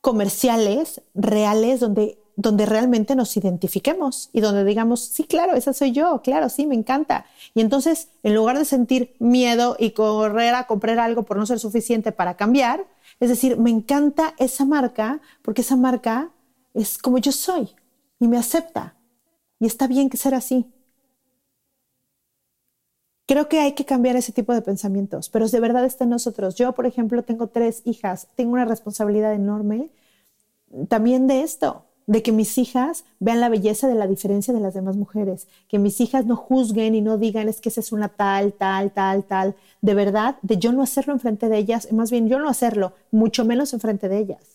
comerciales 0.00 1.02
reales 1.14 1.80
donde, 1.80 2.18
donde 2.36 2.66
realmente 2.66 3.14
nos 3.14 3.36
identifiquemos 3.36 4.30
y 4.32 4.40
donde 4.40 4.64
digamos, 4.64 5.00
sí, 5.00 5.24
claro, 5.24 5.54
esa 5.54 5.72
soy 5.72 5.92
yo, 5.92 6.20
claro, 6.22 6.48
sí, 6.48 6.66
me 6.66 6.74
encanta. 6.74 7.26
Y 7.54 7.60
entonces, 7.60 8.08
en 8.22 8.34
lugar 8.34 8.58
de 8.58 8.64
sentir 8.64 9.14
miedo 9.18 9.76
y 9.78 9.90
correr 9.90 10.54
a 10.54 10.66
comprar 10.66 10.98
algo 10.98 11.24
por 11.24 11.36
no 11.36 11.46
ser 11.46 11.58
suficiente 11.58 12.12
para 12.12 12.36
cambiar, 12.36 12.86
es 13.18 13.28
decir, 13.28 13.56
me 13.56 13.70
encanta 13.70 14.34
esa 14.38 14.64
marca 14.64 15.20
porque 15.42 15.60
esa 15.60 15.76
marca 15.76 16.30
es 16.74 16.98
como 16.98 17.18
yo 17.18 17.32
soy 17.32 17.68
y 18.18 18.28
me 18.28 18.36
acepta. 18.36 18.94
Y 19.58 19.66
está 19.66 19.86
bien 19.86 20.08
que 20.08 20.16
ser 20.16 20.34
así. 20.34 20.66
Creo 23.26 23.48
que 23.48 23.60
hay 23.60 23.74
que 23.74 23.84
cambiar 23.84 24.16
ese 24.16 24.32
tipo 24.32 24.52
de 24.54 24.62
pensamientos, 24.62 25.28
pero 25.28 25.48
de 25.48 25.60
verdad 25.60 25.84
está 25.84 26.04
en 26.04 26.10
nosotros. 26.10 26.56
Yo, 26.56 26.72
por 26.72 26.86
ejemplo, 26.86 27.22
tengo 27.22 27.46
tres 27.46 27.82
hijas, 27.84 28.26
tengo 28.34 28.54
una 28.54 28.64
responsabilidad 28.64 29.34
enorme 29.34 29.90
también 30.88 31.26
de 31.26 31.42
esto, 31.42 31.84
de 32.06 32.22
que 32.24 32.32
mis 32.32 32.58
hijas 32.58 33.04
vean 33.20 33.40
la 33.40 33.48
belleza 33.48 33.86
de 33.86 33.94
la 33.94 34.08
diferencia 34.08 34.52
de 34.52 34.60
las 34.60 34.74
demás 34.74 34.96
mujeres, 34.96 35.46
que 35.68 35.78
mis 35.78 36.00
hijas 36.00 36.26
no 36.26 36.34
juzguen 36.34 36.94
y 36.96 37.02
no 37.02 37.18
digan 37.18 37.48
es 37.48 37.60
que 37.60 37.68
esa 37.68 37.80
es 37.80 37.92
una 37.92 38.08
tal, 38.08 38.52
tal, 38.52 38.90
tal, 38.90 39.22
tal. 39.24 39.54
De 39.80 39.94
verdad, 39.94 40.36
de 40.42 40.58
yo 40.58 40.72
no 40.72 40.82
hacerlo 40.82 41.12
enfrente 41.12 41.48
de 41.48 41.58
ellas, 41.58 41.92
más 41.92 42.10
bien 42.10 42.28
yo 42.28 42.40
no 42.40 42.48
hacerlo, 42.48 42.94
mucho 43.12 43.44
menos 43.44 43.72
enfrente 43.74 44.08
de 44.08 44.18
ellas 44.18 44.49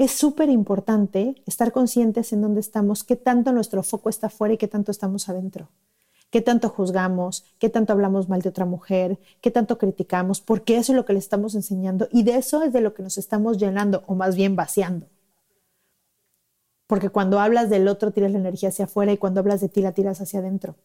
es 0.00 0.12
súper 0.12 0.48
importante 0.48 1.42
estar 1.44 1.72
conscientes 1.72 2.32
en 2.32 2.40
dónde 2.40 2.60
estamos, 2.60 3.04
qué 3.04 3.16
tanto 3.16 3.52
nuestro 3.52 3.82
foco 3.82 4.08
está 4.08 4.28
afuera 4.28 4.54
y 4.54 4.56
qué 4.56 4.66
tanto 4.66 4.90
estamos 4.90 5.28
adentro. 5.28 5.68
Qué 6.30 6.40
tanto 6.40 6.70
juzgamos, 6.70 7.44
qué 7.58 7.68
tanto 7.68 7.92
hablamos 7.92 8.26
mal 8.26 8.40
de 8.40 8.48
otra 8.48 8.64
mujer, 8.64 9.18
qué 9.42 9.50
tanto 9.50 9.76
criticamos, 9.76 10.40
porque 10.40 10.78
eso 10.78 10.92
es 10.92 10.96
lo 10.96 11.04
que 11.04 11.12
le 11.12 11.18
estamos 11.18 11.54
enseñando 11.54 12.08
y 12.10 12.22
de 12.22 12.36
eso 12.36 12.62
es 12.62 12.72
de 12.72 12.80
lo 12.80 12.94
que 12.94 13.02
nos 13.02 13.18
estamos 13.18 13.58
llenando 13.58 14.02
o 14.06 14.14
más 14.14 14.36
bien 14.36 14.56
vaciando. 14.56 15.06
Porque 16.86 17.10
cuando 17.10 17.38
hablas 17.38 17.68
del 17.68 17.86
otro 17.86 18.10
tiras 18.10 18.32
la 18.32 18.38
energía 18.38 18.70
hacia 18.70 18.86
afuera 18.86 19.12
y 19.12 19.18
cuando 19.18 19.40
hablas 19.40 19.60
de 19.60 19.68
ti 19.68 19.82
la 19.82 19.92
tiras 19.92 20.22
hacia 20.22 20.40
adentro. 20.40 20.76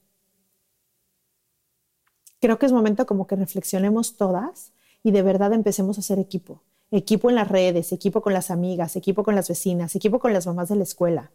Creo 2.41 2.59
que 2.59 2.65
es 2.65 2.73
momento 2.73 3.05
como 3.05 3.27
que 3.27 3.37
reflexionemos 3.37 4.17
todas 4.17 4.73
y 5.03 5.11
de 5.11 5.21
verdad 5.21 5.53
empecemos 5.53 5.97
a 5.97 6.01
hacer 6.01 6.19
equipo 6.19 6.63
equipo 6.91 7.29
en 7.29 7.35
las 7.35 7.47
redes, 7.47 7.91
equipo 7.91 8.21
con 8.21 8.33
las 8.33 8.51
amigas, 8.51 8.95
equipo 8.95 9.23
con 9.23 9.35
las 9.35 9.49
vecinas, 9.49 9.95
equipo 9.95 10.19
con 10.19 10.33
las 10.33 10.47
mamás 10.47 10.69
de 10.69 10.75
la 10.75 10.83
escuela, 10.83 11.31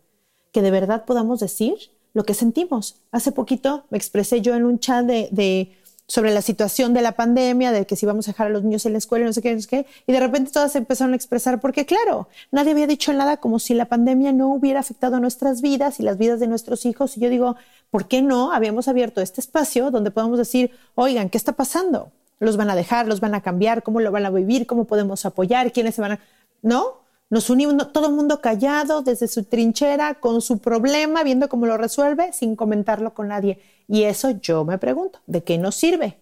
que 0.52 0.62
de 0.62 0.70
verdad 0.70 1.04
podamos 1.04 1.40
decir 1.40 1.76
lo 2.12 2.24
que 2.24 2.34
sentimos. 2.34 2.96
Hace 3.12 3.32
poquito 3.32 3.84
me 3.90 3.98
expresé 3.98 4.40
yo 4.40 4.54
en 4.54 4.64
un 4.64 4.78
chat 4.78 5.04
de, 5.04 5.76
sobre 6.06 6.32
la 6.32 6.42
situación 6.42 6.92
de 6.92 7.02
la 7.02 7.12
pandemia, 7.12 7.72
de 7.72 7.86
que 7.86 7.96
si 7.96 8.06
vamos 8.06 8.26
a 8.26 8.32
dejar 8.32 8.48
a 8.48 8.50
los 8.50 8.64
niños 8.64 8.84
en 8.86 8.92
la 8.92 8.98
escuela, 8.98 9.26
no 9.26 9.32
sé 9.32 9.42
qué, 9.42 9.54
no 9.54 9.60
sé 9.60 9.68
qué, 9.68 9.86
y 10.06 10.12
de 10.12 10.20
repente 10.20 10.50
todas 10.50 10.74
empezaron 10.74 11.12
a 11.12 11.16
expresar, 11.16 11.60
porque 11.60 11.86
claro, 11.86 12.28
nadie 12.50 12.72
había 12.72 12.86
dicho 12.86 13.12
nada 13.12 13.36
como 13.36 13.58
si 13.58 13.74
la 13.74 13.86
pandemia 13.86 14.32
no 14.32 14.52
hubiera 14.52 14.80
afectado 14.80 15.20
nuestras 15.20 15.62
vidas 15.62 16.00
y 16.00 16.02
las 16.02 16.18
vidas 16.18 16.40
de 16.40 16.48
nuestros 16.48 16.84
hijos. 16.84 17.16
Y 17.16 17.20
yo 17.20 17.30
digo, 17.30 17.56
¿por 17.90 18.08
qué 18.08 18.22
no 18.22 18.52
habíamos 18.52 18.88
abierto 18.88 19.20
este 19.20 19.40
espacio 19.40 19.90
donde 19.90 20.10
podamos 20.10 20.38
decir, 20.38 20.72
oigan, 20.94 21.28
¿qué 21.28 21.38
está 21.38 21.52
pasando? 21.52 22.10
Los 22.40 22.56
van 22.56 22.70
a 22.70 22.74
dejar, 22.74 23.06
los 23.06 23.20
van 23.20 23.34
a 23.34 23.42
cambiar, 23.42 23.82
cómo 23.82 24.00
lo 24.00 24.10
van 24.10 24.26
a 24.26 24.30
vivir, 24.30 24.66
cómo 24.66 24.86
podemos 24.86 25.24
apoyar, 25.26 25.72
quiénes 25.72 25.94
se 25.94 26.00
van 26.00 26.12
a... 26.12 26.20
No, 26.62 27.02
nos 27.28 27.48
unimos 27.50 27.92
todo 27.92 28.08
el 28.08 28.14
mundo 28.14 28.40
callado 28.40 29.02
desde 29.02 29.28
su 29.28 29.44
trinchera 29.44 30.14
con 30.14 30.40
su 30.40 30.58
problema, 30.58 31.22
viendo 31.22 31.48
cómo 31.48 31.66
lo 31.66 31.76
resuelve 31.76 32.32
sin 32.32 32.56
comentarlo 32.56 33.14
con 33.14 33.28
nadie. 33.28 33.60
Y 33.86 34.04
eso 34.04 34.30
yo 34.30 34.64
me 34.64 34.78
pregunto, 34.78 35.20
¿de 35.26 35.44
qué 35.44 35.58
nos 35.58 35.76
sirve? 35.76 36.18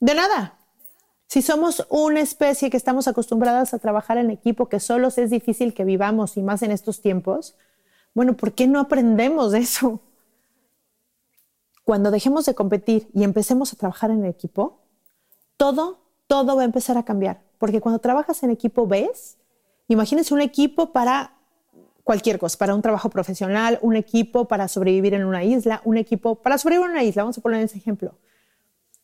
De 0.00 0.14
nada. 0.14 0.58
Si 1.28 1.42
somos 1.42 1.86
una 1.90 2.20
especie 2.20 2.70
que 2.70 2.76
estamos 2.76 3.06
acostumbradas 3.06 3.74
a 3.74 3.78
trabajar 3.78 4.16
en 4.16 4.30
equipo, 4.30 4.68
que 4.68 4.80
solos 4.80 5.18
es 5.18 5.30
difícil 5.30 5.74
que 5.74 5.84
vivamos 5.84 6.36
y 6.36 6.42
más 6.42 6.62
en 6.62 6.70
estos 6.70 7.02
tiempos, 7.02 7.56
bueno, 8.14 8.36
¿por 8.36 8.52
qué 8.52 8.66
no 8.66 8.80
aprendemos 8.80 9.52
de 9.52 9.58
eso? 9.58 10.00
Cuando 11.84 12.10
dejemos 12.10 12.46
de 12.46 12.54
competir 12.54 13.08
y 13.12 13.22
empecemos 13.22 13.72
a 13.72 13.76
trabajar 13.76 14.10
en 14.10 14.24
equipo, 14.24 14.85
todo, 15.56 15.98
todo 16.26 16.56
va 16.56 16.62
a 16.62 16.64
empezar 16.64 16.98
a 16.98 17.04
cambiar. 17.04 17.42
Porque 17.58 17.80
cuando 17.80 17.98
trabajas 17.98 18.42
en 18.42 18.50
equipo 18.50 18.86
ves, 18.86 19.38
imagínense 19.88 20.34
un 20.34 20.40
equipo 20.40 20.92
para 20.92 21.32
cualquier 22.04 22.38
cosa, 22.38 22.56
para 22.58 22.74
un 22.74 22.82
trabajo 22.82 23.10
profesional, 23.10 23.78
un 23.82 23.96
equipo 23.96 24.46
para 24.46 24.68
sobrevivir 24.68 25.14
en 25.14 25.24
una 25.24 25.42
isla, 25.42 25.80
un 25.84 25.96
equipo 25.96 26.36
para 26.36 26.56
sobrevivir 26.56 26.86
en 26.86 26.92
una 26.92 27.04
isla, 27.04 27.24
vamos 27.24 27.38
a 27.38 27.40
poner 27.40 27.60
ese 27.62 27.78
ejemplo. 27.78 28.14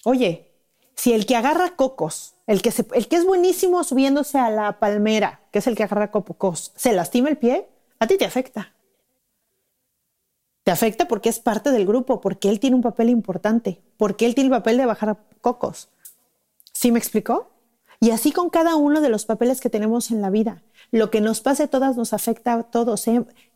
Oye, 0.05 0.53
si 0.95 1.13
el 1.13 1.27
que 1.27 1.35
agarra 1.35 1.75
cocos, 1.75 2.35
el 2.47 2.63
que, 2.63 2.73
el 2.95 3.09
que 3.09 3.17
es 3.17 3.27
buenísimo 3.27 3.83
subiéndose 3.83 4.39
a 4.39 4.51
la 4.51 4.79
palmera, 4.79 5.41
que 5.51 5.59
es 5.59 5.67
el 5.67 5.75
que 5.75 5.83
agarra 5.83 6.13
cocos, 6.13 6.73
se 6.77 6.93
lastima 6.93 7.29
el 7.29 7.39
pie, 7.39 7.69
a 7.99 8.07
ti 8.07 8.17
te 8.17 8.25
afecta. 8.25 8.73
Te 10.63 10.71
afecta 10.71 11.09
porque 11.09 11.29
es 11.29 11.41
parte 11.41 11.73
del 11.73 11.87
grupo, 11.87 12.21
porque 12.21 12.49
él 12.49 12.61
tiene 12.61 12.77
un 12.77 12.83
papel 12.83 13.09
importante, 13.11 13.83
porque 13.97 14.27
él 14.27 14.37
tiene 14.37 14.47
el 14.47 14.61
papel 14.61 14.77
de 14.77 14.87
bajar 14.87 15.19
cocos. 15.41 15.89
¿Sí 16.83 16.91
me 16.91 16.99
explicó? 16.99 17.49
Y 18.01 18.11
así 18.11 18.33
con 18.33 18.51
cada 18.51 18.75
uno 18.75 19.01
de 19.01 19.09
los 19.09 19.25
papeles 19.25 19.61
que 19.61 19.71
tenemos 19.71 20.11
en 20.11 20.21
la 20.21 20.31
vida. 20.31 20.65
lo 20.91 21.13
que 21.13 21.21
nos 21.21 21.41
pase 21.41 21.63
a 21.63 21.69
todas 21.69 21.97
nos 21.97 22.13
afecta 22.13 22.55
a 22.55 22.63
todos. 22.65 23.07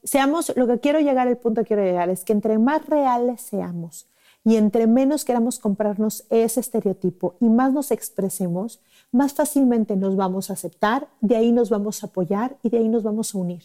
seamos, 0.04 0.52
lo 0.54 0.68
que 0.68 0.78
quiero 0.78 1.00
llegar, 1.00 1.26
el 1.26 1.36
punto 1.36 1.62
que 1.62 1.66
quiero 1.66 1.82
llegar 1.82 2.08
es 2.08 2.22
que 2.22 2.32
entre 2.32 2.56
más 2.58 2.86
reales 2.86 3.40
seamos 3.40 4.06
y 4.44 4.54
entre 4.54 4.86
menos 4.86 5.24
queramos 5.24 5.58
comprarnos 5.58 6.24
ese 6.30 6.60
estereotipo 6.60 7.34
y 7.40 7.48
más 7.48 7.72
nos 7.72 7.90
expresemos, 7.90 8.80
más 9.10 9.34
fácilmente 9.34 9.96
nos 9.96 10.14
vamos 10.14 10.48
a 10.48 10.52
aceptar, 10.52 11.08
de 11.20 11.34
ahí 11.34 11.50
nos 11.50 11.68
vamos 11.68 12.04
a 12.04 12.06
apoyar 12.06 12.58
y 12.62 12.70
de 12.70 12.78
ahí 12.78 12.88
nos 12.88 13.02
vamos 13.02 13.34
a 13.34 13.38
unir. 13.38 13.64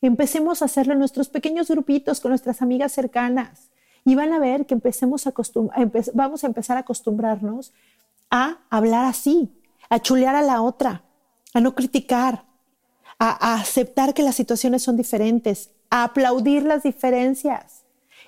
Empecemos 0.00 0.62
a 0.62 0.66
hacerlo 0.66 0.92
en 0.92 1.00
nuestros 1.00 1.28
pequeños 1.28 1.66
grupitos 1.66 2.20
con 2.20 2.28
nuestras 2.28 2.62
amigas 2.62 2.92
cercanas 2.92 3.70
y 4.04 4.14
van 4.14 4.32
a 4.32 4.38
ver 4.38 4.66
que 4.66 4.74
empecemos 4.74 5.26
a 5.26 5.34
vamos 6.14 6.44
a 6.44 6.46
empezar 6.46 6.76
a 6.76 6.80
acostumbrarnos 6.80 7.72
a 8.30 8.58
hablar 8.70 9.04
así, 9.04 9.50
a 9.88 10.00
chulear 10.00 10.34
a 10.34 10.42
la 10.42 10.62
otra, 10.62 11.04
a 11.54 11.60
no 11.60 11.74
criticar, 11.74 12.44
a, 13.18 13.54
aceptar 13.54 14.14
que 14.14 14.22
las 14.22 14.34
situaciones 14.34 14.82
son 14.82 14.96
diferentes, 14.96 15.70
a 15.90 16.04
aplaudir 16.04 16.64
las 16.64 16.82
diferencias. 16.82 17.84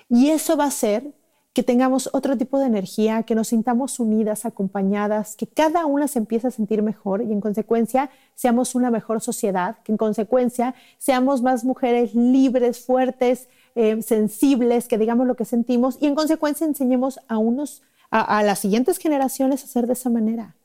Y 0.09 0.29
eso 0.29 0.57
va 0.57 0.65
a 0.65 0.69
hacer 0.69 1.13
que 1.53 1.63
tengamos 1.63 2.09
otro 2.13 2.37
tipo 2.37 2.59
de 2.59 2.67
energía, 2.67 3.23
que 3.23 3.35
nos 3.35 3.49
sintamos 3.49 3.99
unidas, 3.99 4.45
acompañadas, 4.45 5.35
que 5.35 5.47
cada 5.47 5.85
una 5.85 6.07
se 6.07 6.19
empiece 6.19 6.47
a 6.47 6.51
sentir 6.51 6.81
mejor 6.81 7.21
y 7.21 7.31
en 7.31 7.41
consecuencia 7.41 8.09
seamos 8.35 8.75
una 8.75 8.91
mejor 8.91 9.19
sociedad, 9.19 9.77
que 9.83 9.91
en 9.91 9.97
consecuencia 9.97 10.75
seamos 10.99 11.41
más 11.41 11.63
mujeres 11.65 12.13
libres, 12.13 12.85
fuertes, 12.85 13.49
eh, 13.75 14.01
sensibles, 14.01 14.87
que 14.87 14.97
digamos 14.97 15.27
lo 15.27 15.35
que 15.35 15.45
sentimos 15.45 15.97
y 15.99 16.07
en 16.07 16.15
consecuencia 16.15 16.65
enseñemos 16.65 17.19
a 17.27 17.37
unos, 17.39 17.81
a, 18.11 18.43
las 18.43 18.59
siguientes 18.59 18.97
generaciones 18.97 19.63
hacer 19.63 19.87
de 19.87 19.93
esa 19.93 20.09
manera. 20.09 20.55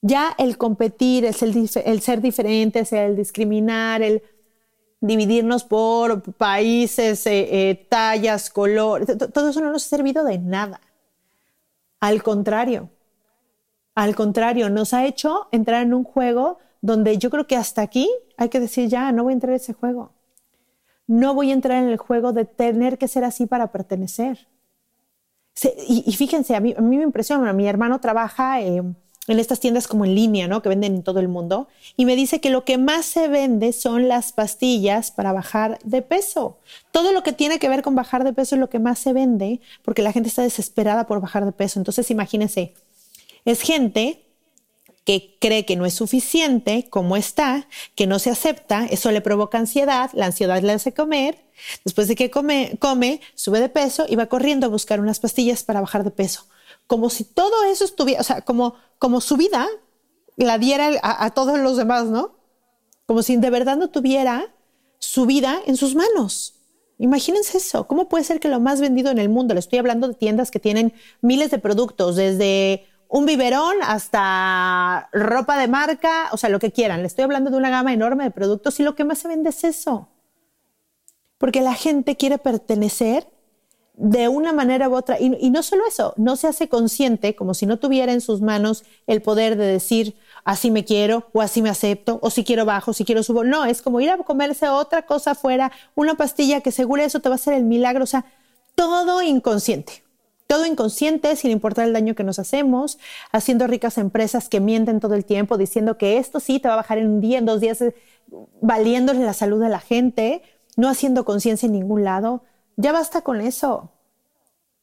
Ya 0.00 0.34
el 0.38 0.56
competir, 0.56 1.24
es 1.24 1.42
el, 1.42 1.68
el 1.84 2.00
ser 2.00 2.22
diferentes, 2.22 2.92
el 2.92 3.16
discriminar, 3.16 4.00
el 4.02 4.22
dividirnos 5.00 5.64
por 5.64 6.22
países, 6.34 7.26
eh, 7.26 7.70
eh, 7.70 7.86
tallas, 7.88 8.50
colores, 8.50 9.16
todo 9.32 9.50
eso 9.50 9.60
no 9.60 9.72
nos 9.72 9.86
ha 9.86 9.88
servido 9.88 10.24
de 10.24 10.38
nada. 10.38 10.80
Al 12.00 12.22
contrario, 12.22 12.90
al 13.94 14.14
contrario, 14.14 14.70
nos 14.70 14.94
ha 14.94 15.04
hecho 15.04 15.48
entrar 15.52 15.82
en 15.82 15.92
un 15.94 16.04
juego 16.04 16.58
donde 16.80 17.18
yo 17.18 17.30
creo 17.30 17.46
que 17.46 17.56
hasta 17.56 17.82
aquí 17.82 18.08
hay 18.36 18.48
que 18.48 18.60
decir 18.60 18.88
ya, 18.88 19.12
no 19.12 19.24
voy 19.24 19.32
a 19.32 19.34
entrar 19.34 19.50
en 19.50 19.56
ese 19.56 19.72
juego. 19.72 20.12
No 21.06 21.34
voy 21.34 21.50
a 21.50 21.54
entrar 21.54 21.82
en 21.82 21.88
el 21.88 21.98
juego 21.98 22.32
de 22.32 22.44
tener 22.44 22.96
que 22.96 23.08
ser 23.08 23.24
así 23.24 23.46
para 23.46 23.72
pertenecer. 23.72 24.48
Y, 25.86 26.12
fíjense, 26.12 26.54
a 26.56 26.60
mí, 26.60 26.74
a 26.76 26.80
mí 26.80 26.96
me 26.96 27.04
impresiona, 27.04 27.52
mi 27.52 27.66
hermano 27.66 28.00
trabaja 28.00 28.60
eh, 28.60 28.82
en 29.26 29.38
estas 29.38 29.60
tiendas 29.60 29.86
como 29.86 30.04
en 30.04 30.14
línea, 30.14 30.48
¿no? 30.48 30.62
Que 30.62 30.68
venden 30.68 30.96
en 30.96 31.02
todo 31.02 31.20
el 31.20 31.28
mundo, 31.28 31.68
y 31.96 32.04
me 32.04 32.16
dice 32.16 32.40
que 32.40 32.50
lo 32.50 32.64
que 32.64 32.78
más 32.78 33.04
se 33.04 33.28
vende 33.28 33.72
son 33.72 34.08
las 34.08 34.32
pastillas 34.32 35.10
para 35.10 35.32
bajar 35.32 35.78
de 35.84 36.02
peso. 36.02 36.58
Todo 36.90 37.12
lo 37.12 37.22
que 37.22 37.32
tiene 37.32 37.58
que 37.58 37.68
ver 37.68 37.82
con 37.82 37.94
bajar 37.94 38.24
de 38.24 38.32
peso 38.32 38.54
es 38.54 38.60
lo 38.60 38.70
que 38.70 38.78
más 38.78 38.98
se 38.98 39.12
vende, 39.12 39.60
porque 39.82 40.02
la 40.02 40.12
gente 40.12 40.28
está 40.28 40.42
desesperada 40.42 41.06
por 41.06 41.20
bajar 41.20 41.44
de 41.44 41.52
peso. 41.52 41.78
Entonces, 41.78 42.10
imagínense, 42.10 42.74
es 43.44 43.60
gente 43.60 44.29
que 45.10 45.36
cree 45.40 45.66
que 45.66 45.74
no 45.74 45.86
es 45.86 45.94
suficiente 45.94 46.86
como 46.88 47.16
está, 47.16 47.66
que 47.96 48.06
no 48.06 48.20
se 48.20 48.30
acepta, 48.30 48.86
eso 48.86 49.10
le 49.10 49.20
provoca 49.20 49.58
ansiedad, 49.58 50.08
la 50.14 50.26
ansiedad 50.26 50.62
le 50.62 50.70
hace 50.70 50.94
comer, 50.94 51.44
después 51.84 52.06
de 52.06 52.14
que 52.14 52.30
come, 52.30 52.76
come, 52.78 53.20
sube 53.34 53.58
de 53.58 53.68
peso 53.68 54.06
y 54.08 54.14
va 54.14 54.26
corriendo 54.26 54.66
a 54.66 54.70
buscar 54.70 55.00
unas 55.00 55.18
pastillas 55.18 55.64
para 55.64 55.80
bajar 55.80 56.04
de 56.04 56.12
peso. 56.12 56.46
Como 56.86 57.10
si 57.10 57.24
todo 57.24 57.64
eso 57.64 57.84
estuviera, 57.84 58.20
o 58.20 58.22
sea, 58.22 58.42
como, 58.42 58.76
como 59.00 59.20
su 59.20 59.36
vida 59.36 59.66
la 60.36 60.58
diera 60.58 60.92
a, 61.02 61.24
a 61.24 61.30
todos 61.30 61.58
los 61.58 61.76
demás, 61.76 62.04
¿no? 62.06 62.36
Como 63.06 63.24
si 63.24 63.34
de 63.34 63.50
verdad 63.50 63.78
no 63.78 63.90
tuviera 63.90 64.54
su 65.00 65.26
vida 65.26 65.60
en 65.66 65.76
sus 65.76 65.96
manos. 65.96 66.54
Imagínense 66.98 67.58
eso. 67.58 67.88
¿Cómo 67.88 68.08
puede 68.08 68.22
ser 68.22 68.38
que 68.38 68.48
lo 68.48 68.60
más 68.60 68.80
vendido 68.80 69.10
en 69.10 69.18
el 69.18 69.28
mundo, 69.28 69.54
le 69.54 69.60
estoy 69.60 69.80
hablando 69.80 70.06
de 70.06 70.14
tiendas 70.14 70.52
que 70.52 70.60
tienen 70.60 70.92
miles 71.20 71.50
de 71.50 71.58
productos, 71.58 72.14
desde 72.14 72.86
un 73.10 73.26
biberón 73.26 73.76
hasta 73.82 75.08
ropa 75.12 75.58
de 75.58 75.66
marca, 75.66 76.28
o 76.30 76.36
sea, 76.36 76.48
lo 76.48 76.60
que 76.60 76.70
quieran. 76.70 77.00
Le 77.00 77.08
estoy 77.08 77.24
hablando 77.24 77.50
de 77.50 77.56
una 77.56 77.68
gama 77.68 77.92
enorme 77.92 78.22
de 78.22 78.30
productos 78.30 78.78
y 78.78 78.84
lo 78.84 78.94
que 78.94 79.04
más 79.04 79.18
se 79.18 79.28
vende 79.28 79.50
es 79.50 79.64
eso. 79.64 80.08
Porque 81.36 81.60
la 81.60 81.74
gente 81.74 82.16
quiere 82.16 82.38
pertenecer 82.38 83.26
de 83.94 84.28
una 84.28 84.52
manera 84.52 84.88
u 84.88 84.94
otra. 84.94 85.18
Y, 85.18 85.50
no 85.50 85.64
solo 85.64 85.82
eso, 85.88 86.14
no 86.18 86.36
se 86.36 86.46
hace 86.46 86.68
consciente 86.68 87.34
como 87.34 87.52
si 87.52 87.66
no 87.66 87.80
tuviera 87.80 88.12
en 88.12 88.20
sus 88.20 88.42
manos 88.42 88.84
el 89.08 89.22
poder 89.22 89.56
de 89.56 89.66
decir, 89.66 90.14
así 90.44 90.70
me 90.70 90.84
quiero, 90.84 91.26
o 91.32 91.42
así 91.42 91.62
me 91.62 91.68
acepto, 91.68 92.20
o 92.22 92.30
si 92.30 92.44
quiero 92.44 92.64
bajo, 92.64 92.92
si 92.92 93.04
quiero 93.04 93.24
subo. 93.24 93.42
No, 93.42 93.64
es 93.64 93.82
como 93.82 94.00
ir 94.00 94.10
a 94.10 94.18
comerse 94.18 94.68
otra 94.68 95.02
cosa 95.02 95.32
afuera, 95.32 95.72
una 95.96 96.14
pastilla 96.14 96.60
que 96.60 96.70
seguro 96.70 97.02
eso 97.02 97.18
te 97.18 97.28
va 97.28 97.34
a 97.34 97.36
hacer 97.36 97.54
el 97.54 97.64
milagro. 97.64 98.04
O 98.04 98.06
sea, 98.06 98.24
todo 98.76 99.20
inconsciente 99.20 100.04
todo 100.50 100.66
inconsciente, 100.66 101.36
sin 101.36 101.52
importar 101.52 101.86
el 101.86 101.92
daño 101.92 102.16
que 102.16 102.24
nos 102.24 102.40
hacemos, 102.40 102.98
haciendo 103.30 103.68
ricas 103.68 103.98
empresas 103.98 104.48
que 104.48 104.58
mienten 104.58 104.98
todo 104.98 105.14
el 105.14 105.24
tiempo, 105.24 105.56
diciendo 105.56 105.96
que 105.96 106.18
esto 106.18 106.40
sí 106.40 106.58
te 106.58 106.66
va 106.66 106.74
a 106.74 106.78
bajar 106.78 106.98
en 106.98 107.06
un 107.06 107.20
día, 107.20 107.38
en 107.38 107.46
dos 107.46 107.60
días, 107.60 107.80
eh, 107.80 107.94
valiéndole 108.60 109.20
la 109.20 109.32
salud 109.32 109.62
a 109.62 109.68
la 109.68 109.78
gente, 109.78 110.42
no 110.76 110.88
haciendo 110.88 111.24
conciencia 111.24 111.68
en 111.68 111.74
ningún 111.74 112.02
lado. 112.02 112.42
Ya 112.74 112.90
basta 112.90 113.22
con 113.22 113.40
eso. 113.40 113.92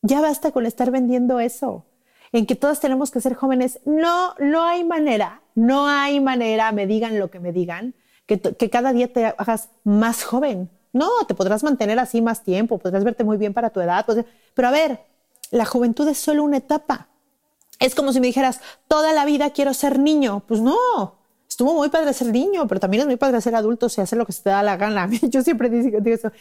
Ya 0.03 0.21
basta 0.21 0.51
con 0.51 0.65
estar 0.65 0.89
vendiendo 0.89 1.41
eso. 1.41 1.83
En 2.31 2.45
que 2.45 2.55
todas 2.55 2.79
tenemos 2.79 3.11
que 3.11 3.19
ser 3.19 3.33
jóvenes. 3.33 3.81
No, 3.83 4.35
no 4.39 4.63
hay 4.63 4.85
manera, 4.85 5.41
no 5.53 5.89
hay 5.89 6.21
manera, 6.21 6.71
me 6.71 6.87
digan 6.87 7.19
lo 7.19 7.29
que 7.29 7.41
me 7.41 7.51
digan, 7.51 7.93
que, 8.25 8.39
que 8.39 8.69
cada 8.69 8.93
día 8.93 9.11
te 9.11 9.25
hagas 9.25 9.67
más 9.83 10.23
joven. 10.23 10.69
No, 10.93 11.09
te 11.27 11.35
podrás 11.35 11.61
mantener 11.61 11.99
así 11.99 12.21
más 12.21 12.41
tiempo, 12.41 12.77
podrás 12.77 13.03
verte 13.03 13.25
muy 13.25 13.35
bien 13.35 13.53
para 13.53 13.71
tu 13.71 13.81
edad, 13.81 14.05
pero 14.55 14.67
a 14.69 14.71
ver, 14.71 15.01
la 15.51 15.65
juventud 15.65 16.07
es 16.07 16.17
solo 16.17 16.43
una 16.43 16.57
etapa. 16.57 17.09
Es 17.79 17.95
como 17.95 18.11
si 18.11 18.19
me 18.19 18.27
dijeras, 18.27 18.59
toda 18.87 19.13
la 19.13 19.25
vida 19.25 19.51
quiero 19.51 19.73
ser 19.73 19.99
niño. 19.99 20.43
Pues 20.47 20.61
no, 20.61 21.17
estuvo 21.47 21.73
muy 21.73 21.89
padre 21.89 22.13
ser 22.13 22.27
niño, 22.27 22.67
pero 22.67 22.79
también 22.79 23.01
es 23.01 23.07
muy 23.07 23.15
padre 23.15 23.39
ser 23.41 23.55
adulto 23.55 23.87
y 23.95 24.01
hacer 24.01 24.17
lo 24.17 24.25
que 24.25 24.31
se 24.31 24.43
te 24.43 24.49
da 24.49 24.63
la 24.63 24.77
gana. 24.77 25.09
Yo 25.23 25.41
siempre 25.41 25.69
digo, 25.69 25.99
eso. 26.05 26.31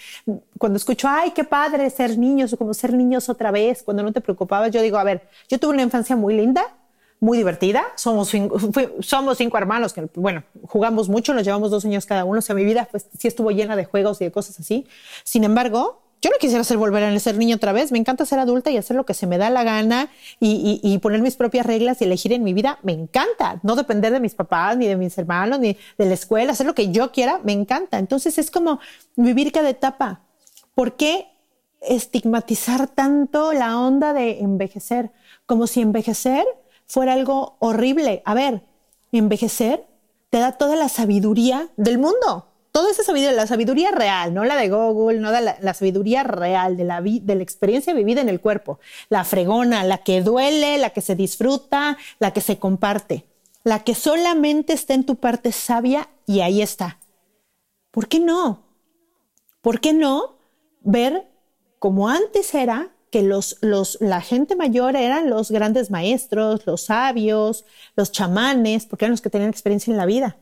Cuando 0.59 0.76
escucho, 0.76 1.09
ay, 1.09 1.30
qué 1.30 1.44
padre 1.44 1.88
ser 1.90 2.18
niños, 2.18 2.52
o 2.52 2.57
como 2.57 2.74
ser 2.74 2.92
niños 2.92 3.28
otra 3.28 3.50
vez, 3.50 3.82
cuando 3.82 4.02
no 4.02 4.12
te 4.12 4.20
preocupabas, 4.20 4.70
yo 4.70 4.82
digo, 4.82 4.98
a 4.98 5.04
ver, 5.04 5.28
yo 5.48 5.59
tuve 5.59 5.74
una 5.74 5.82
infancia 5.82 6.16
muy 6.16 6.34
linda, 6.34 6.74
muy 7.20 7.38
divertida. 7.38 7.84
Somos, 7.96 8.32
somos 9.00 9.38
cinco 9.38 9.59
hermanos 9.59 9.92
que, 9.92 10.09
bueno, 10.14 10.42
jugamos 10.64 11.09
mucho, 11.09 11.34
nos 11.34 11.44
llevamos 11.44 11.70
dos 11.70 11.84
años 11.84 12.07
cada 12.07 12.24
uno. 12.24 12.38
O 12.38 12.42
sea, 12.42 12.54
mi 12.54 12.64
vida 12.64 12.88
pues, 12.90 13.07
sí 13.18 13.28
estuvo 13.28 13.50
llena 13.50 13.76
de 13.76 13.84
juegos 13.84 14.20
y 14.20 14.24
de 14.24 14.32
cosas 14.32 14.59
así. 14.61 14.86
Sin 15.24 15.44
embargo, 15.44 16.05
yo 16.22 16.30
no 16.30 16.36
quisiera 16.40 16.64
ser 16.64 16.78
volver 16.78 17.04
a 17.04 17.18
ser 17.20 17.36
niño 17.36 17.56
otra 17.56 17.72
vez. 17.72 17.92
Me 17.92 17.98
encanta 17.98 18.24
ser 18.24 18.38
adulta 18.38 18.70
y 18.70 18.76
hacer 18.76 18.96
lo 18.96 19.04
que 19.04 19.14
se 19.14 19.26
me 19.26 19.38
da 19.38 19.50
la 19.50 19.64
gana 19.64 20.08
y, 20.40 20.98
poner 21.02 21.20
mis 21.20 21.36
propias 21.36 21.66
reglas 21.66 22.00
y 22.00 22.04
elegir 22.04 22.32
en 22.32 22.42
mi 22.42 22.54
vida. 22.54 22.78
Me 22.82 22.92
encanta. 22.92 23.60
No 23.62 23.76
depender 23.76 24.12
de 24.12 24.20
mis 24.20 24.34
papás, 24.34 24.76
ni 24.76 24.86
de 24.86 24.96
mis 24.96 25.16
hermanos, 25.18 25.60
ni 25.60 25.76
de 25.98 26.06
la 26.06 26.14
escuela. 26.14 26.52
Hacer 26.52 26.66
lo 26.66 26.74
que 26.74 26.90
yo 26.90 27.12
quiera, 27.12 27.40
me 27.44 27.52
encanta. 27.52 27.98
Entonces 27.98 28.38
es 28.38 28.50
como 28.50 28.80
vivir 29.14 29.52
cada 29.52 29.68
etapa. 29.68 30.22
¿Por 30.74 30.96
qué 30.96 31.28
estigmatizar 31.82 32.88
tanto 32.88 33.52
la 33.52 33.78
onda 33.78 34.12
de 34.12 34.40
envejecer? 34.40 35.12
Como 35.44 35.66
si 35.66 35.82
envejecer 35.82 36.44
fuera 36.86 37.12
algo 37.12 37.56
horrible. 37.58 38.22
A 38.24 38.34
ver, 38.34 38.62
envejecer 39.12 39.84
te 40.30 40.38
da 40.38 40.52
toda 40.52 40.76
la 40.76 40.88
sabiduría 40.88 41.68
del 41.76 41.98
mundo 41.98 42.45
toda 42.76 42.90
esa 42.90 43.04
sabiduría, 43.04 43.32
la 43.32 43.46
sabiduría 43.46 43.90
real, 43.90 44.34
no 44.34 44.44
la 44.44 44.54
de 44.54 44.68
Google, 44.68 45.18
no 45.18 45.30
la, 45.30 45.72
sabiduría 45.72 46.24
real 46.24 46.76
de 46.76 46.84
la, 46.84 47.00
de 47.00 47.34
la 47.34 47.42
experiencia 47.42 47.94
vivida 47.94 48.20
en 48.20 48.28
el 48.28 48.38
cuerpo, 48.38 48.80
la 49.08 49.24
fregona, 49.24 49.82
la 49.82 49.96
que 50.04 50.20
duele, 50.20 50.76
la 50.76 50.90
que 50.90 51.00
se 51.00 51.14
disfruta, 51.14 51.96
la 52.18 52.34
que 52.34 52.42
se 52.42 52.58
comparte, 52.58 53.24
la 53.64 53.82
que 53.82 53.94
solamente 53.94 54.74
está 54.74 54.92
en 54.92 55.06
tu 55.06 55.16
parte 55.16 55.52
sabia 55.52 56.10
y 56.26 56.40
ahí 56.40 56.60
está. 56.60 56.98
¿Por 57.92 58.08
qué 58.08 58.20
no? 58.20 58.66
¿Por 59.62 59.80
qué 59.80 59.94
no 59.94 60.36
ver 60.82 61.26
como 61.78 62.10
antes 62.10 62.54
era 62.54 62.90
que 63.10 63.22
los, 63.22 63.56
los, 63.62 63.96
la 64.02 64.20
gente 64.20 64.54
mayor 64.54 64.96
eran 64.96 65.30
los 65.30 65.50
grandes 65.50 65.90
maestros, 65.90 66.66
los 66.66 66.82
sabios, 66.82 67.64
los 67.94 68.12
chamanes, 68.12 68.84
porque 68.84 69.06
eran 69.06 69.12
los 69.12 69.22
que 69.22 69.30
tenían 69.30 69.48
experiencia 69.48 69.90
en 69.90 69.96
la 69.96 70.04
vida? 70.04 70.36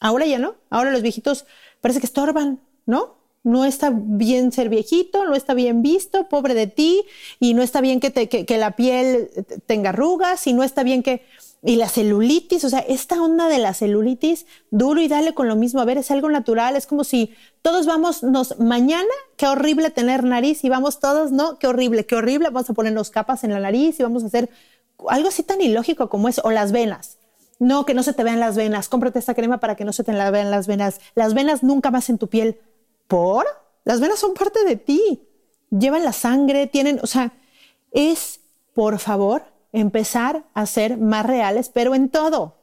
Ahora 0.00 0.26
ya 0.26 0.38
no. 0.38 0.54
Ahora 0.70 0.90
los 0.90 1.02
viejitos 1.02 1.46
parece 1.80 2.00
que 2.00 2.06
estorban, 2.06 2.60
¿no? 2.84 3.16
No 3.42 3.64
está 3.64 3.92
bien 3.94 4.50
ser 4.50 4.68
viejito, 4.68 5.24
no 5.24 5.36
está 5.36 5.54
bien 5.54 5.80
visto, 5.80 6.28
pobre 6.28 6.54
de 6.54 6.66
ti, 6.66 7.04
y 7.38 7.54
no 7.54 7.62
está 7.62 7.80
bien 7.80 8.00
que, 8.00 8.10
que, 8.28 8.58
la 8.58 8.72
piel 8.72 9.30
tenga 9.66 9.90
arrugas, 9.90 10.46
y 10.48 10.52
no 10.52 10.64
está 10.64 10.82
bien 10.82 11.02
que... 11.02 11.24
Y 11.62 11.76
la 11.76 11.88
celulitis, 11.88 12.64
o 12.64 12.68
sea, 12.68 12.80
esta 12.80 13.20
onda 13.20 13.48
de 13.48 13.58
la 13.58 13.72
celulitis, 13.72 14.46
duro 14.70 15.00
y 15.00 15.08
dale 15.08 15.32
con 15.32 15.48
lo 15.48 15.56
mismo. 15.56 15.80
A 15.80 15.84
ver, 15.84 15.98
es 15.98 16.10
algo 16.10 16.28
natural, 16.28 16.76
es 16.76 16.86
como 16.86 17.02
si 17.02 17.34
todos 17.62 17.86
vamos, 17.86 18.22
nos, 18.22 18.58
mañana, 18.58 19.08
qué 19.36 19.46
horrible 19.46 19.90
tener 19.90 20.24
nariz, 20.24 20.64
y 20.64 20.68
vamos 20.68 21.00
todos, 21.00 21.32
no, 21.32 21.58
qué 21.58 21.68
horrible, 21.68 22.04
qué 22.04 22.16
horrible, 22.16 22.50
vamos 22.50 22.68
a 22.68 22.74
ponernos 22.74 23.10
capas 23.10 23.44
en 23.44 23.52
la 23.52 23.60
nariz 23.60 23.98
y 23.98 24.02
vamos 24.02 24.24
a 24.24 24.26
hacer 24.26 24.50
algo 25.08 25.28
así 25.28 25.42
tan 25.42 25.60
ilógico 25.60 26.08
como 26.08 26.28
es, 26.28 26.40
o 26.42 26.50
las 26.50 26.72
venas 26.72 27.15
no, 27.58 27.86
que 27.86 27.94
no 27.94 28.02
se 28.02 28.12
te 28.12 28.24
vean 28.24 28.40
las 28.40 28.56
venas, 28.56 28.88
cómprate 28.88 29.18
esta 29.18 29.34
crema 29.34 29.58
para 29.58 29.76
que 29.76 29.84
no 29.84 29.92
se 29.92 30.04
te 30.04 30.12
vean 30.12 30.50
las 30.50 30.66
venas, 30.66 31.00
las 31.14 31.34
venas 31.34 31.62
nunca 31.62 31.90
más 31.90 32.10
en 32.10 32.18
tu 32.18 32.28
piel. 32.28 32.60
¿Por? 33.06 33.46
Las 33.84 34.00
venas 34.00 34.18
son 34.18 34.34
parte 34.34 34.64
de 34.64 34.76
ti, 34.76 35.26
llevan 35.70 36.04
la 36.04 36.12
sangre, 36.12 36.66
tienen, 36.66 36.98
o 37.02 37.06
sea, 37.06 37.32
es, 37.92 38.40
por 38.74 38.98
favor, 38.98 39.44
empezar 39.72 40.44
a 40.54 40.66
ser 40.66 40.96
más 40.96 41.24
reales, 41.24 41.68
pero 41.68 41.94
en 41.94 42.08
todo, 42.08 42.56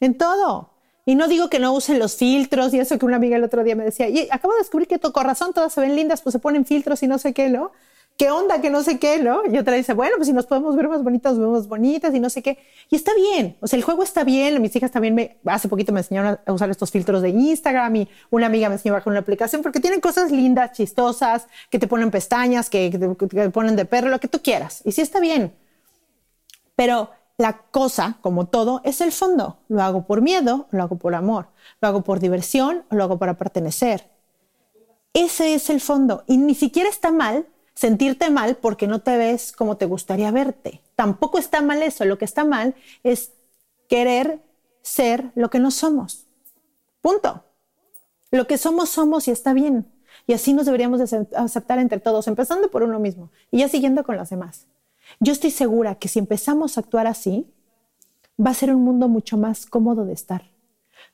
en 0.00 0.16
todo. 0.16 0.70
Y 1.06 1.16
no 1.16 1.28
digo 1.28 1.50
que 1.50 1.58
no 1.58 1.74
usen 1.74 1.98
los 1.98 2.16
filtros 2.16 2.72
y 2.72 2.80
eso 2.80 2.98
que 2.98 3.04
una 3.04 3.16
amiga 3.16 3.36
el 3.36 3.44
otro 3.44 3.62
día 3.62 3.76
me 3.76 3.84
decía, 3.84 4.08
y 4.08 4.28
acabo 4.30 4.54
de 4.54 4.60
descubrir 4.60 4.88
que 4.88 4.98
tu 4.98 5.12
corazón 5.12 5.52
todas 5.52 5.72
se 5.72 5.82
ven 5.82 5.94
lindas, 5.94 6.22
pues 6.22 6.32
se 6.32 6.38
ponen 6.38 6.64
filtros 6.64 7.02
y 7.02 7.06
no 7.06 7.18
sé 7.18 7.34
qué, 7.34 7.50
¿no? 7.50 7.72
¿Qué 8.16 8.30
onda? 8.30 8.60
Que 8.60 8.70
no 8.70 8.82
sé 8.84 9.00
qué, 9.00 9.18
¿no? 9.18 9.42
Y 9.44 9.58
otra 9.58 9.74
dice, 9.74 9.92
bueno, 9.92 10.14
pues 10.16 10.28
si 10.28 10.32
nos 10.32 10.46
podemos 10.46 10.76
ver 10.76 10.88
más 10.88 11.02
bonitas, 11.02 11.36
vemos 11.36 11.66
bonitas 11.66 12.14
y 12.14 12.20
no 12.20 12.30
sé 12.30 12.42
qué. 12.42 12.58
Y 12.88 12.94
está 12.94 13.12
bien, 13.14 13.56
o 13.60 13.66
sea, 13.66 13.76
el 13.76 13.82
juego 13.82 14.04
está 14.04 14.22
bien. 14.22 14.62
Mis 14.62 14.74
hijas 14.76 14.92
también 14.92 15.16
me, 15.16 15.38
hace 15.46 15.68
poquito 15.68 15.92
me 15.92 16.00
enseñaron 16.00 16.38
a 16.46 16.52
usar 16.52 16.70
estos 16.70 16.92
filtros 16.92 17.22
de 17.22 17.30
Instagram 17.30 17.96
y 17.96 18.08
una 18.30 18.46
amiga 18.46 18.68
me 18.68 18.76
enseñó 18.76 18.94
a 18.94 18.98
bajar 18.98 19.10
una 19.10 19.20
aplicación 19.20 19.62
porque 19.62 19.80
tienen 19.80 20.00
cosas 20.00 20.30
lindas, 20.30 20.72
chistosas, 20.72 21.48
que 21.70 21.80
te 21.80 21.88
ponen 21.88 22.12
pestañas, 22.12 22.70
que, 22.70 22.88
que 22.90 22.98
te 23.26 23.50
ponen 23.50 23.74
de 23.74 23.84
perro, 23.84 24.08
lo 24.08 24.20
que 24.20 24.28
tú 24.28 24.40
quieras. 24.40 24.82
Y 24.84 24.92
sí 24.92 25.00
está 25.00 25.18
bien. 25.18 25.52
Pero 26.76 27.10
la 27.36 27.58
cosa, 27.72 28.18
como 28.20 28.46
todo, 28.46 28.80
es 28.84 29.00
el 29.00 29.10
fondo. 29.10 29.58
Lo 29.68 29.82
hago 29.82 30.06
por 30.06 30.22
miedo, 30.22 30.68
lo 30.70 30.82
hago 30.84 30.98
por 30.98 31.16
amor, 31.16 31.48
lo 31.80 31.88
hago 31.88 32.02
por 32.02 32.20
diversión 32.20 32.84
lo 32.90 33.02
hago 33.02 33.18
para 33.18 33.36
pertenecer. 33.36 34.08
Ese 35.12 35.54
es 35.54 35.68
el 35.68 35.80
fondo. 35.80 36.22
Y 36.28 36.38
ni 36.38 36.54
siquiera 36.54 36.88
está 36.88 37.10
mal 37.10 37.46
sentirte 37.74 38.30
mal 38.30 38.56
porque 38.56 38.86
no 38.86 39.00
te 39.00 39.16
ves 39.16 39.52
como 39.52 39.76
te 39.76 39.86
gustaría 39.86 40.30
verte. 40.30 40.82
Tampoco 40.96 41.38
está 41.38 41.62
mal 41.62 41.82
eso. 41.82 42.04
Lo 42.04 42.18
que 42.18 42.24
está 42.24 42.44
mal 42.44 42.74
es 43.02 43.32
querer 43.88 44.40
ser 44.82 45.32
lo 45.34 45.50
que 45.50 45.58
no 45.58 45.70
somos. 45.70 46.26
Punto. 47.00 47.44
Lo 48.30 48.46
que 48.46 48.58
somos, 48.58 48.90
somos 48.90 49.28
y 49.28 49.30
está 49.30 49.52
bien. 49.52 49.90
Y 50.26 50.32
así 50.32 50.52
nos 50.52 50.66
deberíamos 50.66 51.00
aceptar 51.36 51.78
entre 51.78 52.00
todos, 52.00 52.28
empezando 52.28 52.70
por 52.70 52.82
uno 52.82 52.98
mismo 52.98 53.30
y 53.50 53.58
ya 53.58 53.68
siguiendo 53.68 54.04
con 54.04 54.16
los 54.16 54.30
demás. 54.30 54.66
Yo 55.20 55.32
estoy 55.32 55.50
segura 55.50 55.96
que 55.96 56.08
si 56.08 56.18
empezamos 56.18 56.76
a 56.76 56.80
actuar 56.80 57.06
así, 57.06 57.46
va 58.44 58.50
a 58.50 58.54
ser 58.54 58.74
un 58.74 58.82
mundo 58.82 59.08
mucho 59.08 59.36
más 59.36 59.66
cómodo 59.66 60.04
de 60.04 60.14
estar, 60.14 60.50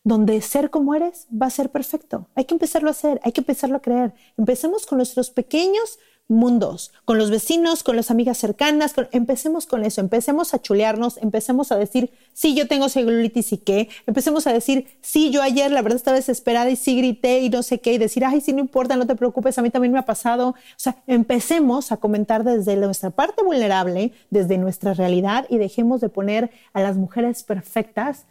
donde 0.05 0.41
ser 0.43 0.71
como 0.71 0.95
eres 0.95 1.27
va 1.31 1.47
a 1.47 1.51
ser 1.51 1.71
perfecto. 1.71 2.29
Hay 2.35 2.45
que 2.45 2.55
empezarlo 2.55 2.89
a 2.89 2.93
hacer, 2.93 3.21
hay 3.25 3.33
que 3.33 3.41
empezarlo 3.41 3.77
a 3.77 3.83
creer. 3.83 4.15
Empecemos 4.37 4.87
con 4.87 4.99
nuestros 4.99 5.31
pequeños 5.31 5.99
mundos, 6.31 6.93
con 7.05 7.19
los 7.19 7.31
vecinos, 7.31 7.83
con 7.83 7.97
las 7.97 8.11
amigas 8.11 8.39
cercanas, 8.39 8.95
empecemos 9.13 9.67
con 9.67 9.85
eso, 9.85 10.01
empecemos 10.01 10.55
a 10.55 10.63
chulearnos, 10.63 11.19
empecemos 11.19 11.73
a 11.73 11.77
decir, 11.77 12.13
sí, 12.33 12.55
yo 12.55 12.69
tengo 12.69 12.89
celulitis 12.89 13.53
y 13.53 13.59
qué, 13.59 13.89
empecemos 14.07 14.47
a 14.47 14.53
decir, 14.53 14.87
sí, 15.01 15.31
yo 15.31 15.43
ayer 15.43 15.71
la 15.71 15.83
verdad 15.83 15.97
estaba 15.97 16.17
desesperada 16.17 16.71
y 16.71 16.77
sí 16.77 16.97
grité 16.97 17.41
y 17.41 17.51
no 17.51 17.63
sé 17.63 17.81
qué, 17.81 17.93
y 17.93 17.99
decir, 17.99 18.25
ay, 18.25 18.41
sí, 18.41 18.53
no 18.53 18.61
importa, 18.61 18.97
no 18.97 19.07
te 19.07 19.17
preocupes, 19.17 19.59
a 19.59 19.63
mí 19.63 19.71
también 19.71 19.93
me 19.93 19.99
ha 19.99 20.07
pasado. 20.07 20.51
O 20.51 20.55
sea, 20.77 21.03
empecemos 21.07 21.93
a 21.93 21.97
comentar 21.97 22.45
desde 22.45 22.77
nuestra 22.77 23.11
parte 23.11 23.43
vulnerable, 23.43 24.13
desde 24.31 24.57
nuestra 24.57 24.95
realidad 24.95 25.47
y 25.51 25.59
dejemos 25.59 26.01
de 26.01 26.09
poner 26.09 26.51
a 26.73 26.81
las 26.81 26.97
mujeres 26.97 27.43
perfectas 27.43 28.25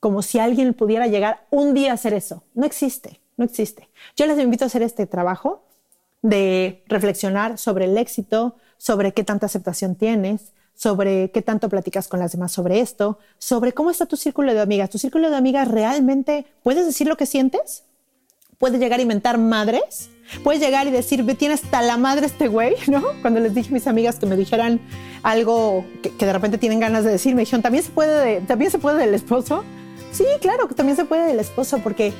como 0.00 0.22
si 0.22 0.38
alguien 0.38 0.74
pudiera 0.74 1.06
llegar 1.06 1.46
un 1.50 1.74
día 1.74 1.90
a 1.90 1.94
hacer 1.94 2.12
eso. 2.14 2.42
No 2.54 2.66
existe, 2.66 3.20
no 3.36 3.44
existe. 3.44 3.88
Yo 4.16 4.26
les 4.26 4.38
invito 4.38 4.64
a 4.64 4.66
hacer 4.66 4.82
este 4.82 5.06
trabajo 5.06 5.64
de 6.22 6.84
reflexionar 6.86 7.58
sobre 7.58 7.84
el 7.86 7.98
éxito, 7.98 8.56
sobre 8.78 9.12
qué 9.12 9.24
tanta 9.24 9.46
aceptación 9.46 9.96
tienes, 9.96 10.52
sobre 10.74 11.30
qué 11.30 11.42
tanto 11.42 11.68
platicas 11.68 12.08
con 12.08 12.20
las 12.20 12.32
demás 12.32 12.52
sobre 12.52 12.80
esto, 12.80 13.18
sobre 13.38 13.72
cómo 13.72 13.90
está 13.90 14.06
tu 14.06 14.16
círculo 14.16 14.54
de 14.54 14.60
amigas. 14.60 14.90
¿Tu 14.90 14.98
círculo 14.98 15.30
de 15.30 15.36
amigas 15.36 15.68
realmente 15.68 16.46
puedes 16.62 16.86
decir 16.86 17.06
lo 17.06 17.16
que 17.16 17.26
sientes? 17.26 17.84
¿Puedes 18.58 18.80
llegar 18.80 19.00
a 19.00 19.02
inventar 19.02 19.38
madres? 19.38 20.10
¿Puedes 20.44 20.60
llegar 20.60 20.86
y 20.86 20.90
decir, 20.90 21.26
tiene 21.36 21.54
hasta 21.54 21.82
la 21.82 21.96
madre 21.96 22.26
este 22.26 22.48
güey? 22.48 22.76
¿No? 22.86 23.02
Cuando 23.20 23.40
les 23.40 23.54
dije 23.54 23.70
a 23.70 23.72
mis 23.72 23.86
amigas 23.86 24.18
que 24.18 24.26
me 24.26 24.36
dijeran 24.36 24.80
algo 25.22 25.84
que, 26.02 26.10
de 26.10 26.32
repente 26.32 26.58
tienen 26.58 26.80
ganas 26.80 27.04
de 27.04 27.10
decir, 27.10 27.34
me 27.34 27.42
dijeron, 27.42 27.62
¿también 27.62 27.84
se 27.84 27.90
puede, 27.90 28.40
¿también 28.42 28.70
se 28.70 28.78
puede 28.78 28.98
del 28.98 29.14
esposo? 29.14 29.64
Sí, 30.12 30.24
claro 30.40 30.68
que 30.68 30.74
también 30.74 30.96
se 30.96 31.04
puede 31.04 31.26
del 31.26 31.40
esposo, 31.40 31.78
porque 31.78 32.12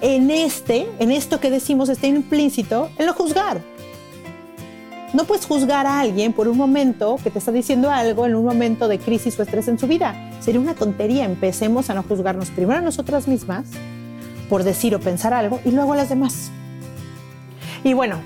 en 0.00 0.30
este, 0.30 0.88
en 0.98 1.10
esto 1.10 1.40
que 1.40 1.50
decimos, 1.50 1.88
está 1.88 2.06
implícito 2.06 2.90
en 2.98 3.06
lo 3.06 3.14
juzgar. 3.14 3.60
No 5.12 5.24
puedes 5.24 5.44
juzgar 5.44 5.86
a 5.86 6.00
alguien 6.00 6.32
por 6.32 6.46
un 6.46 6.56
momento 6.56 7.16
que 7.22 7.30
te 7.30 7.40
está 7.40 7.50
diciendo 7.50 7.90
algo 7.90 8.26
en 8.26 8.36
un 8.36 8.44
momento 8.44 8.86
de 8.86 8.98
crisis 8.98 9.38
o 9.38 9.42
estrés 9.42 9.66
en 9.66 9.78
su 9.78 9.88
vida. 9.88 10.14
Sería 10.40 10.60
una 10.60 10.74
tontería. 10.74 11.24
Empecemos 11.24 11.90
a 11.90 11.94
no 11.94 12.04
juzgarnos 12.04 12.50
primero 12.50 12.78
a 12.78 12.82
nosotras 12.82 13.26
mismas 13.26 13.66
por 14.48 14.62
decir 14.62 14.94
o 14.94 15.00
pensar 15.00 15.34
algo 15.34 15.60
y 15.64 15.72
luego 15.72 15.94
a 15.94 15.96
las 15.96 16.08
demás. 16.08 16.52
Y 17.82 17.92
bueno, 17.92 18.20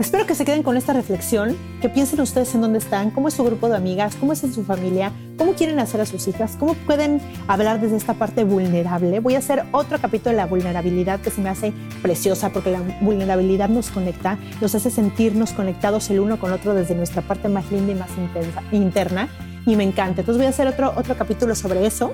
Espero 0.00 0.26
que 0.26 0.34
se 0.34 0.44
queden 0.44 0.64
con 0.64 0.76
esta 0.76 0.92
reflexión, 0.92 1.56
que 1.80 1.88
piensen 1.88 2.20
ustedes 2.20 2.52
en 2.56 2.62
dónde 2.62 2.78
están, 2.78 3.12
cómo 3.12 3.28
es 3.28 3.34
su 3.34 3.44
grupo 3.44 3.68
de 3.68 3.76
amigas, 3.76 4.16
cómo 4.16 4.32
es 4.32 4.42
en 4.42 4.52
su 4.52 4.64
familia, 4.64 5.12
cómo 5.38 5.52
quieren 5.52 5.78
hacer 5.78 6.00
a 6.00 6.06
sus 6.06 6.26
hijas, 6.26 6.56
cómo 6.58 6.74
pueden 6.74 7.20
hablar 7.46 7.80
desde 7.80 7.96
esta 7.96 8.14
parte 8.14 8.42
vulnerable. 8.42 9.20
Voy 9.20 9.36
a 9.36 9.38
hacer 9.38 9.64
otro 9.70 10.00
capítulo 10.00 10.32
de 10.32 10.38
la 10.38 10.46
vulnerabilidad 10.46 11.20
que 11.20 11.30
se 11.30 11.40
me 11.40 11.48
hace 11.48 11.72
preciosa 12.02 12.50
porque 12.50 12.72
la 12.72 12.82
vulnerabilidad 13.02 13.68
nos 13.68 13.90
conecta, 13.90 14.36
nos 14.60 14.74
hace 14.74 14.90
sentirnos 14.90 15.52
conectados 15.52 16.10
el 16.10 16.18
uno 16.18 16.40
con 16.40 16.50
el 16.50 16.56
otro 16.56 16.74
desde 16.74 16.96
nuestra 16.96 17.22
parte 17.22 17.48
más 17.48 17.70
linda 17.70 17.92
y 17.92 17.94
más 17.94 18.10
intensa, 18.18 18.62
interna 18.72 19.28
y 19.64 19.76
me 19.76 19.84
encanta. 19.84 20.22
Entonces 20.22 20.38
voy 20.38 20.46
a 20.46 20.50
hacer 20.50 20.66
otro, 20.66 20.92
otro 20.96 21.16
capítulo 21.16 21.54
sobre 21.54 21.86
eso. 21.86 22.12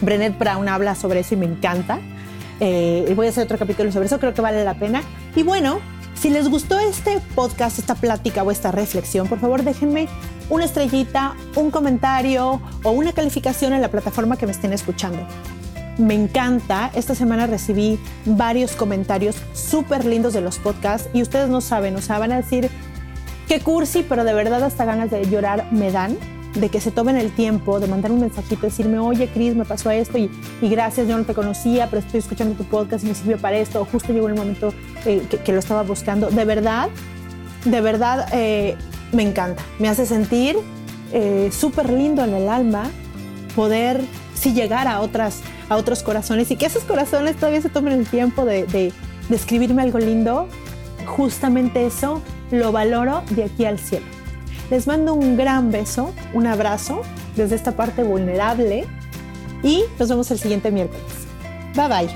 Brené 0.00 0.30
Brown 0.30 0.68
habla 0.68 0.96
sobre 0.96 1.20
eso 1.20 1.34
y 1.34 1.36
me 1.36 1.46
encanta. 1.46 2.00
Eh, 2.58 3.12
voy 3.14 3.26
a 3.26 3.30
hacer 3.30 3.44
otro 3.44 3.58
capítulo 3.58 3.92
sobre 3.92 4.06
eso, 4.06 4.18
creo 4.18 4.34
que 4.34 4.40
vale 4.40 4.64
la 4.64 4.74
pena. 4.74 5.02
Y 5.36 5.44
bueno, 5.44 5.78
si 6.14 6.30
les 6.30 6.48
gustó 6.48 6.78
este 6.78 7.20
podcast, 7.34 7.78
esta 7.78 7.94
plática 7.94 8.42
o 8.42 8.50
esta 8.50 8.70
reflexión, 8.70 9.28
por 9.28 9.40
favor 9.40 9.62
déjenme 9.62 10.08
una 10.50 10.64
estrellita, 10.64 11.34
un 11.56 11.70
comentario 11.70 12.60
o 12.82 12.90
una 12.90 13.12
calificación 13.12 13.72
en 13.72 13.80
la 13.80 13.88
plataforma 13.88 14.36
que 14.36 14.46
me 14.46 14.52
estén 14.52 14.72
escuchando. 14.72 15.26
Me 15.98 16.14
encanta. 16.14 16.90
Esta 16.94 17.14
semana 17.14 17.46
recibí 17.46 18.00
varios 18.24 18.72
comentarios 18.72 19.36
súper 19.52 20.04
lindos 20.04 20.32
de 20.32 20.40
los 20.40 20.58
podcasts 20.58 21.08
y 21.12 21.22
ustedes 21.22 21.48
no 21.48 21.60
saben, 21.60 21.94
o 21.96 22.00
sea, 22.00 22.18
van 22.18 22.32
a 22.32 22.36
decir 22.36 22.68
qué 23.46 23.60
cursi, 23.60 24.04
pero 24.08 24.24
de 24.24 24.34
verdad 24.34 24.62
hasta 24.64 24.84
ganas 24.84 25.10
de 25.10 25.24
llorar 25.28 25.68
me 25.70 25.92
dan 25.92 26.16
de 26.54 26.68
que 26.68 26.80
se 26.80 26.90
tomen 26.90 27.16
el 27.16 27.32
tiempo 27.32 27.80
de 27.80 27.86
mandar 27.86 28.12
un 28.12 28.20
mensajito, 28.20 28.62
decirme, 28.62 28.98
oye, 28.98 29.28
Cris, 29.28 29.54
me 29.54 29.64
pasó 29.64 29.90
esto 29.90 30.18
y, 30.18 30.30
gracias, 30.62 31.08
yo 31.08 31.18
no 31.18 31.24
te 31.24 31.34
conocía, 31.34 31.88
pero 31.90 32.00
estoy 32.00 32.20
escuchando 32.20 32.54
tu 32.54 32.64
podcast 32.64 33.04
y 33.04 33.08
me 33.08 33.14
sirvió 33.14 33.38
para 33.38 33.56
esto, 33.56 33.80
o 33.80 33.84
justo 33.84 34.12
llegó 34.12 34.28
el 34.28 34.34
momento 34.34 34.72
eh, 35.04 35.22
que, 35.44 35.52
lo 35.52 35.58
estaba 35.58 35.82
buscando. 35.82 36.30
De 36.30 36.44
verdad, 36.44 36.88
de 37.64 37.80
verdad, 37.80 38.28
eh, 38.32 38.76
me 39.12 39.22
encanta. 39.22 39.62
Me 39.78 39.88
hace 39.88 40.06
sentir 40.06 40.56
eh, 41.12 41.50
súper 41.52 41.90
lindo 41.90 42.24
en 42.24 42.34
el 42.34 42.48
alma 42.48 42.90
poder 43.56 44.00
sí 44.34 44.52
llegar 44.52 44.88
a, 44.88 45.00
otras, 45.00 45.40
a 45.68 45.76
otros 45.76 46.02
corazones 46.02 46.50
y 46.50 46.56
que 46.56 46.66
esos 46.66 46.84
corazones 46.84 47.36
todavía 47.36 47.62
se 47.62 47.68
tomen 47.68 47.92
el 47.92 48.06
tiempo 48.06 48.44
de, 48.44 48.64
de, 48.66 48.92
de 49.28 49.36
escribirme 49.36 49.82
algo 49.82 49.98
lindo. 49.98 50.48
Justamente 51.06 51.84
eso 51.86 52.22
lo 52.50 52.72
valoro 52.72 53.22
de 53.30 53.44
aquí 53.44 53.64
al 53.64 53.78
cielo. 53.78 54.13
Les 54.74 54.88
mando 54.88 55.14
un 55.14 55.36
gran 55.36 55.70
beso, 55.70 56.12
un 56.32 56.48
abrazo 56.48 57.02
desde 57.36 57.54
esta 57.54 57.76
parte 57.76 58.02
vulnerable 58.02 58.88
y 59.62 59.84
nos 60.00 60.08
vemos 60.08 60.28
el 60.32 60.38
siguiente 60.40 60.72
miércoles. 60.72 61.28
Bye 61.76 61.88
bye. 61.88 62.08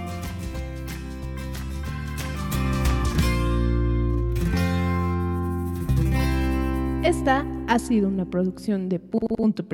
Esta 7.05 7.47
ha 7.69 7.79
sido 7.79 8.09
una 8.09 8.25
producción 8.25 8.89
de 8.89 8.99
punto 8.99 9.65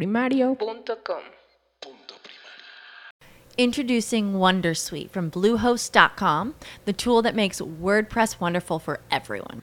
Introducing 3.56 4.34
Wondersuite 4.34 5.10
from 5.10 5.30
Bluehost.com, 5.30 6.54
the 6.84 6.92
tool 6.92 7.22
that 7.22 7.34
makes 7.34 7.62
WordPress 7.62 8.38
wonderful 8.40 8.78
for 8.78 9.00
everyone. 9.10 9.62